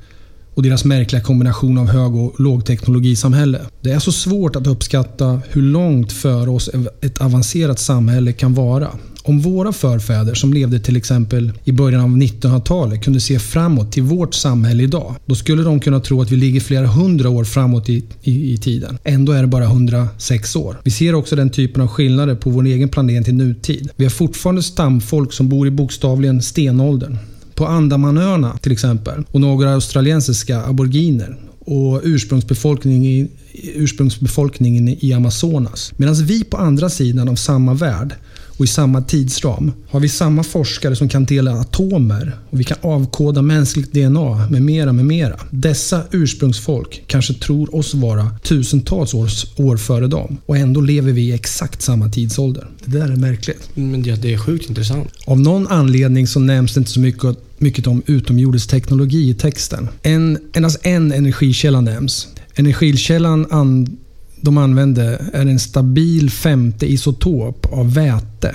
och 0.54 0.62
deras 0.62 0.84
märkliga 0.84 1.22
kombination 1.22 1.78
av 1.78 1.86
hög 1.86 2.14
och 2.16 2.40
lågteknologisamhälle. 2.40 3.60
Det 3.80 3.90
är 3.90 3.98
så 3.98 4.12
svårt 4.12 4.56
att 4.56 4.66
uppskatta 4.66 5.40
hur 5.48 5.62
långt 5.62 6.12
före 6.12 6.50
oss 6.50 6.70
ett 7.00 7.20
avancerat 7.20 7.78
samhälle 7.78 8.32
kan 8.32 8.54
vara. 8.54 8.90
Om 9.28 9.40
våra 9.40 9.72
förfäder 9.72 10.34
som 10.34 10.52
levde 10.52 10.80
till 10.80 10.96
exempel 10.96 11.52
i 11.64 11.72
början 11.72 12.00
av 12.00 12.08
1900-talet 12.08 13.04
kunde 13.04 13.20
se 13.20 13.38
framåt 13.38 13.92
till 13.92 14.02
vårt 14.02 14.34
samhälle 14.34 14.82
idag, 14.82 15.14
då 15.26 15.34
skulle 15.34 15.62
de 15.62 15.80
kunna 15.80 16.00
tro 16.00 16.22
att 16.22 16.30
vi 16.30 16.36
ligger 16.36 16.60
flera 16.60 16.86
hundra 16.86 17.30
år 17.30 17.44
framåt 17.44 17.88
i, 17.88 18.04
i, 18.22 18.52
i 18.52 18.56
tiden. 18.56 18.98
Ändå 19.04 19.32
är 19.32 19.40
det 19.40 19.46
bara 19.48 19.64
106 19.64 20.56
år. 20.56 20.76
Vi 20.84 20.90
ser 20.90 21.14
också 21.14 21.36
den 21.36 21.50
typen 21.50 21.82
av 21.82 21.88
skillnader 21.88 22.34
på 22.34 22.50
vår 22.50 22.66
egen 22.66 22.88
planet 22.88 23.28
i 23.28 23.32
nutid. 23.32 23.90
Vi 23.96 24.04
har 24.04 24.10
fortfarande 24.10 24.62
stamfolk 24.62 25.32
som 25.32 25.48
bor 25.48 25.66
i 25.66 25.70
bokstavligen 25.70 26.42
stenåldern. 26.42 27.18
På 27.54 27.66
Andamanöarna 27.66 28.58
till 28.58 28.72
exempel 28.72 29.24
och 29.30 29.40
några 29.40 29.74
australiensiska 29.74 30.62
aboriginer 30.62 31.36
och 31.58 32.00
ursprungsbefolkningen 32.04 33.04
i, 33.04 33.28
ursprungsbefolkningen 33.74 34.88
i 34.88 35.12
Amazonas. 35.12 35.92
Medan 35.96 36.14
vi 36.14 36.44
på 36.44 36.56
andra 36.56 36.90
sidan 36.90 37.28
av 37.28 37.34
samma 37.34 37.74
värld 37.74 38.14
och 38.56 38.64
i 38.64 38.68
samma 38.68 39.02
tidsram 39.02 39.72
har 39.88 40.00
vi 40.00 40.08
samma 40.08 40.42
forskare 40.42 40.96
som 40.96 41.08
kan 41.08 41.24
dela 41.24 41.60
atomer 41.60 42.38
och 42.50 42.60
vi 42.60 42.64
kan 42.64 42.78
avkoda 42.80 43.42
mänskligt 43.42 43.92
DNA 43.92 44.48
med 44.50 44.62
mera, 44.62 44.92
med 44.92 45.04
mera. 45.04 45.40
Dessa 45.50 46.02
ursprungsfolk 46.10 47.02
kanske 47.06 47.34
tror 47.34 47.74
oss 47.74 47.94
vara 47.94 48.30
tusentals 48.42 49.14
år, 49.14 49.30
år 49.56 49.76
före 49.76 50.06
dem 50.06 50.36
och 50.46 50.56
ändå 50.56 50.80
lever 50.80 51.12
vi 51.12 51.22
i 51.22 51.32
exakt 51.32 51.82
samma 51.82 52.08
tidsålder. 52.08 52.66
Det 52.84 52.98
där 52.98 53.08
är 53.08 53.16
märkligt. 53.16 53.70
Men 53.74 54.02
det, 54.02 54.22
det 54.22 54.34
är 54.34 54.38
sjukt 54.38 54.68
intressant. 54.68 55.08
Av 55.24 55.40
någon 55.40 55.66
anledning 55.66 56.26
så 56.26 56.40
nämns 56.40 56.74
det 56.74 56.78
inte 56.78 56.90
så 56.90 57.00
mycket, 57.00 57.36
mycket 57.58 57.86
om 57.86 58.02
utomjordisk 58.06 58.70
teknologi 58.70 59.30
i 59.30 59.34
texten. 59.34 59.88
En, 60.02 60.38
endast 60.52 60.78
en 60.82 61.12
energikälla 61.12 61.80
nämns. 61.80 62.28
Energikällan 62.54 63.46
an, 63.50 63.98
de 64.46 64.58
använde 64.58 65.22
är 65.32 65.46
en 65.46 65.58
stabil 65.58 66.30
femte 66.30 66.92
isotop 66.92 67.66
av 67.72 67.94
väte 67.94 68.54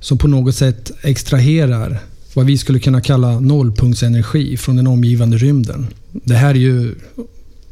som 0.00 0.18
på 0.18 0.28
något 0.28 0.54
sätt 0.54 0.92
extraherar 1.02 2.00
vad 2.34 2.46
vi 2.46 2.58
skulle 2.58 2.78
kunna 2.78 3.00
kalla 3.00 3.40
nollpunktsenergi 3.40 4.56
från 4.56 4.76
den 4.76 4.86
omgivande 4.86 5.36
rymden. 5.36 5.86
Det 6.12 6.34
här 6.34 6.50
är 6.50 6.58
ju 6.58 6.94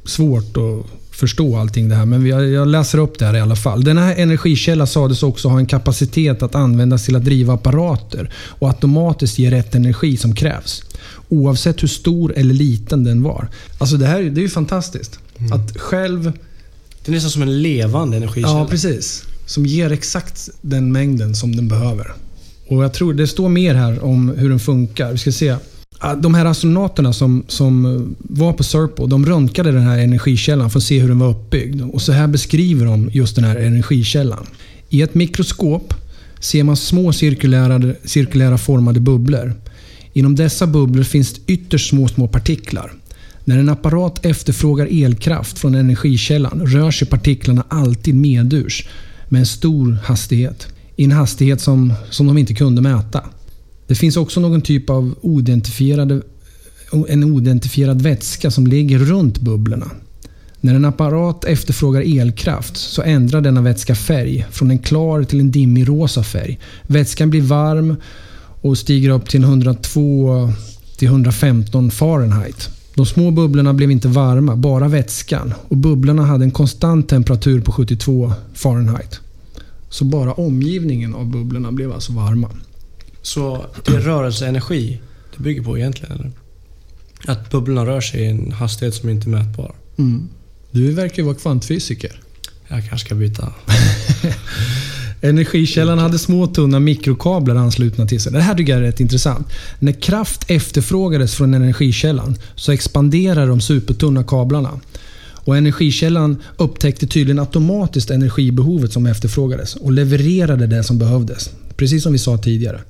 svårt 0.04 0.56
att 0.56 0.86
förstå 1.16 1.56
allting 1.56 1.88
det 1.88 1.94
här, 1.94 2.06
men 2.06 2.26
jag 2.26 2.68
läser 2.68 2.98
upp 2.98 3.18
det 3.18 3.24
här 3.24 3.36
i 3.36 3.40
alla 3.40 3.56
fall. 3.56 3.84
Denna 3.84 4.00
här 4.00 4.16
energikälla 4.16 4.86
sades 4.86 5.22
också 5.22 5.48
ha 5.48 5.58
en 5.58 5.66
kapacitet 5.66 6.42
att 6.42 6.54
användas 6.54 7.04
till 7.04 7.16
att 7.16 7.24
driva 7.24 7.54
apparater 7.54 8.30
och 8.34 8.68
automatiskt 8.68 9.38
ge 9.38 9.50
rätt 9.50 9.74
energi 9.74 10.16
som 10.16 10.34
krävs. 10.34 10.82
Oavsett 11.28 11.82
hur 11.82 11.88
stor 11.88 12.32
eller 12.36 12.54
liten 12.54 13.04
den 13.04 13.22
var. 13.22 13.48
Alltså 13.78 13.96
det 13.96 14.06
här 14.06 14.22
det 14.22 14.40
är 14.40 14.42
ju 14.42 14.48
fantastiskt. 14.48 15.18
Mm. 15.38 15.52
Att 15.52 15.80
själv 15.80 16.32
det 17.06 17.12
är 17.12 17.14
nästan 17.14 17.30
som 17.30 17.42
en 17.42 17.62
levande 17.62 18.16
energikälla. 18.16 18.58
Ja, 18.58 18.66
precis. 18.70 19.24
Som 19.46 19.66
ger 19.66 19.92
exakt 19.92 20.48
den 20.60 20.92
mängden 20.92 21.34
som 21.34 21.56
den 21.56 21.68
behöver. 21.68 22.12
Och 22.68 22.84
jag 22.84 22.92
tror 22.92 23.14
det 23.14 23.26
står 23.26 23.48
mer 23.48 23.74
här 23.74 24.04
om 24.04 24.34
hur 24.36 24.48
den 24.48 24.58
funkar. 24.58 25.12
Vi 25.12 25.18
ska 25.18 25.32
se. 25.32 25.56
Ah, 25.98 26.14
de 26.14 26.34
här 26.34 26.44
astronauterna 26.44 27.12
som, 27.12 27.44
som 27.48 27.86
eh, 27.86 28.02
var 28.18 28.52
på 28.52 28.64
Serpo, 28.64 29.06
de 29.06 29.26
röntgade 29.26 29.72
den 29.72 29.82
här 29.82 29.98
energikällan 29.98 30.70
för 30.70 30.78
att 30.78 30.84
se 30.84 30.98
hur 30.98 31.08
den 31.08 31.18
var 31.18 31.28
uppbyggd. 31.28 31.82
Och 31.92 32.02
så 32.02 32.12
här 32.12 32.26
beskriver 32.26 32.86
de 32.86 33.10
just 33.12 33.36
den 33.36 33.44
här 33.44 33.56
energikällan. 33.56 34.46
I 34.88 35.02
ett 35.02 35.14
mikroskop 35.14 35.94
ser 36.40 36.64
man 36.64 36.76
små 36.76 37.12
cirkulära, 37.12 37.94
cirkulära 38.04 38.58
formade 38.58 39.00
bubblor. 39.00 39.54
Inom 40.12 40.34
dessa 40.34 40.66
bubblor 40.66 41.02
finns 41.02 41.40
ytterst 41.46 41.90
små, 41.90 42.08
små 42.08 42.28
partiklar. 42.28 42.92
När 43.48 43.58
en 43.58 43.68
apparat 43.68 44.26
efterfrågar 44.26 45.04
elkraft 45.04 45.58
från 45.58 45.74
energikällan 45.74 46.66
rör 46.66 46.90
sig 46.90 47.08
partiklarna 47.08 47.64
alltid 47.68 48.14
medurs 48.14 48.88
med 49.28 49.38
en 49.38 49.46
stor 49.46 49.98
hastighet. 50.04 50.66
I 50.96 51.04
en 51.04 51.12
hastighet 51.12 51.60
som, 51.60 51.92
som 52.10 52.26
de 52.26 52.38
inte 52.38 52.54
kunde 52.54 52.82
mäta. 52.82 53.24
Det 53.86 53.94
finns 53.94 54.16
också 54.16 54.40
någon 54.40 54.62
typ 54.62 54.90
av 54.90 55.14
oidentifierade, 55.20 56.22
en 57.08 57.24
oidentifierad 57.24 58.02
vätska 58.02 58.50
som 58.50 58.66
ligger 58.66 58.98
runt 58.98 59.40
bubblorna. 59.40 59.90
När 60.60 60.74
en 60.74 60.84
apparat 60.84 61.44
efterfrågar 61.44 62.20
elkraft 62.20 62.76
så 62.76 63.02
ändrar 63.02 63.40
denna 63.40 63.60
vätska 63.60 63.94
färg 63.94 64.46
från 64.50 64.70
en 64.70 64.78
klar 64.78 65.22
till 65.22 65.40
en 65.40 65.50
dimmig 65.50 65.88
rosa 65.88 66.22
färg. 66.22 66.58
Vätskan 66.82 67.30
blir 67.30 67.42
varm 67.42 67.96
och 68.60 68.78
stiger 68.78 69.10
upp 69.10 69.28
till 69.28 69.42
102 69.42 70.52
till 70.96 71.08
115 71.08 71.90
Fahrenheit. 71.90 72.75
De 72.96 73.06
små 73.06 73.30
bubblorna 73.30 73.74
blev 73.74 73.90
inte 73.90 74.08
varma, 74.08 74.56
bara 74.56 74.88
vätskan. 74.88 75.54
Och 75.68 75.76
bubblorna 75.76 76.24
hade 76.24 76.44
en 76.44 76.50
konstant 76.50 77.08
temperatur 77.08 77.60
på 77.60 77.72
72 77.72 78.32
Fahrenheit. 78.54 79.20
Så 79.88 80.04
bara 80.04 80.32
omgivningen 80.32 81.14
av 81.14 81.26
bubblorna 81.26 81.72
blev 81.72 81.92
alltså 81.92 82.12
varma. 82.12 82.50
Så 83.22 83.64
det 83.84 83.92
är 83.92 84.00
rörelseenergi 84.00 85.00
det 85.36 85.42
bygger 85.42 85.62
på 85.62 85.78
egentligen? 85.78 86.12
Eller? 86.12 86.30
Att 87.26 87.50
bubblorna 87.50 87.86
rör 87.86 88.00
sig 88.00 88.20
i 88.20 88.26
en 88.26 88.52
hastighet 88.52 88.94
som 88.94 89.08
inte 89.08 89.28
är 89.28 89.30
mätbar? 89.30 89.74
Mm. 89.98 90.28
Du 90.70 90.92
verkar 90.92 91.16
ju 91.16 91.22
vara 91.22 91.36
kvantfysiker. 91.36 92.20
Jag 92.68 92.88
kanske 92.88 93.06
ska 93.06 93.14
byta. 93.14 93.52
Energikällan 95.20 95.98
hade 95.98 96.18
små 96.18 96.46
tunna 96.46 96.80
mikrokablar 96.80 97.56
anslutna 97.56 98.06
till 98.06 98.20
sig. 98.20 98.32
Det 98.32 98.40
här 98.40 98.54
tycker 98.54 98.72
jag 98.72 98.82
är 98.82 98.86
rätt 98.86 99.00
intressant. 99.00 99.48
När 99.78 99.92
kraft 99.92 100.44
efterfrågades 100.50 101.34
från 101.34 101.54
energikällan 101.54 102.36
så 102.54 102.72
expanderade 102.72 103.46
de 103.46 103.60
supertunna 103.60 104.24
kablarna. 104.24 104.70
Och 105.46 105.56
energikällan 105.56 106.36
upptäckte 106.56 107.06
tydligen 107.06 107.38
automatiskt 107.38 108.10
energibehovet 108.10 108.92
som 108.92 109.06
efterfrågades 109.06 109.76
och 109.76 109.92
levererade 109.92 110.66
det 110.66 110.84
som 110.84 110.98
behövdes. 110.98 111.50
Precis 111.76 112.02
som 112.02 112.12
vi 112.12 112.18
sa 112.18 112.38
tidigare. 112.38 112.80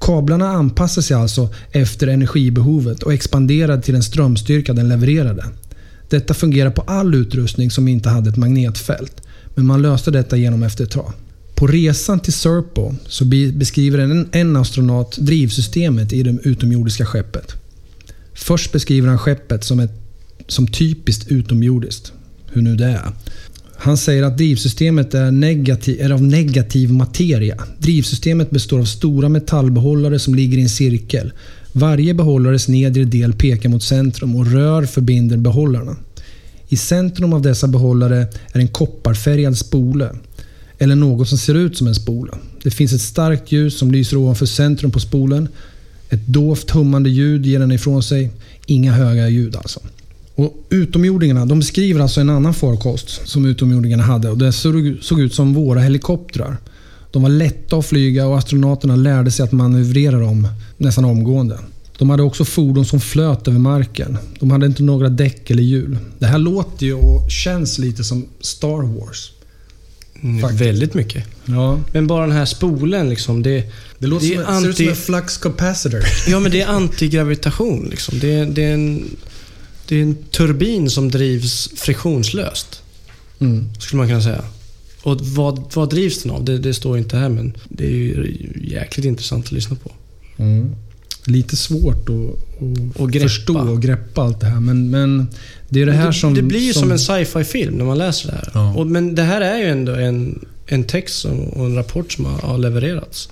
Kablarna 0.00 0.48
anpassade 0.48 1.06
sig 1.06 1.16
alltså 1.16 1.48
efter 1.72 2.06
energibehovet 2.06 3.02
och 3.02 3.12
expanderade 3.12 3.82
till 3.82 3.94
den 3.94 4.02
strömstyrka 4.02 4.72
den 4.72 4.88
levererade. 4.88 5.44
Detta 6.08 6.34
fungerar 6.34 6.70
på 6.70 6.82
all 6.82 7.14
utrustning 7.14 7.70
som 7.70 7.88
inte 7.88 8.08
hade 8.08 8.30
ett 8.30 8.36
magnetfält. 8.36 9.20
Men 9.54 9.66
man 9.66 9.82
löste 9.82 10.10
detta 10.10 10.36
genom 10.36 10.62
efter 10.62 10.84
ett 10.84 10.90
tag. 10.90 11.12
På 11.60 11.66
resan 11.66 12.20
till 12.20 12.32
Serpo 12.32 12.94
så 13.08 13.24
beskriver 13.54 13.98
en, 13.98 14.28
en 14.32 14.56
astronaut 14.56 15.16
drivsystemet 15.16 16.12
i 16.12 16.22
det 16.22 16.38
utomjordiska 16.44 17.06
skeppet. 17.06 17.54
Först 18.34 18.72
beskriver 18.72 19.08
han 19.08 19.18
skeppet 19.18 19.64
som, 19.64 19.80
ett, 19.80 19.92
som 20.46 20.66
typiskt 20.66 21.28
utomjordiskt. 21.28 22.12
Hur 22.52 22.62
nu 22.62 22.76
det 22.76 22.84
är. 22.84 23.12
Han 23.76 23.96
säger 23.96 24.22
att 24.22 24.36
drivsystemet 24.36 25.14
är, 25.14 25.30
negativ, 25.30 26.00
är 26.00 26.10
av 26.10 26.22
negativ 26.22 26.92
materia. 26.92 27.64
Drivsystemet 27.78 28.50
består 28.50 28.78
av 28.78 28.84
stora 28.84 29.28
metallbehållare 29.28 30.18
som 30.18 30.34
ligger 30.34 30.58
i 30.58 30.62
en 30.62 30.68
cirkel. 30.68 31.32
Varje 31.72 32.14
behållares 32.14 32.68
nedre 32.68 33.04
del 33.04 33.32
pekar 33.32 33.68
mot 33.68 33.82
centrum 33.82 34.36
och 34.36 34.52
rör 34.52 34.82
förbinder 34.82 35.36
behållarna. 35.36 35.96
I 36.68 36.76
centrum 36.76 37.32
av 37.32 37.42
dessa 37.42 37.66
behållare 37.66 38.26
är 38.52 38.60
en 38.60 38.68
kopparfärgad 38.68 39.58
spole 39.58 40.10
eller 40.82 40.94
något 40.94 41.28
som 41.28 41.38
ser 41.38 41.54
ut 41.54 41.76
som 41.76 41.86
en 41.86 41.94
spola. 41.94 42.38
Det 42.62 42.70
finns 42.70 42.92
ett 42.92 43.00
starkt 43.00 43.52
ljus 43.52 43.78
som 43.78 43.92
lyser 43.92 44.16
ovanför 44.16 44.46
centrum 44.46 44.90
på 44.90 45.00
spolen. 45.00 45.48
Ett 46.08 46.26
dovt 46.26 46.70
hummande 46.70 47.10
ljud 47.10 47.46
ger 47.46 47.58
den 47.58 47.72
ifrån 47.72 48.02
sig. 48.02 48.30
Inga 48.66 48.92
höga 48.92 49.28
ljud 49.28 49.56
alltså. 49.56 49.80
Och 50.34 50.66
utomjordingarna 50.70 51.46
de 51.46 51.58
beskriver 51.58 52.00
alltså 52.00 52.20
en 52.20 52.30
annan 52.30 52.54
farkost 52.54 53.28
som 53.28 53.44
utomjordingarna 53.44 54.02
hade 54.02 54.30
och 54.30 54.38
det 54.38 54.52
såg 54.52 55.20
ut 55.20 55.34
som 55.34 55.54
våra 55.54 55.80
helikoptrar. 55.80 56.56
De 57.10 57.22
var 57.22 57.30
lätta 57.30 57.76
att 57.76 57.86
flyga 57.86 58.26
och 58.26 58.38
astronauterna 58.38 58.96
lärde 58.96 59.30
sig 59.30 59.44
att 59.44 59.52
manövrera 59.52 60.18
dem 60.18 60.48
nästan 60.76 61.04
omgående. 61.04 61.58
De 61.98 62.10
hade 62.10 62.22
också 62.22 62.44
fordon 62.44 62.84
som 62.84 63.00
flöt 63.00 63.48
över 63.48 63.58
marken. 63.58 64.18
De 64.38 64.50
hade 64.50 64.66
inte 64.66 64.82
några 64.82 65.08
däck 65.08 65.50
eller 65.50 65.62
hjul. 65.62 65.98
Det 66.18 66.26
här 66.26 66.38
låter 66.38 66.86
ju 66.86 66.94
och 66.94 67.30
känns 67.30 67.78
lite 67.78 68.04
som 68.04 68.26
Star 68.40 68.82
Wars. 68.82 69.32
Mm, 70.22 70.56
väldigt 70.56 70.94
mycket. 70.94 71.24
Ja. 71.44 71.80
Men 71.92 72.06
bara 72.06 72.26
den 72.26 72.36
här 72.36 72.44
spolen 72.44 73.08
liksom. 73.08 73.42
Det, 73.42 73.72
det 73.98 74.06
låter 74.06 74.28
det 74.28 74.34
som, 74.34 74.44
anti... 74.44 74.62
ser 74.62 74.70
ut 74.70 74.76
som 74.76 74.88
en 74.88 74.96
flux 74.96 75.36
capacitor. 75.36 76.02
ja, 76.28 76.40
men 76.40 76.52
det 76.52 76.60
är 76.60 76.66
antigravitation. 76.66 77.88
Liksom. 77.90 78.18
Det, 78.18 78.44
det, 78.44 78.64
är 78.64 78.74
en, 78.74 79.04
det 79.88 79.96
är 79.96 80.02
en 80.02 80.14
turbin 80.14 80.90
som 80.90 81.10
drivs 81.10 81.70
friktionslöst. 81.76 82.82
Mm. 83.38 83.68
Skulle 83.78 83.98
man 83.98 84.08
kunna 84.08 84.22
säga. 84.22 84.44
Och 85.02 85.20
vad, 85.20 85.74
vad 85.74 85.90
drivs 85.90 86.22
den 86.22 86.32
av? 86.32 86.44
Det, 86.44 86.58
det, 86.58 86.74
står 86.74 86.98
inte 86.98 87.16
här, 87.16 87.28
men 87.28 87.56
det 87.68 87.86
är 87.86 88.36
jäkligt 88.62 89.06
intressant 89.06 89.46
att 89.46 89.52
lyssna 89.52 89.76
på. 89.76 89.92
Mm. 90.36 90.74
Lite 91.24 91.56
svårt 91.56 92.08
att, 92.08 93.00
att 93.00 93.22
förstå 93.22 93.58
och 93.58 93.82
greppa 93.82 94.22
allt 94.22 94.40
det 94.40 94.46
här. 94.46 94.60
Men, 94.60 94.90
men 94.90 95.28
det 95.68 95.82
är 95.82 95.86
det 95.86 95.92
här 95.92 96.06
det, 96.06 96.12
som... 96.12 96.34
det 96.34 96.42
blir 96.42 96.60
ju 96.60 96.72
som, 96.72 96.92
en 96.92 96.98
sci-fi 96.98 97.44
film 97.44 97.74
när 97.74 97.84
man 97.84 97.98
läser 97.98 98.26
det 98.26 98.34
här. 98.34 98.50
Ja. 98.54 98.74
Och, 98.74 98.86
men 98.86 99.14
det 99.14 99.22
här 99.22 99.40
är 99.40 99.58
ju 99.58 99.64
ändå 99.64 99.92
en, 99.92 100.44
en 100.66 100.84
text 100.84 101.18
som, 101.18 101.40
och 101.40 101.66
en 101.66 101.74
rapport 101.74 102.12
som 102.12 102.24
har, 102.24 102.38
har 102.38 102.58
levererats. 102.58 103.28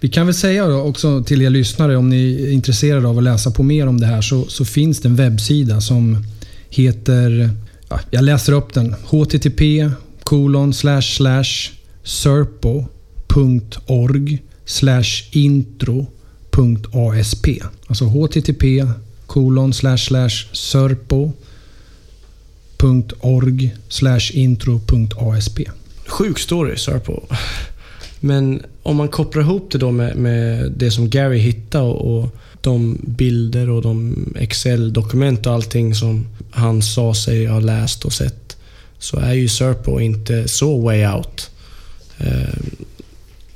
Vi 0.00 0.08
kan 0.08 0.26
väl 0.26 0.34
säga 0.34 0.74
också 0.74 1.24
till 1.24 1.42
er 1.42 1.50
lyssnare, 1.50 1.96
om 1.96 2.10
ni 2.10 2.42
är 2.42 2.50
intresserade 2.50 3.08
av 3.08 3.18
att 3.18 3.24
läsa 3.24 3.50
på 3.50 3.62
mer 3.62 3.86
om 3.86 4.00
det 4.00 4.06
här, 4.06 4.20
så, 4.22 4.44
så 4.48 4.64
finns 4.64 5.00
det 5.00 5.08
en 5.08 5.16
webbsida 5.16 5.80
som 5.80 6.24
heter, 6.70 7.50
ja, 7.88 8.00
jag 8.10 8.24
läser 8.24 8.52
upp 8.52 8.74
den, 8.74 8.94
http 8.94 9.90
kolon 10.22 10.74
slash 10.74 11.02
slash 11.02 11.70
serpo.org 12.04 12.78
slash 14.64 15.22
.asp. 16.50 17.46
Alltså 17.86 18.04
http 18.04 18.84
kolon 19.26 19.72
slash 19.72 19.98
slash 19.98 20.46
serpo.org 20.52 21.30
slash 23.88 24.30
intro.asp. 24.32 25.60
Sjuk 26.06 26.38
story, 26.38 26.76
Sarpo. 26.76 27.22
Men 28.20 28.62
om 28.82 28.96
man 28.96 29.08
kopplar 29.08 29.42
ihop 29.42 29.70
det 29.70 29.78
då 29.78 29.90
med, 29.90 30.16
med 30.16 30.72
det 30.76 30.90
som 30.90 31.10
Gary 31.10 31.38
hittade 31.38 31.84
och, 31.84 32.18
och 32.18 32.36
de 32.60 32.98
bilder 33.02 33.70
och 33.70 33.82
de 33.82 34.16
Excel-dokument 34.38 35.46
och 35.46 35.52
allting 35.52 35.94
som 35.94 36.26
han 36.50 36.82
sa 36.82 37.14
sig 37.14 37.46
ha 37.46 37.60
läst 37.60 38.04
och 38.04 38.12
sett. 38.12 38.56
Så 38.98 39.18
är 39.18 39.32
ju 39.32 39.48
Serpo 39.48 40.00
inte 40.00 40.48
så 40.48 40.80
way 40.80 41.06
out. 41.06 41.50
Eh, 42.18 42.58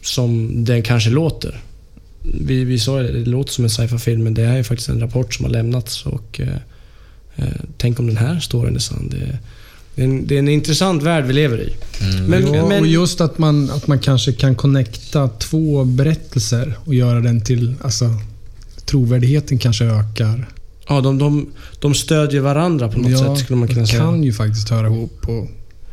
som 0.02 0.64
den 0.64 0.82
kanske 0.82 1.10
låter. 1.10 1.60
Vi, 2.32 2.64
vi 2.64 2.78
sa 2.78 2.98
det, 2.98 3.12
det 3.12 3.30
låter 3.30 3.52
som 3.52 3.64
en 3.64 3.70
sci-fi-film 3.70 4.22
men 4.24 4.34
det 4.34 4.42
är 4.42 4.62
faktiskt 4.62 4.88
en 4.88 5.00
rapport 5.00 5.34
som 5.34 5.44
har 5.44 5.52
lämnats 5.52 6.06
och 6.06 6.40
eh, 6.40 6.48
eh, 7.36 7.60
tänk 7.76 7.98
om 7.98 8.06
den 8.06 8.16
här 8.16 8.40
storyn 8.40 8.74
är 8.74 8.80
sann. 8.80 9.08
Det, 9.08 9.38
det, 9.94 10.02
är 10.02 10.04
en, 10.04 10.26
det 10.26 10.34
är 10.34 10.38
en 10.38 10.48
intressant 10.48 11.02
värld 11.02 11.24
vi 11.24 11.32
lever 11.32 11.60
i. 11.60 11.74
Men, 12.28 12.54
ja, 12.54 12.68
men, 12.68 12.80
och 12.80 12.86
just 12.86 13.20
att 13.20 13.38
man, 13.38 13.70
att 13.70 13.86
man 13.86 13.98
kanske 13.98 14.32
kan 14.32 14.54
connecta 14.54 15.28
två 15.28 15.84
berättelser 15.84 16.78
och 16.84 16.94
göra 16.94 17.20
den 17.20 17.40
till... 17.40 17.74
Alltså, 17.82 18.10
trovärdigheten 18.84 19.58
kanske 19.58 19.84
ökar. 19.84 20.48
ja, 20.88 21.00
de, 21.00 21.18
de, 21.18 21.46
de 21.78 21.94
stödjer 21.94 22.40
varandra 22.40 22.88
på 22.88 22.98
något 22.98 23.10
ja, 23.10 23.18
sätt 23.18 23.44
skulle 23.44 23.58
man 23.58 23.68
kunna 23.68 23.86
säga. 23.86 24.02
kan 24.02 24.22
ju 24.22 24.32
faktiskt 24.32 24.68
höra 24.70 24.86
ihop. 24.86 25.28
Och, 25.28 25.48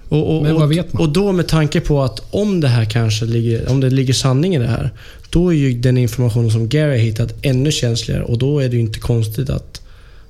Och, 0.09 0.37
och, 0.37 0.43
Men 0.43 0.55
vad 0.55 0.69
vet 0.69 0.93
man? 0.93 1.01
Och 1.01 1.09
då 1.09 1.31
med 1.31 1.47
tanke 1.47 1.79
på 1.81 2.03
att 2.03 2.21
om 2.31 2.59
det 2.59 2.67
här 2.67 2.85
kanske 2.85 3.25
ligger, 3.25 3.69
om 3.69 3.79
det 3.79 3.89
ligger 3.89 4.13
sanning 4.13 4.55
i 4.55 4.59
det 4.59 4.67
här, 4.67 4.91
då 5.31 5.49
är 5.49 5.57
ju 5.57 5.73
den 5.73 5.97
informationen 5.97 6.51
som 6.51 6.69
Gary 6.69 6.89
har 6.91 6.97
hittat 7.05 7.33
ännu 7.41 7.71
känsligare 7.71 8.23
och 8.23 8.37
då 8.37 8.59
är 8.59 8.69
det 8.69 8.75
ju 8.75 8.81
inte 8.81 8.99
konstigt 8.99 9.49
att, 9.49 9.81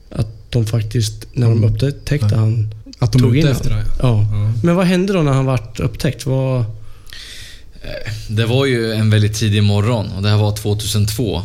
att 0.09 0.27
de 0.51 0.65
faktiskt, 0.65 1.25
när 1.33 1.47
de 1.49 1.57
Mm. 1.63 1.73
upptäckte 1.73 2.27
Nej. 2.27 2.37
han, 2.37 2.73
att 2.99 3.11
de 3.11 3.21
tog 3.21 3.37
in 3.37 3.47
efter 3.47 3.69
det. 3.69 3.85
Ja. 3.99 4.27
Ja. 4.31 4.53
Men 4.63 4.75
vad 4.75 4.85
hände 4.85 5.13
då 5.13 5.21
när 5.21 5.31
han 5.31 5.45
vart 5.45 5.79
upptäckt? 5.79 6.25
Vad... 6.25 6.65
Det 8.29 8.45
var 8.45 8.65
ju 8.65 8.93
en 8.93 9.09
väldigt 9.09 9.33
tidig 9.33 9.63
morgon 9.63 10.11
och 10.11 10.23
det 10.23 10.29
här 10.29 10.37
var 10.37 10.55
2002. 10.55 11.41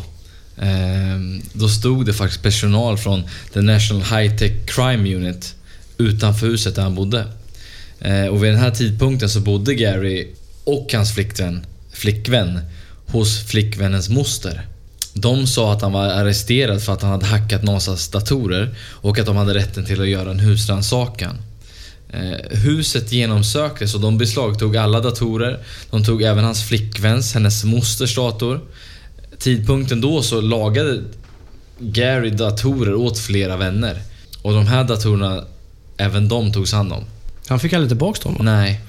Ehm, 0.57 1.41
Då 1.53 1.69
stod 1.69 2.05
det 2.05 2.13
faktiskt 2.13 2.43
personal 2.43 2.97
från 2.97 3.23
The 3.53 3.61
National 3.61 4.03
High 4.03 4.35
Tech 4.37 4.51
Crime 4.65 5.15
Unit 5.15 5.55
utanför 5.97 6.47
huset 6.47 6.75
där 6.75 6.81
han 6.83 6.95
bodde. 6.95 7.25
Eh, 7.99 8.25
Och 8.25 8.43
vid 8.43 8.51
den 8.51 8.59
här 8.59 8.71
tidpunkten 8.71 9.29
så 9.29 9.39
bodde 9.39 9.75
Gary 9.75 10.27
och 10.63 10.89
hans 10.93 11.13
flickvän, 11.13 11.65
flickvän 11.91 12.59
hos 13.07 13.45
flickvännens 13.45 14.09
moster. 14.09 14.67
De 15.13 15.47
sa 15.47 15.73
att 15.73 15.81
han 15.81 15.91
var 15.91 16.05
arresterad 16.05 16.83
för 16.83 16.93
att 16.93 17.01
han 17.01 17.11
hade 17.11 17.25
hackat 17.25 17.63
NASAs 17.63 18.07
datorer 18.07 18.75
och 18.79 19.19
att 19.19 19.25
de 19.25 19.35
hade 19.35 19.53
rätten 19.53 19.85
till 19.85 20.01
att 20.01 20.07
göra 20.07 20.31
en 20.31 20.39
husrannsakan. 20.39 21.37
Eh, 22.09 22.57
huset 22.57 23.11
genomsöktes 23.11 23.95
och 23.95 24.01
de 24.01 24.17
beslagtog 24.17 24.77
alla 24.77 24.99
datorer. 24.99 25.59
De 25.89 26.03
tog 26.03 26.21
även 26.21 26.43
hans 26.43 26.63
flickväns, 26.63 27.33
hennes 27.33 27.63
mosters 27.63 28.15
dator. 28.15 28.61
Tidpunkten 29.39 30.01
då 30.01 30.21
så 30.21 30.41
lagade 30.41 31.03
Gary 31.79 32.29
datorer 32.29 32.95
åt 32.95 33.19
flera 33.19 33.57
vänner. 33.57 34.01
Och 34.41 34.53
de 34.53 34.67
här 34.67 34.83
datorerna, 34.83 35.43
även 35.97 36.27
de 36.27 36.53
togs 36.53 36.71
hand 36.71 36.93
om. 36.93 37.03
Han 37.47 37.59
fick 37.59 37.73
aldrig 37.73 37.89
tillbaka 37.89 38.19
dem 38.23 38.33
va? 38.33 38.43
Nej. 38.43 38.81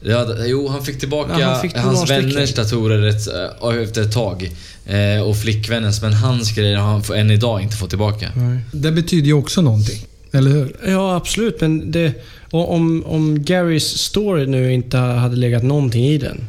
Ja, 0.00 0.26
jo, 0.46 0.68
han 0.68 0.84
fick 0.84 1.00
tillbaka 1.00 1.40
Ja, 1.40 1.46
han 1.46 1.60
fick 1.62 1.76
hans 1.76 2.10
vänners 2.10 2.54
datorer 2.54 3.06
ett, 3.06 3.28
äh, 3.62 3.82
efter 3.82 4.02
ett 4.02 4.12
tag. 4.12 4.50
Eh, 4.86 5.22
och 5.22 5.36
flickvännens, 5.36 6.02
men 6.02 6.12
hans 6.12 6.54
grejer 6.54 6.76
har 6.76 6.90
han 6.90 7.02
än 7.16 7.30
idag 7.30 7.62
inte 7.62 7.76
fått 7.76 7.90
tillbaka. 7.90 8.32
Det 8.72 8.92
betyder 8.92 9.26
ju 9.26 9.32
också 9.32 9.60
någonting. 9.62 10.06
Eller 10.32 10.50
hur? 10.50 10.76
Ja, 10.86 11.16
absolut. 11.16 11.60
Men 11.60 11.90
det, 11.92 12.12
om, 12.50 13.04
om 13.06 13.42
Garys 13.44 13.98
story 13.98 14.46
nu 14.46 14.72
inte 14.72 14.98
hade 14.98 15.36
legat 15.36 15.62
någonting 15.62 16.04
i 16.04 16.18
den, 16.18 16.44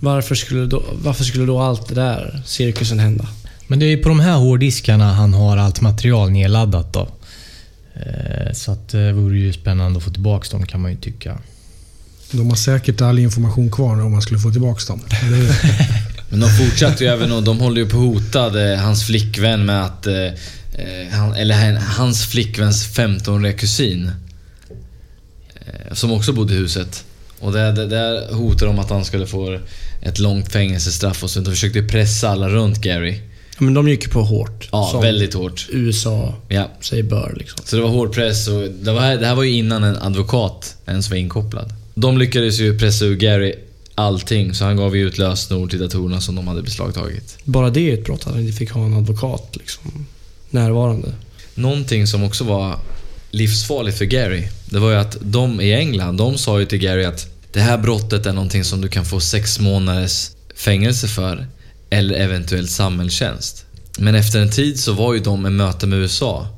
varför, 0.00 0.34
skulle 0.34 0.66
då, 0.66 0.82
varför 1.02 1.24
skulle 1.24 1.46
då 1.46 1.58
allt 1.58 1.88
det 1.88 1.94
där 1.94 2.42
cirkusen 2.46 2.98
hända? 2.98 3.26
Men 3.66 3.78
det 3.78 3.86
är 3.86 3.90
ju 3.90 3.98
på 3.98 4.08
de 4.08 4.20
här 4.20 4.36
hårddiskarna 4.36 5.12
han 5.12 5.34
har 5.34 5.56
allt 5.56 5.80
material 5.80 6.30
nedladdat 6.30 6.92
då. 6.92 7.08
Eh, 7.94 8.52
Så 8.52 8.72
att 8.72 8.88
det 8.88 9.12
vore 9.12 9.38
ju 9.38 9.52
spännande 9.52 9.98
att 9.98 10.04
få 10.04 10.10
tillbaka 10.10 10.48
dem 10.56 10.66
kan 10.66 10.80
man 10.80 10.90
ju 10.90 10.96
tycka. 10.96 11.38
De 12.32 12.48
har 12.48 12.56
säkert 12.56 13.00
all 13.00 13.18
information 13.18 13.70
kvar 13.70 14.00
om 14.00 14.12
man 14.12 14.22
skulle 14.22 14.40
få 14.40 14.50
tillbaka 14.50 14.80
dem. 14.86 15.00
Men 16.30 16.40
de 16.40 16.50
fortsatte 16.50 17.04
ju 17.04 17.10
även 17.10 17.32
och 17.32 17.42
de 17.42 17.58
håller 17.60 17.80
ju 17.82 17.88
på 17.88 17.96
hotade 17.96 18.76
hans 18.76 19.06
flickvän 19.06 19.66
med 19.66 19.84
att... 19.84 20.06
Eh, 20.06 20.14
eh, 20.24 21.08
han, 21.12 21.34
eller 21.34 21.54
han- 21.54 21.76
hans 21.76 22.26
flickväns 22.26 22.88
15-åriga 22.96 23.52
kusin. 23.52 24.10
Eh, 25.66 25.94
som 25.94 26.12
också 26.12 26.32
bodde 26.32 26.54
i 26.54 26.56
huset. 26.56 27.04
Och 27.40 27.52
där, 27.52 27.72
där, 27.72 27.86
där 27.86 28.34
hotade 28.34 28.66
de 28.70 28.78
att 28.78 28.90
han 28.90 29.04
skulle 29.04 29.26
få 29.26 29.58
ett 30.02 30.18
långt 30.18 30.52
fängelsestraff 30.52 31.22
och 31.24 31.30
så. 31.30 31.40
De 31.40 31.50
försökte 31.50 31.82
pressa 31.82 32.28
alla 32.28 32.48
runt 32.48 32.78
Gary. 32.80 33.20
Men 33.58 33.74
de 33.74 33.88
gick 33.88 34.02
ju 34.04 34.08
på 34.08 34.22
hårt. 34.22 34.68
Ja, 34.72 34.88
som 34.92 35.02
väldigt 35.02 35.34
hårt. 35.34 35.66
USA 35.70 36.34
Ja. 36.48 36.70
säger 36.80 37.02
bör 37.02 37.34
liksom. 37.38 37.60
Så 37.64 37.76
det 37.76 37.82
var 37.82 37.88
hård 37.88 38.12
press 38.14 38.48
och 38.48 38.68
det, 38.82 38.92
var, 38.92 39.16
det 39.16 39.26
här 39.26 39.34
var 39.34 39.42
ju 39.42 39.52
innan 39.52 39.84
en 39.84 39.96
advokat 39.96 40.76
ens 40.86 41.10
var 41.10 41.16
inkopplad. 41.16 41.72
De 42.00 42.18
lyckades 42.18 42.58
ju 42.58 42.78
pressa 42.78 43.04
ur 43.04 43.16
Gary 43.16 43.54
allting 43.94 44.54
så 44.54 44.64
han 44.64 44.76
gav 44.76 44.96
ju 44.96 45.08
ut 45.08 45.18
lösenord 45.18 45.70
till 45.70 45.78
datorerna 45.78 46.20
som 46.20 46.34
de 46.34 46.48
hade 46.48 46.62
beslagtagit. 46.62 47.38
Bara 47.44 47.70
det 47.70 47.90
är 47.90 47.94
ett 47.94 48.04
brott 48.04 48.20
att 48.26 48.32
han 48.32 48.40
inte 48.40 48.52
fick 48.52 48.70
ha 48.70 48.84
en 48.84 48.94
advokat 48.94 49.56
liksom, 49.56 50.06
närvarande. 50.50 51.12
Någonting 51.54 52.06
som 52.06 52.24
också 52.24 52.44
var 52.44 52.78
livsfarligt 53.30 53.98
för 53.98 54.04
Gary, 54.04 54.48
det 54.64 54.78
var 54.78 54.90
ju 54.90 54.96
att 54.96 55.16
de 55.20 55.60
i 55.60 55.74
England, 55.74 56.16
de 56.16 56.38
sa 56.38 56.60
ju 56.60 56.66
till 56.66 56.78
Gary 56.78 57.04
att 57.04 57.26
det 57.52 57.60
här 57.60 57.78
brottet 57.78 58.26
är 58.26 58.32
någonting 58.32 58.64
som 58.64 58.80
du 58.80 58.88
kan 58.88 59.04
få 59.04 59.20
sex 59.20 59.60
månaders 59.60 60.30
fängelse 60.54 61.08
för 61.08 61.46
eller 61.90 62.14
eventuellt 62.14 62.70
samhällstjänst. 62.70 63.64
Men 63.98 64.14
efter 64.14 64.40
en 64.40 64.50
tid 64.50 64.80
så 64.80 64.92
var 64.92 65.14
ju 65.14 65.20
de 65.20 65.46
i 65.46 65.50
möte 65.50 65.86
med 65.86 65.98
USA 65.98 66.48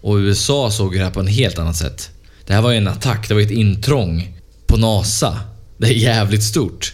och 0.00 0.16
USA 0.16 0.70
såg 0.70 0.94
det 0.94 1.04
här 1.04 1.10
på 1.10 1.20
en 1.20 1.26
helt 1.26 1.58
annat 1.58 1.76
sätt. 1.76 2.10
Det 2.46 2.52
här 2.52 2.62
var 2.62 2.70
ju 2.70 2.76
en 2.76 2.88
attack, 2.88 3.28
det 3.28 3.34
var 3.34 3.40
ett 3.40 3.50
intrång 3.50 4.39
på 4.70 4.76
NASA. 4.76 5.40
Det 5.78 5.86
är 5.86 5.92
jävligt 5.92 6.42
stort. 6.42 6.92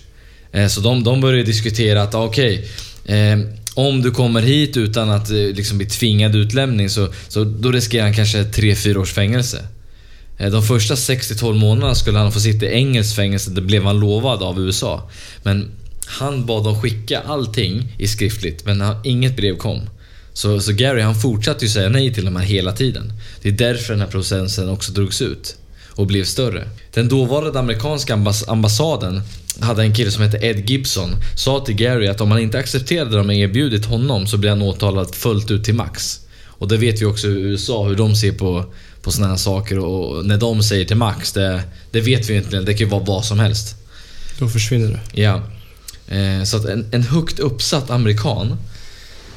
Eh, 0.53 0.69
så 0.69 0.81
de, 0.81 1.05
de 1.05 1.21
började 1.21 1.43
diskutera 1.43 2.03
att 2.03 2.15
ah, 2.15 2.25
okej, 2.25 2.69
eh, 3.05 3.39
om 3.75 4.03
du 4.03 4.11
kommer 4.11 4.43
hit 4.43 4.77
utan 4.77 5.11
att 5.11 5.31
eh, 5.31 5.37
liksom 5.37 5.79
bli 5.79 5.87
tvingad 5.87 6.37
utlämning 6.37 6.91
så, 6.91 7.09
så 7.29 7.45
då 7.45 7.73
riskerar 7.73 8.05
han 8.05 8.15
kanske 8.15 8.43
3-4 8.43 8.97
års 8.97 9.13
fängelse. 9.13 9.67
Eh, 10.39 10.51
de 10.51 10.63
första 10.63 10.95
6-12 10.95 11.55
månaderna 11.55 11.95
skulle 11.95 12.19
han 12.19 12.33
få 12.33 12.41
sitta 12.41 12.67
i 12.67 12.75
engelskt 12.75 13.17
fängelse, 13.17 13.51
det 13.51 13.61
blev 13.61 13.85
han 13.85 14.01
lovad 14.01 14.43
av 14.43 14.61
USA. 14.61 15.11
Men 15.43 15.71
han 16.07 16.47
bad 16.47 16.65
dem 16.65 16.81
skicka 16.83 17.21
allting 17.21 17.93
i 17.99 18.09
skriftligt, 18.09 18.65
men 18.67 18.81
han- 18.81 18.97
inget 19.05 19.37
brev 19.37 19.57
kom. 19.57 19.81
Så, 20.33 20.61
så 20.61 20.73
Gary 20.73 21.01
han 21.01 21.15
fortsatte 21.15 21.65
ju 21.65 21.71
säga 21.71 21.89
nej 21.89 22.15
till 22.15 22.25
de 22.25 22.37
här 22.37 22.45
hela 22.45 22.73
tiden. 22.73 23.13
Det 23.43 23.49
är 23.49 23.53
därför 23.53 23.93
den 23.93 24.01
här 24.01 24.09
processen 24.09 24.69
också 24.69 24.93
drogs 24.93 25.23
ut 25.23 25.57
och 25.97 26.07
blev 26.07 26.25
större. 26.25 26.69
Den 26.95 27.09
dåvarande 27.09 27.59
amerikanska 27.59 28.15
ambass- 28.15 28.45
ambassaden 28.49 29.23
hade 29.61 29.83
en 29.83 29.95
kille 29.95 30.11
som 30.11 30.23
hette 30.23 30.47
Ed 30.47 30.71
Gibson. 30.71 31.11
Sa 31.37 31.61
till 31.61 31.75
Gary 31.75 32.07
att 32.09 32.21
om 32.21 32.31
han 32.31 32.41
inte 32.41 32.59
accepterade 32.59 33.11
det 33.11 33.17
de 33.17 33.31
erbjudit 33.31 33.85
honom 33.85 34.27
så 34.27 34.37
blir 34.37 34.51
han 34.51 34.63
åtalad 34.63 35.15
fullt 35.15 35.51
ut 35.51 35.65
till 35.65 35.75
max. 35.75 36.21
Och 36.47 36.69
det 36.69 36.77
vet 36.77 37.01
vi 37.01 37.05
också 37.05 37.27
i 37.27 37.31
USA 37.31 37.85
hur 37.89 37.97
de 37.97 38.17
ser 38.17 38.33
på, 38.33 38.65
på 39.03 39.11
såna 39.13 39.29
här 39.29 39.37
saker 39.37 39.79
och 39.79 40.27
när 40.27 40.39
de 40.39 40.63
säger 40.63 40.85
till 40.85 40.97
max, 40.97 41.33
det, 41.33 41.63
det 41.91 42.01
vet 42.01 42.31
vi 42.31 42.37
inte. 42.37 42.61
Det 42.61 42.75
kan 42.75 42.87
ju 42.87 42.91
vara 42.91 43.05
vad 43.05 43.25
som 43.25 43.39
helst. 43.39 43.75
Då 44.39 44.49
försvinner 44.49 44.89
det. 44.89 45.23
Ja. 45.23 45.43
Eh, 46.09 46.45
så 46.45 46.57
att 46.57 46.65
en, 46.65 46.87
en 46.93 47.03
högt 47.03 47.39
uppsatt 47.39 47.91
amerikan 47.91 48.57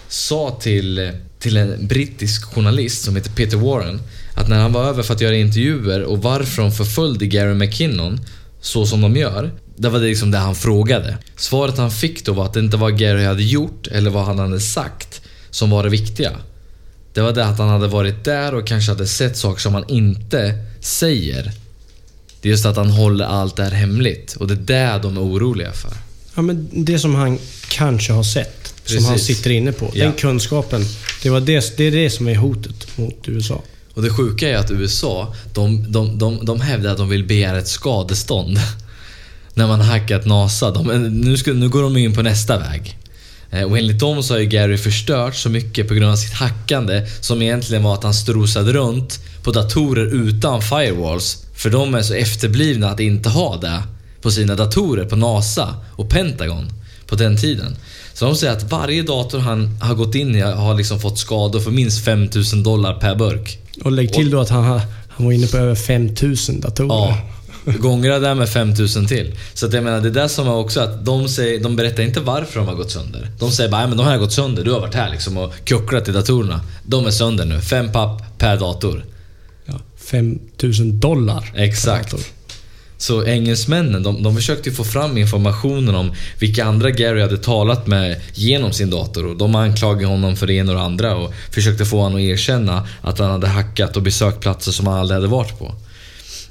sa 0.07 0.57
till, 0.61 1.11
till 1.39 1.57
en 1.57 1.87
brittisk 1.87 2.43
journalist 2.43 3.03
som 3.03 3.15
heter 3.15 3.31
Peter 3.31 3.57
Warren 3.57 4.01
att 4.39 4.47
när 4.47 4.59
han 4.59 4.73
var 4.73 4.83
över 4.83 5.03
för 5.03 5.13
att 5.13 5.21
göra 5.21 5.35
intervjuer 5.35 6.03
och 6.03 6.21
varför 6.21 6.61
de 6.61 6.71
förföljde 6.71 7.25
Gary 7.25 7.53
McKinnon 7.53 8.19
så 8.61 8.85
som 8.85 9.01
de 9.01 9.15
gör. 9.15 9.51
Det 9.75 9.89
var 9.89 9.99
det 9.99 10.05
liksom 10.05 10.31
det 10.31 10.37
han 10.37 10.55
frågade. 10.55 11.17
Svaret 11.35 11.77
han 11.77 11.91
fick 11.91 12.25
då 12.25 12.33
var 12.33 12.45
att 12.45 12.53
det 12.53 12.59
inte 12.59 12.77
var 12.77 12.89
Gary 12.89 13.25
hade 13.25 13.43
gjort 13.43 13.87
eller 13.87 14.09
vad 14.09 14.25
han 14.25 14.39
hade 14.39 14.59
sagt 14.59 15.21
som 15.49 15.69
var 15.69 15.83
det 15.83 15.89
viktiga. 15.89 16.31
Det 17.13 17.21
var 17.21 17.31
det 17.31 17.45
att 17.45 17.57
han 17.57 17.69
hade 17.69 17.87
varit 17.87 18.23
där 18.23 18.55
och 18.55 18.67
kanske 18.67 18.91
hade 18.91 19.07
sett 19.07 19.37
saker 19.37 19.61
som 19.61 19.73
han 19.73 19.89
inte 19.89 20.53
säger. 20.79 21.51
Det 22.41 22.49
är 22.49 22.51
just 22.51 22.65
att 22.65 22.75
han 22.75 22.89
håller 22.89 23.25
allt 23.25 23.55
det 23.55 23.63
här 23.63 23.71
hemligt 23.71 24.35
och 24.35 24.47
det 24.47 24.53
är 24.53 24.93
det 24.95 24.99
de 25.03 25.17
är 25.17 25.21
oroliga 25.21 25.71
för. 25.71 25.91
Ja, 26.35 26.41
men 26.41 26.69
det 26.71 26.99
som 26.99 27.15
han 27.15 27.39
kanske 27.69 28.13
har 28.13 28.23
sett, 28.23 28.73
som 28.85 29.05
han 29.05 29.13
Precis. 29.13 29.37
sitter 29.37 29.49
inne 29.49 29.71
på. 29.71 29.91
Ja. 29.93 30.03
Den 30.03 30.13
kunskapen, 30.13 30.85
det, 31.23 31.29
var 31.29 31.39
det, 31.39 31.77
det 31.77 31.83
är 31.83 31.91
det 31.91 32.09
som 32.09 32.27
är 32.27 32.35
hotet 32.35 32.97
mot 32.97 33.27
USA. 33.27 33.61
Och 33.99 34.05
det 34.05 34.11
sjuka 34.11 34.49
är 34.49 34.55
att 34.55 34.71
USA, 34.71 35.33
de, 35.53 35.91
de, 35.91 36.17
de, 36.17 36.45
de 36.45 36.61
hävdar 36.61 36.91
att 36.91 36.97
de 36.97 37.09
vill 37.09 37.23
begära 37.23 37.57
ett 37.57 37.67
skadestånd. 37.67 38.59
När 39.53 39.67
man 39.67 39.79
har 39.79 39.87
hackat 39.87 40.25
NASA. 40.25 40.71
De, 40.71 40.87
nu, 41.21 41.37
ska, 41.37 41.53
nu 41.53 41.69
går 41.69 41.81
de 41.81 41.97
in 41.97 42.15
på 42.15 42.21
nästa 42.21 42.57
väg. 42.57 42.97
Eh, 43.51 43.63
och 43.63 43.77
enligt 43.77 43.99
dem 43.99 44.23
så 44.23 44.33
har 44.33 44.39
ju 44.39 44.45
Gary 44.45 44.77
förstört 44.77 45.35
så 45.35 45.49
mycket 45.49 45.87
på 45.87 45.93
grund 45.93 46.11
av 46.11 46.15
sitt 46.15 46.33
hackande 46.33 47.07
som 47.21 47.41
egentligen 47.41 47.83
var 47.83 47.93
att 47.93 48.03
han 48.03 48.13
strosade 48.13 48.73
runt 48.73 49.19
på 49.43 49.51
datorer 49.51 50.05
utan 50.05 50.61
firewalls. 50.61 51.45
För 51.53 51.69
de 51.69 51.95
är 51.95 52.01
så 52.01 52.13
efterblivna 52.13 52.89
att 52.89 52.99
inte 52.99 53.29
ha 53.29 53.57
det 53.57 53.83
på 54.21 54.31
sina 54.31 54.55
datorer 54.55 55.05
på 55.05 55.15
NASA 55.15 55.75
och 55.91 56.09
Pentagon 56.09 56.71
på 57.07 57.15
den 57.15 57.37
tiden. 57.37 57.75
Så 58.13 58.25
de 58.25 58.35
säger 58.35 58.53
att 58.53 58.71
varje 58.71 59.03
dator 59.03 59.39
han 59.39 59.77
har 59.81 59.95
gått 59.95 60.15
in 60.15 60.35
i 60.35 60.41
har 60.41 60.75
liksom 60.75 60.99
fått 60.99 61.19
skador 61.19 61.59
för 61.59 61.71
minst 61.71 62.05
5000 62.05 62.63
dollar 62.63 62.93
per 62.93 63.15
burk. 63.15 63.59
Och 63.83 63.91
lägg 63.91 64.13
till 64.13 64.29
då 64.29 64.39
att 64.39 64.49
han, 64.49 64.63
han 65.09 65.25
var 65.25 65.31
inne 65.31 65.47
på 65.47 65.57
över 65.57 65.75
5000 65.75 66.59
datorer. 66.59 66.87
Ja. 66.89 67.17
Gångra 67.79 68.19
det 68.19 68.35
med 68.35 68.49
5000 68.49 69.07
till. 69.07 69.35
Så 69.53 69.65
att 69.65 69.73
jag 69.73 69.83
menar, 69.83 70.01
det 70.01 70.09
där 70.09 70.27
som 70.27 70.47
är 70.47 70.53
också 70.55 70.79
att 70.81 71.05
de, 71.05 71.29
säger, 71.29 71.59
de 71.63 71.75
berättar 71.75 72.03
inte 72.03 72.19
varför 72.19 72.59
de 72.59 72.67
har 72.67 72.75
gått 72.75 72.91
sönder. 72.91 73.31
De 73.39 73.51
säger 73.51 73.69
bara, 73.71 73.77
"Nej, 73.81 73.87
men 73.87 73.97
de 73.97 74.03
här 74.03 74.11
har 74.11 74.19
gått 74.19 74.33
sönder. 74.33 74.63
Du 74.63 74.71
har 74.71 74.79
varit 74.79 74.95
här 74.95 75.09
liksom 75.09 75.37
och 75.37 75.53
kucklat 75.63 76.07
i 76.07 76.11
datorerna. 76.11 76.61
De 76.83 77.05
är 77.05 77.11
sönder 77.11 77.45
nu. 77.45 77.61
Fem 77.61 77.91
papp 77.91 78.37
per 78.37 78.57
dator. 78.57 79.05
Ja, 79.65 79.73
5000 79.97 80.99
dollar. 80.99 81.51
Exakt. 81.55 82.11
per 82.11 82.17
dator. 82.17 82.25
Så 83.01 83.25
engelsmännen, 83.25 84.03
de, 84.03 84.23
de 84.23 84.35
försökte 84.35 84.69
ju 84.69 84.75
få 84.75 84.83
fram 84.83 85.17
informationen 85.17 85.95
om 85.95 86.11
vilka 86.39 86.65
andra 86.65 86.91
Gary 86.91 87.21
hade 87.21 87.37
talat 87.37 87.87
med 87.87 88.21
genom 88.33 88.73
sin 88.73 88.89
dator. 88.89 89.25
Och 89.25 89.37
de 89.37 89.55
anklagade 89.55 90.05
honom 90.05 90.35
för 90.35 90.47
det 90.47 90.53
ena 90.53 90.71
och 90.71 90.77
det 90.77 90.83
andra 90.83 91.15
och 91.15 91.33
försökte 91.51 91.85
få 91.85 91.97
honom 92.01 92.15
att 92.15 92.21
erkänna 92.21 92.87
att 93.01 93.19
han 93.19 93.31
hade 93.31 93.47
hackat 93.47 93.97
och 93.97 94.03
besökt 94.03 94.39
platser 94.39 94.71
som 94.71 94.87
han 94.87 94.99
aldrig 94.99 95.15
hade 95.15 95.27
varit 95.27 95.59
på. 95.59 95.65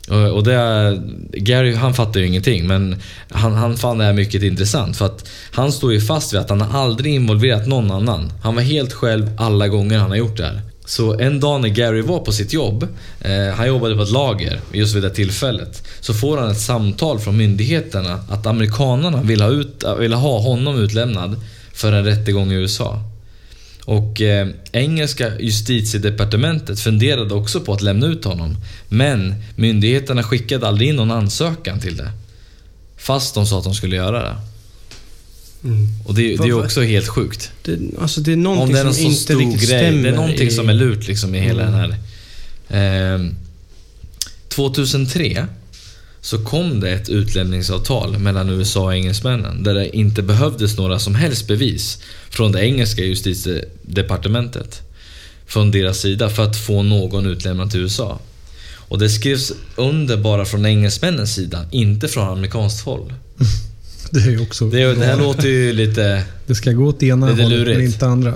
Och 0.09 0.37
och 0.37 0.45
det, 0.45 1.03
Gary 1.33 1.75
han 1.75 1.95
fattar 1.95 2.21
ju 2.21 2.27
ingenting 2.27 2.67
men 2.67 2.97
han, 3.31 3.55
han 3.55 3.77
fann 3.77 3.99
det 3.99 4.05
här 4.05 4.13
mycket 4.13 4.43
intressant 4.43 4.97
för 4.97 5.07
att 5.07 5.29
han 5.53 5.73
står 5.73 5.93
ju 5.93 6.01
fast 6.01 6.33
vid 6.33 6.41
att 6.41 6.51
han 6.51 6.61
har 6.61 6.81
aldrig 6.81 7.15
involverat 7.15 7.67
någon 7.67 7.91
annan. 7.91 8.33
Han 8.43 8.55
var 8.55 8.63
helt 8.63 8.93
själv 8.93 9.31
alla 9.39 9.69
gånger 9.69 9.99
han 9.99 10.11
har 10.11 10.17
gjort 10.17 10.37
det 10.37 10.45
här. 10.45 10.63
Så 10.89 11.21
en 11.21 11.41
dag 11.41 11.61
när 11.61 11.69
Gary 11.69 12.03
var 12.03 12.19
på 12.19 12.33
sitt 12.33 12.53
jobb, 12.53 12.89
eh, 13.21 13.55
han 13.55 13.69
jobbade 13.69 13.97
på 13.97 14.03
ett 14.03 14.11
lager 14.11 14.61
just 14.73 14.97
vid 14.97 15.03
det 15.03 15.11
tillfället, 15.11 15.83
så 16.01 16.15
får 16.15 16.39
han 16.39 16.51
ett 16.51 16.61
samtal 16.61 17.19
från 17.19 17.37
myndigheterna 17.37 18.25
att 18.29 18.47
amerikanerna 18.47 19.23
vill 19.23 19.41
ha, 19.41 19.49
ut, 19.49 19.85
vill 19.99 20.13
ha 20.13 20.39
honom 20.39 20.79
utlämnad 20.79 21.41
för 21.73 21.93
en 21.93 22.05
rättegång 22.05 22.53
i 22.53 22.55
USA. 22.55 23.03
Och 23.85 24.21
eh, 24.21 24.49
engelska 24.73 25.39
justitiedepartementet 25.39 26.81
funderade 26.81 27.35
också 27.35 27.61
på 27.61 27.73
att 27.73 27.83
lämna 27.83 28.07
ut 28.07 28.25
honom. 28.25 28.57
Men 28.89 29.35
myndigheterna 29.57 30.23
skickade 30.23 30.69
aldrig 30.69 30.89
in 30.89 30.97
någon 30.97 31.11
ansökan 31.11 31.81
till 31.81 31.97
det. 31.97 32.11
Fast 32.97 33.35
de 33.35 33.47
sa 33.47 33.59
att 33.59 33.65
de 33.65 33.75
skulle 33.75 33.97
göra 33.97 34.23
det. 34.23 34.37
Och 36.05 36.15
det, 36.15 36.37
det 36.37 36.49
är 36.49 36.65
också 36.65 36.83
helt 36.83 37.09
sjukt. 37.09 37.51
Det, 37.65 37.79
alltså 38.01 38.21
det 38.21 38.33
är 38.33 38.37
någonting 38.37 38.75
det 38.75 38.81
är 38.81 38.85
som 38.85 38.95
så 38.95 39.01
inte 39.33 39.35
riktigt 39.35 39.69
grej. 39.69 39.79
stämmer. 39.81 40.03
Det 40.03 40.09
är 40.09 40.13
någonting 40.17 40.49
i- 40.49 40.51
som 40.51 40.69
är 40.69 40.75
lurt 40.75 41.07
liksom 41.09 41.35
i 41.35 41.41
hela 41.41 41.63
Mm. 41.63 41.81
den 41.81 41.91
här. 41.91 41.99
Ehm, 43.15 43.35
2003 44.49 45.47
så 46.21 46.39
kom 46.45 46.81
det 46.81 46.91
ett 46.91 47.09
utlämningsavtal 47.09 48.19
mellan 48.19 48.49
USA 48.51 48.81
och 48.85 48.95
engelsmännen 48.95 49.63
där 49.63 49.75
det 49.75 49.97
inte 49.97 50.23
behövdes 50.23 50.77
några 50.77 50.99
som 50.99 51.15
helst 51.15 51.47
bevis 51.49 51.99
från 52.31 52.53
det 52.53 52.61
engelska 52.65 53.03
justitiedepartementet 53.05 54.81
från 55.47 55.71
deras 55.71 55.99
sida 55.99 56.31
för 56.31 56.43
att 56.45 56.57
få 56.57 56.83
någon 56.83 57.27
utlämnad 57.27 57.71
till 57.71 57.81
USA. 57.81 58.19
Och 58.75 58.99
det 58.99 59.11
skrevs 59.11 59.53
under 59.77 60.17
bara 60.17 60.45
från 60.45 60.67
engelsmännens 60.67 61.35
sida, 61.35 61.67
inte 61.71 62.09
från 62.09 62.29
amerikanskt 62.29 62.85
håll. 62.85 63.13
Det 64.11 64.21
är 64.21 64.43
också... 64.43 64.67
Det, 64.71 64.95
det 64.95 65.05
här 65.05 65.17
låter 65.17 65.49
ju 65.49 65.73
lite... 65.73 66.25
Det 66.47 66.55
ska 66.55 66.73
gå 66.73 66.85
åt 66.87 67.03
ena 67.03 67.31
Lite 67.31 67.43
hållet 67.43 67.67
men 67.77 67.85
inte 67.85 68.07
andra. 68.07 68.35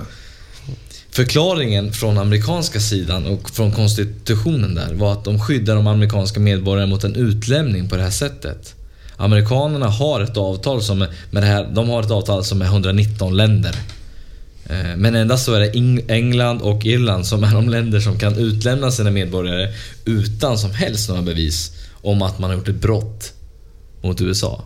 Förklaringen 1.11 1.93
från 1.93 2.17
amerikanska 2.17 2.79
sidan 2.79 3.25
och 3.25 3.49
från 3.49 3.71
konstitutionen 3.71 4.75
där 4.75 4.93
var 4.93 5.11
att 5.13 5.23
de 5.23 5.39
skyddar 5.39 5.75
de 5.75 5.87
amerikanska 5.87 6.39
medborgarna 6.39 6.87
mot 6.87 7.03
en 7.03 7.15
utlämning 7.15 7.89
på 7.89 7.95
det 7.95 8.03
här 8.03 8.09
sättet. 8.09 8.75
Amerikanerna 9.17 9.87
har 9.87 10.21
ett 10.21 10.37
avtal 10.37 10.81
som 10.81 11.01
är, 11.01 11.09
med 11.31 11.43
det 11.43 11.47
här, 11.47 11.69
de 11.73 11.89
har 11.89 12.03
ett 12.03 12.11
avtal 12.11 12.43
som 12.43 12.61
är 12.61 12.65
119 12.65 13.37
länder. 13.37 13.75
Eh, 14.65 14.95
Men 14.97 15.15
endast 15.15 15.45
så 15.45 15.53
är 15.53 15.59
det 15.59 15.71
Eng- 15.71 16.11
England 16.11 16.61
och 16.61 16.85
Irland 16.85 17.25
som 17.27 17.43
är 17.43 17.53
de 17.53 17.69
länder 17.69 17.99
som 17.99 18.19
kan 18.19 18.35
utlämna 18.37 18.91
sina 18.91 19.11
medborgare 19.11 19.73
utan 20.05 20.57
som 20.57 20.71
helst 20.71 21.09
några 21.09 21.21
bevis 21.21 21.71
om 22.01 22.21
att 22.21 22.39
man 22.39 22.49
har 22.49 22.57
gjort 22.57 22.67
ett 22.67 22.81
brott 22.81 23.33
mot 24.01 24.21
USA. 24.21 24.63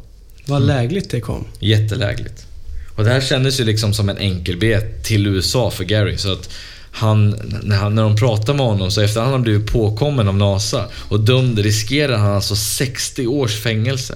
Vad 0.48 0.62
lägligt 0.62 1.10
det 1.12 1.22
kom. 1.22 1.46
Jättelägligt. 1.60 2.46
Och 2.96 3.04
det 3.04 3.10
här 3.10 3.22
kändes 3.22 3.60
ju 3.60 3.64
liksom 3.64 3.94
som 3.94 4.10
en 4.10 4.18
enkelbiljett 4.18 5.04
till 5.04 5.28
USA 5.28 5.72
för 5.72 5.84
Gary. 5.84 6.18
Så 6.18 6.32
att 6.32 6.50
han, 6.92 7.36
när, 7.64 7.76
han, 7.76 7.96
när 7.96 8.04
de 8.04 8.16
pratar 8.16 8.54
med 8.54 8.66
honom, 8.66 8.92
så 8.92 9.02
efter 9.02 9.20
att 9.20 9.26
han 9.26 9.34
har 9.34 9.40
blivit 9.40 9.72
påkommen 9.72 10.28
av 10.28 10.36
NASA 10.38 10.86
och 11.10 11.20
dömd 11.20 11.60
riskerar 11.60 12.18
han 12.18 12.34
alltså 12.34 12.56
60 12.56 13.28
års 13.28 13.56
fängelse. 13.62 14.16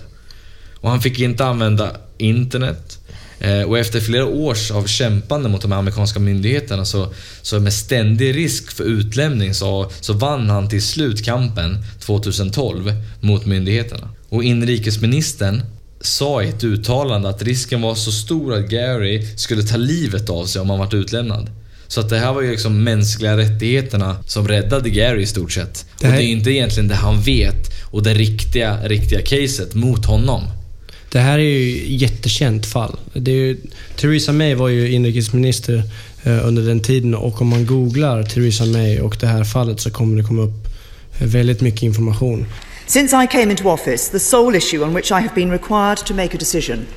Och 0.76 0.90
han 0.90 1.02
fick 1.02 1.20
inte 1.20 1.46
använda 1.46 1.92
internet. 2.18 2.98
Eh, 3.40 3.62
Och 3.62 3.80
efter 3.80 4.00
flera 4.00 4.26
års 4.26 4.72
av 4.72 4.86
kämpande 4.88 5.50
mot 5.50 5.62
de 5.62 5.72
amerikanska 5.72 6.20
myndigheterna 6.20 6.86
så, 6.86 7.14
så 7.42 7.60
med 7.60 7.74
ständig 7.74 8.36
risk 8.36 8.72
för 8.72 8.84
utlämning 8.84 9.54
så, 9.54 9.92
så 10.02 10.14
vann 10.14 10.50
han 10.50 10.70
till 10.70 10.82
slut 10.82 11.26
kampen 11.26 11.78
2012 12.00 12.94
mot 13.20 13.46
myndigheterna. 13.46 14.10
Och 14.30 14.44
inrikesministern 14.44 15.62
sa 16.02 16.44
i 16.44 16.50
ett 16.50 16.64
uttalande 16.64 17.30
att 17.30 17.42
risken 17.44 17.82
var 17.82 17.96
så 17.96 18.12
stor 18.12 18.54
att 18.54 18.70
Gary 18.70 19.28
skulle 19.36 19.64
ta 19.64 19.78
livet 19.78 20.30
av 20.30 20.46
sig 20.46 20.62
om 20.62 20.70
han 20.70 20.80
vart 20.80 20.94
utlämnad. 20.94 21.50
Så 21.88 22.00
att 22.00 22.10
det 22.10 22.18
här 22.20 22.34
var 22.34 22.42
ju 22.42 22.52
liksom 22.52 22.84
mänskliga 22.84 23.38
rättigheterna 23.38 24.16
som 24.28 24.48
räddade 24.48 24.90
Gary 24.90 25.22
i 25.22 25.26
stort 25.26 25.52
sett. 25.52 25.86
Det 26.00 26.08
här- 26.08 26.14
Och 26.14 26.18
det 26.18 26.24
är 26.24 26.28
ju 26.28 26.32
inte 26.32 26.52
egentligen 26.52 26.88
det 26.88 26.96
han 26.96 27.22
vet 27.22 27.72
och 27.84 28.04
det 28.04 28.14
riktiga, 28.14 28.88
riktiga 28.88 29.22
caset 29.22 29.74
mot 29.74 30.06
honom. 30.06 30.42
Det 31.12 31.20
här 31.20 31.40
är 31.40 31.44
ju 31.44 31.96
jättekänt 31.96 32.66
fall. 32.66 32.96
Det 33.14 33.32
är 33.32 33.36
ju, 33.36 33.58
Theresa 33.96 34.32
May 34.34 34.54
var 34.56 34.68
ju 34.68 34.92
inrikesminister 34.92 35.84
eh, 36.24 36.48
under 36.48 36.62
den 36.64 36.80
tiden 36.80 37.16
och 37.16 37.42
om 37.42 37.48
man 37.48 37.66
googlar 37.66 38.24
Theresa 38.24 38.66
May 38.66 39.00
och 39.00 39.18
det 39.20 39.28
här 39.28 39.44
fallet 39.44 39.80
så 39.80 39.90
kommer 39.90 40.18
det 40.18 40.24
komma 40.24 40.42
upp 40.42 40.68
väldigt 41.20 41.62
mycket 41.62 41.82
information. 41.84 42.46
Since 42.92 43.14
I 43.14 43.26
came 43.26 43.50
into 43.50 43.70
office, 43.70 44.10
the 44.10 44.20
sole 44.20 44.54
issue 44.54 44.84
on 44.84 44.94
which 44.94 45.14
I 45.14 45.22
have 45.22 45.34
been 45.34 45.50
required 45.50 46.00
to 46.00 46.14
make 46.14 46.34
a 46.34 46.38
decision 46.38 46.90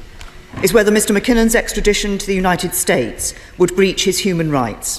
is 0.61 0.73
whether 0.73 0.91
Mr 0.91 1.17
McKinnon's 1.17 1.55
extradition 1.55 2.19
to 2.19 2.27
the 2.27 2.35
United 2.35 2.75
States 2.75 3.33
would 3.59 3.77
breach 3.77 4.03
his 4.03 4.19
human 4.19 4.51
rights. 4.51 4.99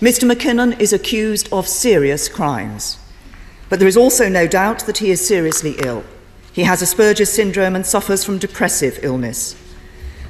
Mr 0.00 0.28
McKinnon 0.28 0.76
is 0.80 0.92
accused 0.92 1.48
of 1.52 1.68
serious 1.68 2.28
crimes, 2.28 2.98
but 3.68 3.78
there 3.78 3.86
is 3.86 3.96
also 3.96 4.28
no 4.28 4.48
doubt 4.48 4.80
that 4.86 4.98
he 4.98 5.12
is 5.12 5.24
seriously 5.24 5.76
ill. 5.84 6.02
He 6.52 6.64
has 6.64 6.82
Asperger's 6.82 7.32
syndrome 7.32 7.76
and 7.76 7.86
suffers 7.86 8.24
from 8.24 8.38
depressive 8.38 8.98
illness. 9.04 9.54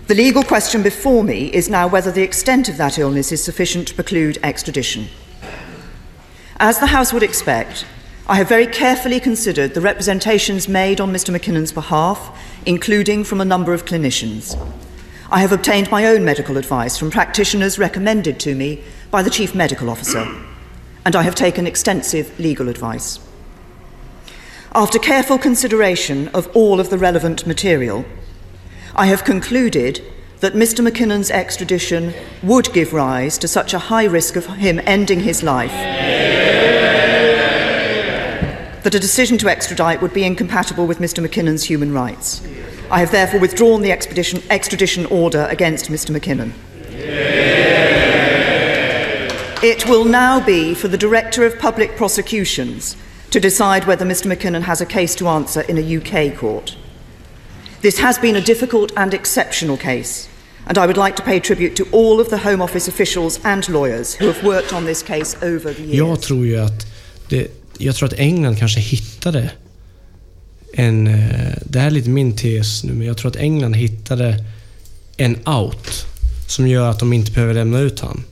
The 0.06 0.14
legal 0.14 0.42
question 0.42 0.82
before 0.82 1.24
me 1.24 1.50
is 1.54 1.70
now 1.70 1.88
whether 1.88 2.12
the 2.12 2.22
extent 2.22 2.68
of 2.68 2.76
that 2.76 2.98
illness 2.98 3.32
is 3.32 3.42
sufficient 3.42 3.88
to 3.88 3.94
preclude 3.94 4.36
extradition. 4.42 5.06
As 6.58 6.78
the 6.78 6.88
House 6.88 7.14
would 7.14 7.22
expect, 7.22 7.86
I 8.28 8.34
have 8.38 8.48
very 8.48 8.66
carefully 8.66 9.20
considered 9.20 9.74
the 9.74 9.80
representations 9.80 10.66
made 10.68 11.00
on 11.00 11.12
Mr 11.12 11.32
McKinnon's 11.32 11.70
behalf, 11.70 12.36
including 12.66 13.22
from 13.22 13.40
a 13.40 13.44
number 13.44 13.72
of 13.72 13.84
clinicians. 13.84 14.58
I 15.30 15.38
have 15.38 15.52
obtained 15.52 15.92
my 15.92 16.06
own 16.06 16.24
medical 16.24 16.56
advice 16.56 16.98
from 16.98 17.12
practitioners 17.12 17.78
recommended 17.78 18.40
to 18.40 18.56
me 18.56 18.82
by 19.12 19.22
the 19.22 19.30
Chief 19.30 19.54
Medical 19.54 19.88
Officer, 19.88 20.26
and 21.04 21.14
I 21.14 21.22
have 21.22 21.36
taken 21.36 21.68
extensive 21.68 22.36
legal 22.40 22.68
advice. 22.68 23.20
After 24.74 24.98
careful 24.98 25.38
consideration 25.38 26.26
of 26.34 26.48
all 26.48 26.80
of 26.80 26.90
the 26.90 26.98
relevant 26.98 27.46
material, 27.46 28.04
I 28.96 29.06
have 29.06 29.22
concluded 29.22 30.02
that 30.40 30.54
Mr 30.54 30.84
McKinnon's 30.84 31.30
extradition 31.30 32.12
would 32.42 32.72
give 32.72 32.92
rise 32.92 33.38
to 33.38 33.46
such 33.46 33.72
a 33.72 33.78
high 33.78 34.04
risk 34.04 34.34
of 34.34 34.46
him 34.46 34.80
ending 34.84 35.20
his 35.20 35.44
life 35.44 36.75
that 38.86 38.94
a 38.94 39.00
decision 39.00 39.36
to 39.36 39.48
extradite 39.48 40.00
would 40.00 40.14
be 40.14 40.22
incompatible 40.22 40.86
with 40.86 41.00
Mr 41.00 41.18
McKinnon's 41.18 41.64
human 41.64 41.92
rights. 41.92 42.40
I 42.88 43.00
have 43.00 43.10
therefore 43.10 43.40
withdrawn 43.40 43.82
the 43.82 43.90
expedition, 43.90 44.40
extradition 44.48 45.06
order 45.06 45.48
against 45.50 45.90
Mr 45.90 46.16
McKinnon. 46.16 46.52
It 49.60 49.88
will 49.88 50.04
now 50.04 50.38
be 50.38 50.72
for 50.72 50.86
the 50.86 50.96
Director 50.96 51.44
of 51.44 51.58
Public 51.58 51.96
Prosecutions 51.96 52.96
to 53.32 53.40
decide 53.40 53.86
whether 53.86 54.06
Mr 54.06 54.32
McKinnon 54.32 54.62
has 54.62 54.80
a 54.80 54.86
case 54.86 55.16
to 55.16 55.26
answer 55.26 55.62
in 55.62 55.78
a 55.78 55.96
UK 55.96 56.38
court. 56.38 56.76
This 57.82 57.98
has 57.98 58.20
been 58.20 58.36
a 58.36 58.40
difficult 58.40 58.92
and 58.96 59.12
exceptional 59.12 59.76
case, 59.76 60.28
and 60.68 60.78
I 60.78 60.86
would 60.86 60.96
like 60.96 61.16
to 61.16 61.24
pay 61.24 61.40
tribute 61.40 61.74
to 61.74 61.88
all 61.90 62.20
of 62.20 62.30
the 62.30 62.38
Home 62.38 62.62
Office 62.62 62.86
officials 62.86 63.40
and 63.44 63.68
lawyers 63.68 64.14
who 64.14 64.28
have 64.28 64.44
worked 64.44 64.72
on 64.72 64.84
this 64.84 65.02
case 65.02 65.34
over 65.42 65.72
the 65.72 65.82
years. 65.82 65.96
Jag 65.96 66.22
tror 66.22 66.46
ju 66.46 66.56
att 66.60 66.86
det, 67.28 67.65
jag 67.78 67.94
tror 67.96 68.08
att 68.08 68.18
England 68.18 68.58
kanske 68.58 68.80
hittade 68.80 69.50
en... 70.74 71.06
eh, 71.06 71.52
Det 71.64 71.78
här 71.78 71.86
är 71.86 71.90
lite 71.90 72.08
min 72.10 72.36
tes 72.36 72.84
nu, 72.84 72.92
men 72.92 73.06
jag 73.06 73.16
tror 73.16 73.30
att 73.30 73.36
England 73.36 73.74
hittade 73.74 74.44
en 75.16 75.36
out 75.48 76.06
som 76.48 76.68
gör 76.68 76.90
att 76.90 76.98
de 76.98 77.12
inte 77.12 77.32
behöver 77.32 77.54
lämna 77.54 77.80
ut 77.80 78.00
han. 78.00 78.24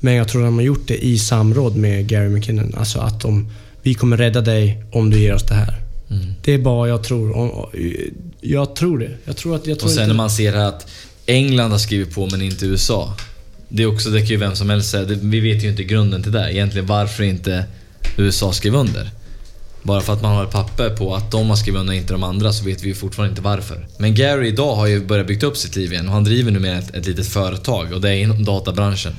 Men 0.00 0.14
jag 0.14 0.28
tror 0.28 0.42
att 0.42 0.46
de 0.46 0.54
har 0.54 0.62
gjort 0.62 0.88
det 0.88 1.04
i 1.04 1.18
samråd 1.18 1.76
med 1.76 2.06
Gary 2.06 2.28
McKinnon. 2.28 2.74
Alltså 2.76 2.98
att 2.98 3.20
de, 3.20 3.50
vi 3.82 3.94
kommer 3.94 4.16
rädda 4.16 4.40
dig 4.40 4.84
om 4.92 5.10
du 5.10 5.18
ger 5.20 5.34
oss 5.34 5.42
det 5.42 5.54
här. 5.54 5.80
Mm. 6.10 6.24
Det 6.44 6.52
är 6.52 6.58
bara 6.58 6.88
jag 6.88 7.04
tror. 7.04 7.68
Jag 8.40 8.76
tror 8.76 8.98
det. 8.98 9.10
Jag 9.24 9.36
tror 9.36 9.56
att... 9.56 9.66
Jag 9.66 9.78
tror 9.78 9.88
Och 9.88 9.94
sen 9.94 10.02
inte, 10.02 10.12
när 10.12 10.16
man 10.16 10.30
ser 10.30 10.52
att 10.52 10.86
England 11.26 11.70
har 11.70 11.78
skrivit 11.78 12.14
på 12.14 12.26
men 12.30 12.42
inte 12.42 12.66
USA. 12.66 13.14
Det 13.68 13.82
är 13.82 13.86
också, 13.86 14.10
det 14.10 14.18
kan 14.18 14.28
ju 14.28 14.36
vem 14.36 14.56
som 14.56 14.70
helst 14.70 14.90
säga. 14.90 15.04
Vi 15.04 15.40
vet 15.40 15.64
ju 15.64 15.68
inte 15.70 15.84
grunden 15.84 16.22
till 16.22 16.32
det. 16.32 16.52
Egentligen 16.52 16.86
varför 16.86 17.24
inte 17.24 17.64
USA 18.16 18.52
skrev 18.52 18.74
under. 18.74 19.10
Bara 19.82 20.00
för 20.00 20.12
att 20.12 20.22
man 20.22 20.34
har 20.34 20.44
ett 20.44 20.50
papper 20.50 20.90
på 20.90 21.14
att 21.14 21.30
de 21.30 21.48
har 21.48 21.56
skrivit 21.56 21.80
under 21.80 21.94
inte 21.94 22.12
de 22.12 22.22
andra 22.22 22.52
så 22.52 22.64
vet 22.64 22.82
vi 22.82 22.88
ju 22.88 22.94
fortfarande 22.94 23.30
inte 23.30 23.42
varför. 23.42 23.86
Men 23.98 24.14
Gary 24.14 24.48
idag 24.48 24.74
har 24.74 24.86
ju 24.86 25.06
börjat 25.06 25.26
bygga 25.26 25.46
upp 25.46 25.56
sitt 25.56 25.76
liv 25.76 25.92
igen 25.92 26.08
och 26.08 26.14
han 26.14 26.24
driver 26.24 26.50
nu 26.50 26.58
med 26.58 26.78
ett, 26.78 26.94
ett 26.94 27.06
litet 27.06 27.26
företag 27.26 27.92
och 27.92 28.00
det 28.00 28.10
är 28.10 28.14
inom 28.14 28.44
databranschen. 28.44 29.12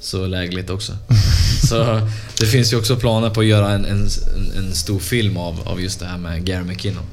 Så 0.00 0.26
lägligt 0.26 0.70
också. 0.70 0.92
Så 1.68 2.08
det 2.40 2.46
finns 2.46 2.72
ju 2.72 2.76
också 2.76 2.96
planer 2.96 3.30
på 3.30 3.40
att 3.40 3.46
göra 3.46 3.70
en, 3.70 3.84
en, 3.84 4.08
en 4.56 4.74
stor 4.74 4.98
film 4.98 5.36
av, 5.36 5.68
av 5.68 5.80
just 5.80 6.00
det 6.00 6.06
här 6.06 6.18
med 6.18 6.44
Gary 6.44 6.64
McKinnon. 6.64 7.04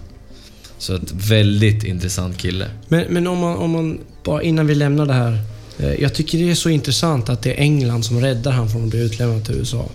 Så 0.77 0.95
ett 0.95 1.11
väldigt 1.11 1.83
intressant 1.83 2.37
kille. 2.37 2.67
Men, 2.87 3.05
men 3.09 3.27
om, 3.27 3.37
man, 3.37 3.57
om 3.57 3.71
man, 3.71 3.99
bara 4.23 4.43
innan 4.43 4.67
vi 4.67 4.75
lämnar 4.75 5.05
det 5.05 5.13
här. 5.13 5.41
Eh, 5.79 5.93
jag 5.93 6.13
tycker 6.13 6.37
det 6.37 6.51
är 6.51 6.55
så 6.55 6.69
intressant 6.69 7.29
att 7.29 7.41
det 7.41 7.53
är 7.53 7.57
England 7.57 8.03
som 8.05 8.21
räddar 8.21 8.51
han 8.51 8.69
från 8.69 8.83
att 8.83 8.89
bli 8.89 8.99
utlämnad 8.99 9.45
till 9.45 9.55
USA. 9.55 9.89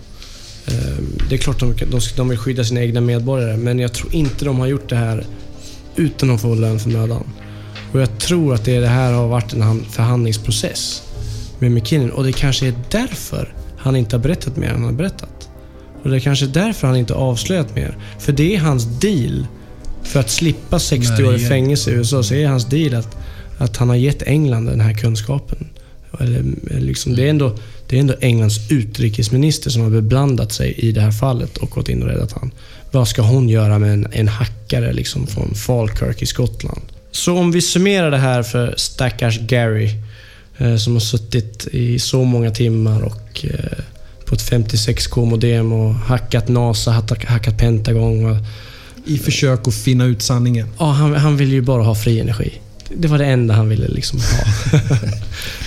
Eh, 0.68 1.04
det 1.28 1.34
är 1.34 1.38
klart 1.38 1.60
de, 1.60 1.74
de, 1.90 2.00
de 2.16 2.28
vill 2.28 2.38
skydda 2.38 2.64
sina 2.64 2.80
egna 2.80 3.00
medborgare, 3.00 3.56
men 3.56 3.78
jag 3.78 3.92
tror 3.92 4.14
inte 4.14 4.44
de 4.44 4.58
har 4.58 4.66
gjort 4.66 4.88
det 4.88 4.96
här 4.96 5.24
utan 5.96 6.30
att 6.30 6.40
få 6.40 6.54
lön 6.54 6.78
för 6.80 6.90
mödan. 6.90 7.24
Och 7.92 8.00
jag 8.00 8.18
tror 8.18 8.54
att 8.54 8.64
det, 8.64 8.78
det 8.80 8.86
här 8.88 9.12
har 9.12 9.28
varit 9.28 9.52
en 9.52 9.62
han- 9.62 9.84
förhandlingsprocess 9.90 11.02
med 11.58 11.72
McKinnon 11.72 12.10
och 12.10 12.24
det 12.24 12.32
kanske 12.32 12.66
är 12.66 12.74
därför 12.90 13.54
han 13.78 13.96
inte 13.96 14.16
har 14.16 14.22
berättat 14.22 14.56
mer 14.56 14.68
än 14.68 14.74
han 14.74 14.84
har 14.84 14.92
berättat. 14.92 15.48
Och 16.02 16.10
det 16.10 16.16
är 16.16 16.20
kanske 16.20 16.46
därför 16.46 16.86
han 16.86 16.96
inte 16.96 17.14
har 17.14 17.20
avslöjat 17.20 17.74
mer. 17.74 17.98
För 18.18 18.32
det 18.32 18.54
är 18.54 18.58
hans 18.58 18.84
deal. 19.00 19.46
För 20.02 20.20
att 20.20 20.30
slippa 20.30 20.78
60 20.78 21.24
år 21.24 21.34
i 21.34 21.38
fängelse 21.38 21.90
i 21.90 21.94
USA 21.94 22.22
så 22.22 22.34
är 22.34 22.46
hans 22.48 22.64
deal 22.64 22.94
att, 22.94 23.16
att 23.58 23.76
han 23.76 23.88
har 23.88 23.96
gett 23.96 24.22
England 24.22 24.64
den 24.66 24.80
här 24.80 24.92
kunskapen. 24.94 25.68
Eller, 26.20 26.44
eller 26.70 26.80
liksom, 26.80 27.14
det, 27.14 27.26
är 27.26 27.30
ändå, 27.30 27.56
det 27.88 27.96
är 27.96 28.00
ändå 28.00 28.14
Englands 28.20 28.70
utrikesminister 28.70 29.70
som 29.70 29.82
har 29.82 29.90
beblandat 29.90 30.52
sig 30.52 30.72
i 30.72 30.92
det 30.92 31.00
här 31.00 31.10
fallet 31.10 31.56
och 31.56 31.70
gått 31.70 31.88
in 31.88 32.02
och 32.02 32.08
räddat 32.08 32.32
han. 32.32 32.50
Vad 32.90 33.08
ska 33.08 33.22
hon 33.22 33.48
göra 33.48 33.78
med 33.78 33.92
en, 33.92 34.06
en 34.12 34.28
hackare 34.28 34.92
liksom 34.92 35.26
från 35.26 35.54
Falkirk 35.54 36.22
i 36.22 36.26
Skottland? 36.26 36.82
Så 37.10 37.38
om 37.38 37.52
vi 37.52 37.62
summerar 37.62 38.10
det 38.10 38.16
här 38.16 38.42
för 38.42 38.74
stackars 38.76 39.38
Gary 39.38 39.90
eh, 40.58 40.76
som 40.76 40.92
har 40.92 41.00
suttit 41.00 41.66
i 41.72 41.98
så 41.98 42.24
många 42.24 42.50
timmar 42.50 43.02
och 43.02 43.44
eh, 43.44 43.84
på 44.24 44.34
ett 44.34 44.50
56k 44.50 45.24
modem 45.24 45.72
och 45.72 45.94
hackat 45.94 46.48
NASA, 46.48 46.90
hackat, 46.90 47.58
Pentagon. 47.58 48.26
Och, 48.26 48.36
I 49.06 49.18
försök 49.18 49.68
att 49.68 49.74
finna 49.74 50.04
ut 50.04 50.22
sanningen. 50.22 50.68
Ja, 50.78 50.90
han, 50.90 51.14
han 51.14 51.36
ville 51.36 51.52
ju 51.52 51.62
bara 51.62 51.82
ha 51.82 51.94
fri 51.94 52.20
energi. 52.20 52.52
Det 52.96 53.08
var 53.08 53.18
det 53.18 53.26
enda 53.26 53.54
han 53.54 53.68
ville 53.68 53.88
liksom 53.88 54.20
ha. 54.20 54.78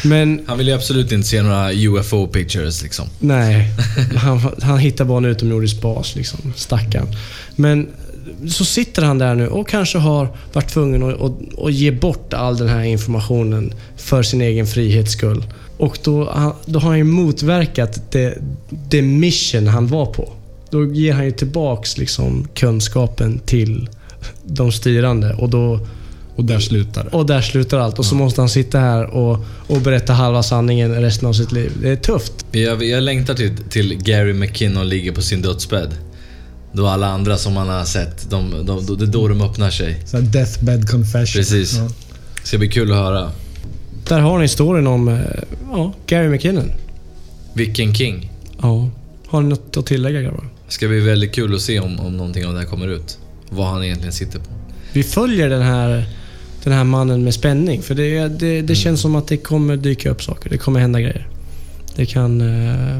Men 0.09 0.41
Han 0.47 0.57
vill 0.57 0.67
ju 0.67 0.74
absolut 0.74 1.11
inte 1.11 1.28
se 1.28 1.41
några 1.41 1.74
UFO 1.74 2.28
pictures 2.28 2.84
liksom. 2.84 3.07
nej, 3.19 3.69
han, 4.15 4.51
han 4.61 4.80
hittar 4.80 5.05
bara 5.05 5.17
en 5.17 5.26
utomjordisk 5.26 5.82
bas 5.82 6.15
liksom. 6.15 6.53
Stackarn. 6.55 7.07
Men 7.55 7.88
så 8.49 8.65
sitter 8.65 9.01
han 9.01 9.17
där 9.17 9.36
nu 9.36 9.47
och 9.47 9.69
kanske 9.69 9.97
har 9.97 10.28
varit 10.53 10.69
tvungen 10.69 11.03
att, 11.03 11.22
att, 11.22 11.59
att 11.63 11.74
ge 11.74 11.91
bort 11.91 12.34
all 12.34 12.57
den 12.57 12.69
här 12.69 12.84
informationen 12.84 13.74
för 13.97 14.24
sin 14.24 14.41
egen 14.41 14.67
frihets 14.67 15.11
skull. 15.11 15.43
Och 15.78 15.99
då, 16.03 16.24
då 16.65 16.80
har 16.80 16.89
han 16.89 16.97
ju 16.97 17.03
motverkat 17.03 18.11
det, 18.11 18.38
det 18.89 19.01
mission 19.01 19.67
han 19.67 19.88
var 19.88 20.05
på. 20.05 20.34
Då 20.69 20.86
ger 20.86 21.13
han 21.13 21.26
ju 21.26 21.32
tillbaks 21.32 21.97
liksom 21.97 22.47
kunskapen 22.55 23.39
till 23.39 23.89
de 24.43 24.72
styrande 24.72 25.34
och 25.34 25.49
då 25.49 25.88
Och 26.41 26.47
där 26.47 26.59
slutar 26.59 27.03
det. 27.03 27.09
och 27.09 27.25
där 27.25 27.41
slutar 27.41 27.79
allt. 27.79 27.99
Och 27.99 28.05
så 28.05 28.15
måste 28.15 28.41
han 28.41 28.49
sitta 28.49 28.79
här 28.79 29.05
och, 29.05 29.45
och 29.67 29.81
berätta 29.81 30.13
halva 30.13 30.43
sanningen 30.43 31.01
resten 31.01 31.27
av 31.27 31.33
sitt 31.33 31.51
liv. 31.51 31.71
Det 31.81 31.89
är 31.89 31.95
tufft. 31.95 32.45
Jag, 32.51 32.83
jag 32.83 33.03
längtar 33.03 33.33
till, 33.33 33.57
till 33.69 33.97
Gary 34.03 34.33
McKinnon 34.33 34.89
ligger 34.89 35.11
på 35.11 35.21
sin 35.21 35.41
dödsbädd. 35.41 35.89
Då 36.73 36.87
alla 36.87 37.07
andra 37.07 37.37
som 37.37 37.53
man 37.53 37.69
har 37.69 37.85
sett, 37.85 38.29
de, 38.29 38.65
de, 38.65 38.85
de, 38.85 38.97
det 38.97 39.05
är 39.05 39.07
då 39.07 39.27
de 39.27 39.41
öppnar 39.41 39.69
sig. 39.69 40.03
Så 40.05 40.17
deathbed 40.17 40.89
confession. 40.89 41.39
Precis. 41.39 41.77
Ja. 41.77 41.89
Det 42.41 42.47
ska 42.47 42.57
bli 42.57 42.69
kul 42.69 42.91
att 42.91 42.97
höra. 42.97 43.31
Där 44.07 44.19
har 44.19 44.37
ni 44.37 44.43
historien 44.43 44.87
om 44.87 45.07
eh, 45.07 45.19
ja, 45.71 45.93
Gary 46.07 46.29
McKinnon. 46.29 46.71
Vilken 47.53 47.95
king. 47.95 48.31
Ja. 48.61 48.89
Har 49.27 49.41
ni 49.41 49.49
något 49.49 49.77
att 49.77 49.85
tillägga 49.85 50.21
grabbar? 50.21 50.49
Det 50.67 50.73
ska 50.73 50.87
bli 50.87 50.99
väldigt 50.99 51.35
kul 51.35 51.55
att 51.55 51.61
se 51.61 51.79
om, 51.79 51.99
om 51.99 52.17
någonting 52.17 52.45
av 52.45 52.53
det 52.53 52.59
här 52.59 52.65
kommer 52.67 52.87
ut. 52.87 53.17
Vad 53.49 53.67
han 53.67 53.83
egentligen 53.83 54.13
sitter 54.13 54.39
på. 54.39 54.45
Vi 54.93 55.03
följer 55.03 55.49
den 55.49 55.61
här, 55.61 56.05
den 56.64 56.74
här 56.74 56.84
mannen 56.84 57.24
med 57.24 57.34
spänning. 57.34 57.82
För 57.82 57.95
det, 57.95 58.28
det, 58.28 58.62
det 58.62 58.76
känns 58.76 59.01
som 59.01 59.16
att 59.16 59.28
det 59.28 59.38
kommer 59.38 59.78
dyka 59.78 60.09
upp 60.09 60.24
saker. 60.24 60.49
Det 60.49 60.57
kommer 60.57 60.80
hända 60.80 60.99
grejer. 60.99 61.28
Det 61.95 62.05
kan 62.05 62.41
eh, 62.41 62.47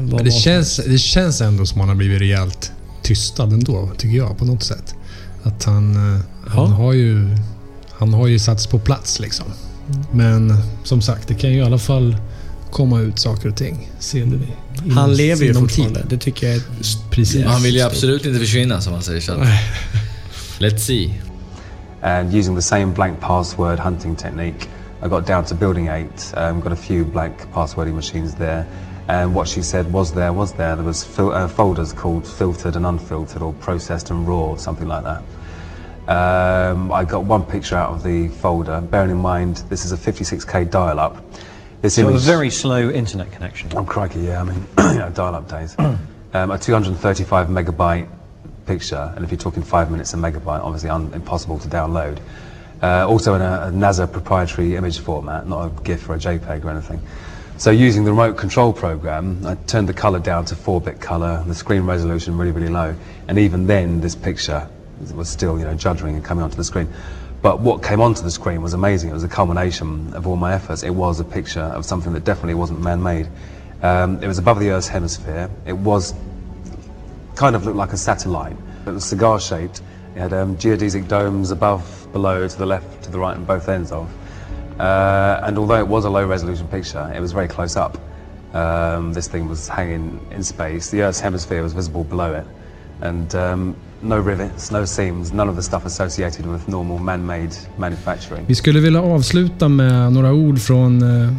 vara 0.02 0.16
Men 0.16 0.24
det 0.24 0.30
känns, 0.30 0.76
det 0.86 0.98
känns 0.98 1.40
ändå 1.40 1.66
som 1.66 1.80
att 1.80 1.82
han 1.82 1.88
har 1.88 1.96
blivit 1.96 2.20
rejält 2.20 2.72
tystad 3.02 3.42
ändå, 3.52 3.90
tycker 3.98 4.16
jag, 4.16 4.38
på 4.38 4.44
något 4.44 4.62
sätt. 4.62 4.94
Att 5.42 5.64
han, 5.64 5.96
eh, 5.96 6.20
han, 6.46 6.70
Ja. 6.70 6.76
har, 6.76 6.92
ju, 6.92 7.36
han 7.90 8.14
har 8.14 8.26
ju 8.26 8.38
satts 8.38 8.66
på 8.66 8.78
plats 8.78 9.20
liksom. 9.20 9.46
Men 10.12 10.56
som 10.84 11.02
sagt, 11.02 11.28
det 11.28 11.34
kan 11.34 11.50
ju 11.50 11.56
i 11.58 11.62
alla 11.62 11.78
fall 11.78 12.16
komma 12.70 13.00
ut 13.00 13.18
saker 13.18 13.48
och 13.48 13.56
ting. 13.56 13.90
Ser 13.98 14.26
det 14.26 14.36
i- 14.36 14.90
Han 14.90 15.14
lever 15.14 15.44
ju 15.44 15.50
inom 15.50 15.62
fortfarande. 15.68 16.00
tid. 16.00 16.08
Det 16.10 16.18
tycker 16.18 16.46
jag 16.46 16.56
är... 16.56 16.62
Precis. 17.10 17.44
Han 17.44 17.62
vill 17.62 17.74
ju 17.74 17.80
absolut 17.82 18.26
inte 18.26 18.38
försvinna 18.38 18.80
som 18.80 18.92
man 18.92 19.02
säger. 19.02 19.20
Så 19.20 19.32
att, 19.32 19.48
let's 20.58 20.76
see. 20.78 21.14
And 22.02 22.32
using 22.32 22.54
the 22.54 22.62
same 22.62 22.92
blank 22.92 23.20
password 23.20 23.78
hunting 23.78 24.16
technique, 24.16 24.68
I 25.00 25.08
got 25.08 25.26
down 25.26 25.44
to 25.46 25.54
building 25.54 25.88
eight. 25.88 26.32
Um, 26.36 26.60
got 26.60 26.72
a 26.72 26.76
few 26.76 27.04
blank 27.04 27.38
passwording 27.52 27.94
machines 27.94 28.34
there, 28.34 28.66
and 29.08 29.34
what 29.34 29.48
she 29.48 29.62
said 29.62 29.92
was 29.92 30.12
there 30.12 30.32
was 30.32 30.52
there. 30.52 30.76
There 30.76 30.84
was 30.84 31.02
fil- 31.04 31.32
uh, 31.32 31.48
folders 31.48 31.92
called 31.92 32.26
filtered 32.26 32.76
and 32.76 32.86
unfiltered, 32.86 33.42
or 33.42 33.52
processed 33.54 34.10
and 34.10 34.26
raw, 34.26 34.56
something 34.56 34.88
like 34.88 35.04
that. 35.04 35.22
Um, 36.08 36.90
I 36.92 37.04
got 37.04 37.24
one 37.24 37.44
picture 37.44 37.76
out 37.76 37.90
of 37.90 38.02
the 38.02 38.28
folder. 38.28 38.80
Bearing 38.80 39.10
in 39.10 39.18
mind 39.18 39.58
this 39.68 39.84
is 39.84 39.92
a 39.92 39.96
56k 39.96 40.70
dial-up. 40.70 41.24
This 41.80 41.94
So 41.94 42.08
a 42.08 42.18
very 42.18 42.50
slow 42.50 42.90
internet 42.90 43.32
connection. 43.32 43.70
Oh 43.74 43.84
crikey, 43.84 44.20
yeah. 44.20 44.40
I 44.40 44.44
mean, 44.44 44.66
you 44.78 44.98
know, 44.98 45.10
dial-up 45.10 45.48
days. 45.48 45.76
um, 45.78 45.98
a 46.32 46.58
235 46.58 47.48
megabyte 47.48 48.08
picture, 48.66 49.12
and 49.14 49.24
if 49.24 49.30
you're 49.30 49.38
talking 49.38 49.62
five 49.62 49.90
minutes 49.90 50.14
a 50.14 50.16
megabyte, 50.16 50.62
obviously 50.62 50.90
un- 50.90 51.12
impossible 51.14 51.58
to 51.58 51.68
download. 51.68 52.18
Uh, 52.82 53.06
also 53.08 53.34
in 53.34 53.40
a, 53.40 53.68
a 53.68 53.70
NASA 53.70 54.10
proprietary 54.10 54.74
image 54.74 54.98
format, 54.98 55.46
not 55.46 55.66
a 55.66 55.82
GIF 55.82 56.08
or 56.08 56.14
a 56.14 56.18
JPEG 56.18 56.64
or 56.64 56.70
anything. 56.70 57.00
So 57.58 57.70
using 57.70 58.04
the 58.04 58.10
remote 58.10 58.36
control 58.36 58.72
program, 58.72 59.46
I 59.46 59.54
turned 59.54 59.88
the 59.88 59.94
color 59.94 60.18
down 60.18 60.44
to 60.46 60.56
4-bit 60.56 61.00
color, 61.00 61.44
the 61.46 61.54
screen 61.54 61.82
resolution 61.82 62.36
really, 62.36 62.50
really 62.50 62.72
low, 62.72 62.96
and 63.28 63.38
even 63.38 63.68
then 63.68 64.00
this 64.00 64.16
picture 64.16 64.68
was 65.14 65.28
still, 65.28 65.58
you 65.58 65.64
know, 65.64 65.74
juddering 65.74 66.14
and 66.14 66.24
coming 66.24 66.42
onto 66.42 66.56
the 66.56 66.64
screen. 66.64 66.88
But 67.40 67.60
what 67.60 67.82
came 67.82 68.00
onto 68.00 68.22
the 68.22 68.30
screen 68.30 68.62
was 68.62 68.72
amazing. 68.72 69.10
It 69.10 69.14
was 69.14 69.24
a 69.24 69.28
culmination 69.28 70.12
of 70.14 70.26
all 70.26 70.36
my 70.36 70.54
efforts. 70.54 70.82
It 70.82 70.90
was 70.90 71.20
a 71.20 71.24
picture 71.24 71.60
of 71.60 71.84
something 71.84 72.12
that 72.14 72.24
definitely 72.24 72.54
wasn't 72.54 72.80
man-made. 72.80 73.28
Um, 73.82 74.22
it 74.22 74.28
was 74.28 74.38
above 74.38 74.60
the 74.60 74.70
Earth's 74.70 74.88
hemisphere. 74.88 75.50
It 75.66 75.72
was 75.76 76.14
kind 77.36 77.56
of 77.56 77.64
looked 77.64 77.76
like 77.76 77.92
a 77.92 77.96
satellite. 77.96 78.56
It 78.86 78.90
was 78.90 79.04
cigar-shaped. 79.04 79.82
It 80.14 80.20
had 80.20 80.32
um, 80.32 80.56
geodesic 80.56 81.08
domes 81.08 81.50
above, 81.50 82.08
below, 82.12 82.46
to 82.46 82.58
the 82.58 82.66
left, 82.66 83.04
to 83.04 83.10
the 83.10 83.18
right, 83.18 83.36
and 83.36 83.46
both 83.46 83.68
ends 83.68 83.92
of. 83.92 84.10
Uh, 84.78 85.40
and 85.44 85.58
although 85.58 85.78
it 85.78 85.86
was 85.86 86.04
a 86.04 86.10
low-resolution 86.10 86.68
picture, 86.68 87.12
it 87.14 87.20
was 87.20 87.32
very 87.32 87.48
close 87.48 87.76
up. 87.76 87.98
Um, 88.54 89.12
this 89.12 89.28
thing 89.28 89.48
was 89.48 89.68
hanging 89.68 90.20
in 90.30 90.44
space. 90.44 90.90
The 90.90 91.02
Earth's 91.02 91.20
hemisphere 91.20 91.62
was 91.62 91.72
visible 91.72 92.04
below 92.04 92.34
it, 92.34 92.46
and 93.00 93.34
um, 93.34 93.76
no 94.02 94.18
rivets, 94.18 94.70
no 94.70 94.84
seams, 94.84 95.32
none 95.32 95.48
of 95.48 95.56
the 95.56 95.62
stuff 95.62 95.86
associated 95.86 96.46
with 96.46 96.68
normal 96.68 96.98
man-made 96.98 97.56
manufacturing. 97.76 98.44
Vi 98.46 98.54
skulle 98.54 98.80
vilja 98.80 99.02
avsluta 99.02 99.68
med 99.68 100.12
några 100.12 100.32
ord 100.32 100.58
från 100.58 101.02
eh, 101.02 101.32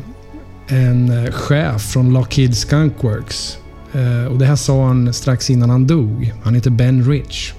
en 0.68 1.26
eh, 1.26 1.32
chef 1.32 1.82
från 1.82 2.14
Lockheed 2.14 2.58
Skunk 2.58 3.04
Works. 3.04 3.63
Eh, 3.94 4.26
och 4.26 4.38
det 4.38 4.46
här 4.46 4.56
sa 4.56 4.88
han 4.88 5.14
strax 5.14 5.50
innan 5.50 5.70
han 5.70 5.88
dog. 5.88 6.34
Han 6.44 6.56
heter 6.56 6.70
Ben 6.70 7.10
Rich. 7.10 7.54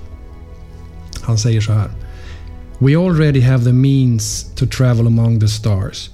Han 1.20 1.38
säger 1.38 1.60
så 1.60 1.72
här. 1.72 1.90
We 2.78 2.96
already 2.96 3.40
have 3.40 3.64
the 3.64 3.72
means 3.72 4.46
to 4.54 4.66
travel 4.66 5.06
among 5.06 5.40
the 5.40 5.48
stars. 5.48 6.10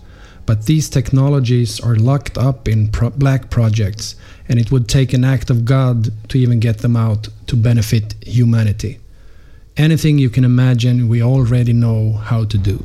But 0.46 0.66
these 0.66 0.92
technologies 0.92 1.80
are 1.80 1.94
locked 1.94 2.44
up 2.44 2.68
in 2.68 2.92
pro- 2.92 3.10
black 3.10 3.50
projects 3.50 4.16
and 4.48 4.58
it 4.58 4.70
would 4.70 4.88
take 4.88 5.16
an 5.16 5.24
act 5.24 5.50
of 5.50 5.56
God 5.56 6.12
to 6.28 6.38
even 6.38 6.60
get 6.60 6.78
them 6.78 6.96
out 6.96 7.28
to 7.46 7.56
benefit 7.56 8.16
humanity. 8.20 8.98
Anything 9.76 10.18
you 10.18 10.30
can 10.30 10.44
imagine 10.44 11.08
we 11.08 11.22
already 11.22 11.72
know 11.72 12.12
how 12.12 12.44
to 12.44 12.58
do. 12.58 12.78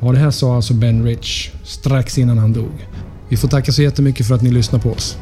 Och 0.00 0.12
det 0.12 0.18
här 0.18 0.30
sa 0.30 0.56
alltså 0.56 0.74
Ben 0.74 1.04
Rich 1.04 1.50
strax 1.64 2.18
innan 2.18 2.38
han 2.38 2.52
dog. 2.52 2.86
Vi 3.28 3.36
får 3.36 3.48
tacka 3.48 3.72
så 3.72 3.82
jättemycket 3.82 4.26
för 4.26 4.34
att 4.34 4.42
ni 4.42 4.50
lyssnar 4.50 4.78
på 4.78 4.90
oss. 4.90 5.16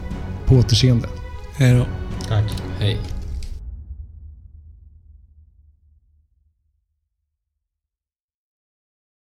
På 0.47 0.55
återseende. 0.55 1.09
Hej 1.57 1.75
då. 1.75 1.87
Tack. 2.29 2.45
Hej. 2.79 2.99